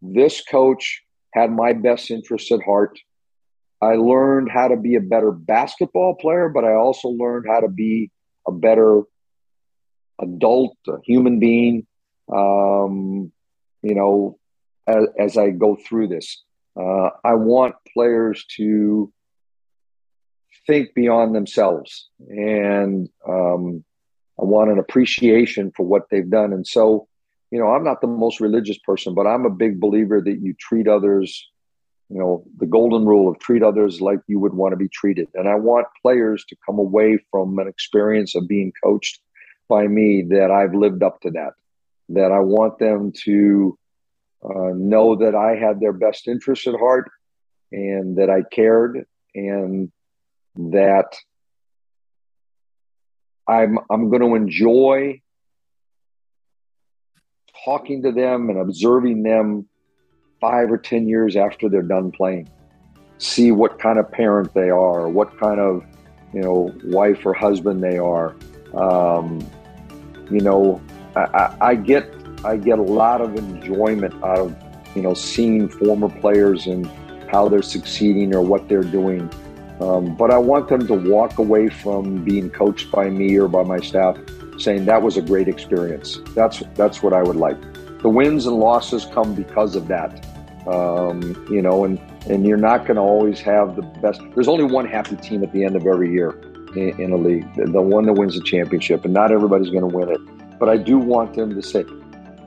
this 0.00 0.42
coach 0.42 1.02
had 1.34 1.52
my 1.52 1.74
best 1.74 2.10
interests 2.10 2.50
at 2.52 2.62
heart. 2.62 2.98
I 3.82 3.96
learned 3.96 4.50
how 4.50 4.68
to 4.68 4.76
be 4.76 4.94
a 4.94 5.00
better 5.00 5.30
basketball 5.30 6.14
player, 6.14 6.48
but 6.48 6.64
I 6.64 6.72
also 6.72 7.08
learned 7.08 7.44
how 7.46 7.60
to 7.60 7.68
be 7.68 8.10
a 8.48 8.52
better 8.52 9.02
adult, 10.20 10.76
a 10.88 10.96
human 11.04 11.38
being, 11.38 11.86
um, 12.32 13.30
you 13.84 13.94
know, 13.94 14.38
as, 14.86 15.06
as, 15.18 15.36
I 15.36 15.50
go 15.50 15.76
through 15.76 16.08
this. 16.08 16.42
Uh, 16.74 17.10
I 17.22 17.34
want 17.34 17.76
players 17.92 18.44
to 18.56 19.12
think 20.66 20.94
beyond 20.94 21.34
themselves 21.34 22.08
and 22.18 23.08
um, 23.28 23.84
I 24.40 24.44
want 24.44 24.70
an 24.70 24.78
appreciation 24.78 25.70
for 25.76 25.84
what 25.84 26.08
they've 26.10 26.28
done. 26.28 26.52
And 26.52 26.66
so, 26.66 27.06
you 27.50 27.58
know, 27.58 27.72
I'm 27.74 27.84
not 27.84 28.00
the 28.00 28.06
most 28.06 28.40
religious 28.40 28.78
person, 28.78 29.14
but 29.14 29.26
I'm 29.26 29.44
a 29.44 29.50
big 29.50 29.78
believer 29.78 30.20
that 30.22 30.40
you 30.40 30.54
treat 30.54 30.88
others, 30.88 31.46
you 32.08 32.18
know, 32.18 32.44
the 32.56 32.66
golden 32.66 33.04
rule 33.04 33.30
of 33.30 33.38
treat 33.38 33.62
others 33.62 34.00
like 34.00 34.20
you 34.26 34.40
would 34.40 34.54
want 34.54 34.72
to 34.72 34.76
be 34.76 34.88
treated. 34.88 35.28
And 35.34 35.46
I 35.46 35.56
want 35.56 35.86
players 36.00 36.44
to 36.48 36.56
come 36.64 36.78
away 36.78 37.18
from 37.30 37.58
an 37.58 37.68
experience 37.68 38.34
of 38.34 38.48
being 38.48 38.72
coached 38.82 39.20
by 39.68 39.86
me 39.86 40.22
that 40.30 40.50
I've 40.50 40.74
lived 40.74 41.02
up 41.02 41.20
to 41.20 41.30
that, 41.32 41.52
that 42.10 42.32
I 42.32 42.40
want 42.40 42.78
them 42.78 43.12
to 43.24 43.78
uh, 44.44 44.72
know 44.74 45.16
that 45.16 45.34
I 45.34 45.56
had 45.56 45.80
their 45.80 45.92
best 45.92 46.28
interests 46.28 46.66
at 46.66 46.74
heart 46.74 47.10
and 47.72 48.18
that 48.18 48.30
I 48.30 48.42
cared 48.42 49.06
and 49.34 49.90
that 50.56 51.16
I'm 53.48 53.78
I'm 53.90 54.10
going 54.10 54.22
to 54.22 54.34
enjoy 54.34 55.20
talking 57.64 58.02
to 58.02 58.12
them 58.12 58.50
and 58.50 58.58
observing 58.58 59.22
them 59.22 59.68
five 60.40 60.70
or 60.70 60.78
10 60.78 61.08
years 61.08 61.36
after 61.36 61.68
they're 61.68 61.82
done 61.82 62.10
playing. 62.10 62.48
See 63.18 63.52
what 63.52 63.78
kind 63.78 63.98
of 63.98 64.10
parent 64.10 64.52
they 64.54 64.70
are, 64.70 65.08
what 65.08 65.38
kind 65.38 65.60
of, 65.60 65.84
you 66.32 66.42
know, 66.42 66.74
wife 66.84 67.24
or 67.24 67.32
husband 67.32 67.82
they 67.82 67.96
are. 67.96 68.34
Um, 68.74 69.40
you 70.30 70.40
know, 70.40 70.82
I, 71.16 71.56
I, 71.60 71.74
get 71.74 72.12
I 72.44 72.56
get 72.56 72.78
a 72.78 72.82
lot 72.82 73.20
of 73.20 73.36
enjoyment 73.36 74.14
out 74.24 74.38
of, 74.38 74.56
you 74.94 75.02
know, 75.02 75.14
seeing 75.14 75.68
former 75.68 76.08
players 76.08 76.66
and 76.66 76.86
how 77.30 77.48
they're 77.48 77.62
succeeding 77.62 78.34
or 78.34 78.42
what 78.42 78.68
they're 78.68 78.82
doing. 78.82 79.30
Um, 79.80 80.14
but 80.14 80.30
I 80.30 80.38
want 80.38 80.68
them 80.68 80.86
to 80.86 80.94
walk 80.94 81.38
away 81.38 81.68
from 81.68 82.24
being 82.24 82.50
coached 82.50 82.90
by 82.90 83.10
me 83.10 83.36
or 83.36 83.48
by 83.48 83.64
my 83.64 83.80
staff 83.80 84.16
saying 84.58 84.84
that 84.84 85.02
was 85.02 85.16
a 85.16 85.22
great 85.22 85.48
experience. 85.48 86.18
That's 86.34 86.62
that's 86.74 87.02
what 87.02 87.12
I 87.12 87.22
would 87.22 87.36
like. 87.36 87.60
The 88.02 88.08
wins 88.08 88.46
and 88.46 88.56
losses 88.56 89.06
come 89.06 89.34
because 89.34 89.74
of 89.74 89.88
that, 89.88 90.24
um, 90.66 91.20
you 91.50 91.62
know, 91.62 91.84
and 91.84 91.98
and 92.28 92.46
you're 92.46 92.56
not 92.56 92.86
going 92.86 92.96
to 92.96 93.02
always 93.02 93.40
have 93.40 93.76
the 93.76 93.82
best. 93.82 94.20
There's 94.34 94.48
only 94.48 94.64
one 94.64 94.86
happy 94.86 95.16
team 95.16 95.42
at 95.42 95.52
the 95.52 95.64
end 95.64 95.76
of 95.76 95.86
every 95.86 96.12
year 96.12 96.30
in, 96.74 97.00
in 97.00 97.12
a 97.12 97.16
league, 97.16 97.52
the, 97.54 97.66
the 97.66 97.82
one 97.82 98.06
that 98.06 98.14
wins 98.14 98.34
the 98.34 98.42
championship, 98.42 99.04
and 99.04 99.12
not 99.12 99.32
everybody's 99.32 99.70
going 99.70 99.88
to 99.88 99.94
win 99.94 100.08
it. 100.10 100.20
But 100.58 100.68
I 100.68 100.76
do 100.76 100.98
want 100.98 101.34
them 101.34 101.54
to 101.54 101.62
say 101.62 101.84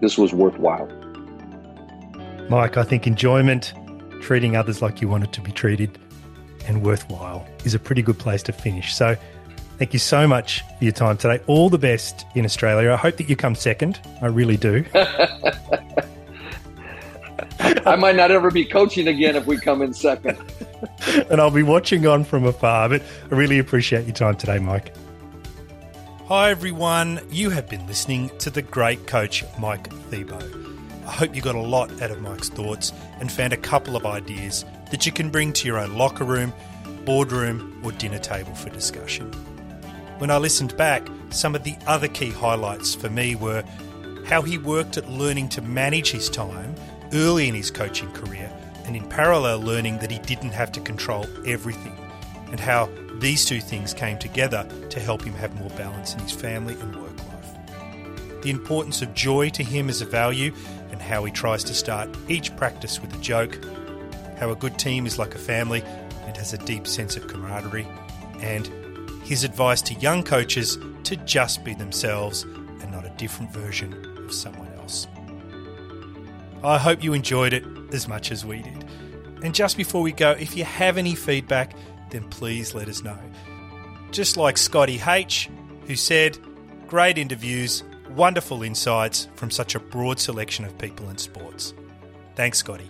this 0.01 0.17
was 0.17 0.33
worthwhile. 0.33 0.87
Mike, 2.49 2.77
I 2.77 2.83
think 2.83 3.07
enjoyment, 3.07 3.73
treating 4.21 4.55
others 4.55 4.81
like 4.81 5.01
you 5.01 5.07
wanted 5.07 5.33
to 5.33 5.41
be 5.41 5.51
treated, 5.51 5.97
and 6.67 6.83
worthwhile 6.83 7.47
is 7.65 7.73
a 7.73 7.79
pretty 7.79 8.01
good 8.01 8.17
place 8.17 8.41
to 8.43 8.53
finish. 8.53 8.95
So 8.95 9.17
Thank 9.77 9.93
you 9.93 9.99
so 9.99 10.27
much 10.27 10.61
for 10.79 10.83
your 10.85 10.93
time 10.93 11.17
today. 11.17 11.39
All 11.45 11.69
the 11.69 11.77
best 11.77 12.25
in 12.33 12.45
Australia. 12.45 12.91
I 12.91 12.95
hope 12.95 13.17
that 13.17 13.29
you 13.29 13.35
come 13.35 13.53
second. 13.53 13.99
I 14.23 14.25
really 14.25 14.57
do. 14.57 14.83
I 17.59 17.95
might 17.95 18.15
not 18.15 18.31
ever 18.31 18.49
be 18.49 18.65
coaching 18.65 19.07
again 19.07 19.35
if 19.35 19.45
we 19.45 19.57
come 19.59 19.83
in 19.83 19.93
second. 19.93 20.39
and 21.29 21.39
I'll 21.39 21.51
be 21.51 21.61
watching 21.61 22.07
on 22.07 22.23
from 22.23 22.45
afar, 22.45 22.89
but 22.89 23.03
I 23.31 23.35
really 23.35 23.59
appreciate 23.59 24.05
your 24.05 24.15
time 24.15 24.35
today, 24.35 24.57
Mike. 24.57 24.95
Hi, 26.27 26.49
everyone. 26.49 27.21
You 27.31 27.51
have 27.51 27.69
been 27.69 27.87
listening 27.87 28.29
to 28.39 28.49
the 28.49 28.61
great 28.61 29.07
coach, 29.07 29.45
Mike 29.57 29.89
Thibault. 30.09 30.51
I 31.05 31.11
hope 31.11 31.33
you 31.33 31.41
got 31.41 31.55
a 31.55 31.61
lot 31.61 32.01
out 32.01 32.11
of 32.11 32.19
Mike's 32.19 32.49
thoughts 32.49 32.91
and 33.21 33.31
found 33.31 33.53
a 33.53 33.57
couple 33.57 33.95
of 33.95 34.05
ideas 34.05 34.65
that 34.91 35.05
you 35.05 35.13
can 35.13 35.29
bring 35.29 35.53
to 35.53 35.65
your 35.65 35.77
own 35.77 35.95
locker 35.95 36.25
room, 36.25 36.51
boardroom, 37.05 37.79
or 37.81 37.93
dinner 37.93 38.19
table 38.19 38.53
for 38.55 38.69
discussion. 38.71 39.31
When 40.17 40.29
I 40.29 40.35
listened 40.35 40.75
back, 40.75 41.07
some 41.29 41.55
of 41.55 41.63
the 41.63 41.77
other 41.87 42.09
key 42.09 42.31
highlights 42.31 42.93
for 42.93 43.09
me 43.09 43.35
were 43.35 43.63
how 44.25 44.41
he 44.41 44.57
worked 44.57 44.97
at 44.97 45.09
learning 45.09 45.47
to 45.47 45.61
manage 45.61 46.11
his 46.11 46.29
time 46.29 46.75
early 47.13 47.47
in 47.47 47.55
his 47.55 47.71
coaching 47.71 48.11
career 48.11 48.51
and 48.83 48.97
in 48.97 49.07
parallel 49.07 49.61
learning 49.61 49.99
that 49.99 50.11
he 50.11 50.19
didn't 50.19 50.51
have 50.51 50.73
to 50.73 50.81
control 50.81 51.25
everything, 51.45 51.95
and 52.51 52.59
how 52.59 52.89
these 53.19 53.45
two 53.45 53.59
things 53.59 53.93
came 53.93 54.17
together 54.17 54.67
to 54.89 54.99
help 54.99 55.23
him 55.23 55.33
have 55.33 55.55
more 55.59 55.69
balance 55.71 56.13
in 56.13 56.19
his 56.19 56.31
family 56.31 56.75
and 56.75 56.95
work 56.95 57.17
life. 57.27 58.41
The 58.41 58.49
importance 58.49 59.01
of 59.01 59.13
joy 59.13 59.49
to 59.49 59.63
him 59.63 59.89
as 59.89 60.01
a 60.01 60.05
value 60.05 60.53
and 60.91 61.01
how 61.01 61.23
he 61.25 61.31
tries 61.31 61.63
to 61.65 61.73
start 61.73 62.09
each 62.29 62.55
practice 62.55 63.01
with 63.01 63.13
a 63.13 63.21
joke, 63.21 63.57
how 64.37 64.51
a 64.51 64.55
good 64.55 64.77
team 64.77 65.05
is 65.05 65.17
like 65.17 65.35
a 65.35 65.39
family 65.39 65.81
and 66.25 66.37
has 66.37 66.53
a 66.53 66.57
deep 66.59 66.85
sense 66.85 67.17
of 67.17 67.27
camaraderie, 67.27 67.87
and 68.41 68.69
his 69.23 69.43
advice 69.43 69.81
to 69.81 69.93
young 69.95 70.23
coaches 70.23 70.77
to 71.03 71.15
just 71.17 71.63
be 71.63 71.73
themselves 71.73 72.43
and 72.43 72.91
not 72.91 73.05
a 73.05 73.09
different 73.17 73.51
version 73.51 73.93
of 74.17 74.33
someone 74.33 74.71
else. 74.73 75.07
I 76.63 76.77
hope 76.77 77.03
you 77.03 77.13
enjoyed 77.13 77.53
it 77.53 77.65
as 77.91 78.07
much 78.07 78.31
as 78.31 78.45
we 78.45 78.61
did. 78.61 78.85
And 79.43 79.53
just 79.53 79.77
before 79.77 80.01
we 80.01 80.11
go, 80.11 80.31
if 80.31 80.55
you 80.55 80.63
have 80.63 80.97
any 80.97 81.15
feedback, 81.15 81.73
then 82.09 82.27
please 82.29 82.73
let 82.73 82.87
us 82.87 83.03
know. 83.03 83.19
Just 84.11 84.37
like 84.37 84.57
Scotty 84.57 85.01
H., 85.05 85.49
who 85.85 85.95
said, 85.95 86.37
great 86.87 87.17
interviews, 87.17 87.83
wonderful 88.15 88.63
insights 88.63 89.27
from 89.35 89.51
such 89.51 89.75
a 89.75 89.79
broad 89.79 90.19
selection 90.19 90.65
of 90.65 90.77
people 90.77 91.09
in 91.09 91.17
sports. 91.17 91.73
Thanks, 92.35 92.59
Scotty. 92.59 92.89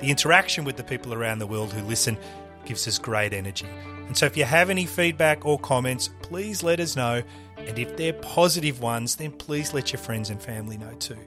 The 0.00 0.10
interaction 0.10 0.64
with 0.64 0.76
the 0.76 0.84
people 0.84 1.14
around 1.14 1.38
the 1.38 1.46
world 1.46 1.72
who 1.72 1.86
listen 1.86 2.18
gives 2.64 2.88
us 2.88 2.98
great 2.98 3.32
energy. 3.32 3.68
And 4.06 4.16
so 4.16 4.26
if 4.26 4.36
you 4.36 4.44
have 4.44 4.70
any 4.70 4.86
feedback 4.86 5.46
or 5.46 5.58
comments, 5.58 6.10
please 6.22 6.62
let 6.62 6.78
us 6.80 6.96
know. 6.96 7.22
And 7.56 7.78
if 7.78 7.96
they're 7.96 8.12
positive 8.12 8.80
ones, 8.80 9.16
then 9.16 9.32
please 9.32 9.72
let 9.72 9.92
your 9.92 10.00
friends 10.00 10.30
and 10.30 10.42
family 10.42 10.76
know 10.76 10.92
too. 10.94 11.18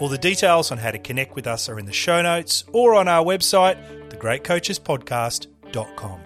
All 0.00 0.08
the 0.08 0.18
details 0.18 0.72
on 0.72 0.78
how 0.78 0.90
to 0.90 0.98
connect 0.98 1.34
with 1.34 1.46
us 1.46 1.68
are 1.68 1.78
in 1.78 1.84
the 1.86 1.92
show 1.92 2.22
notes 2.22 2.64
or 2.72 2.94
on 2.94 3.08
our 3.08 3.24
website, 3.24 3.76
thegreatcoachespodcast.com. 4.10 6.25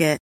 Target. 0.01 0.30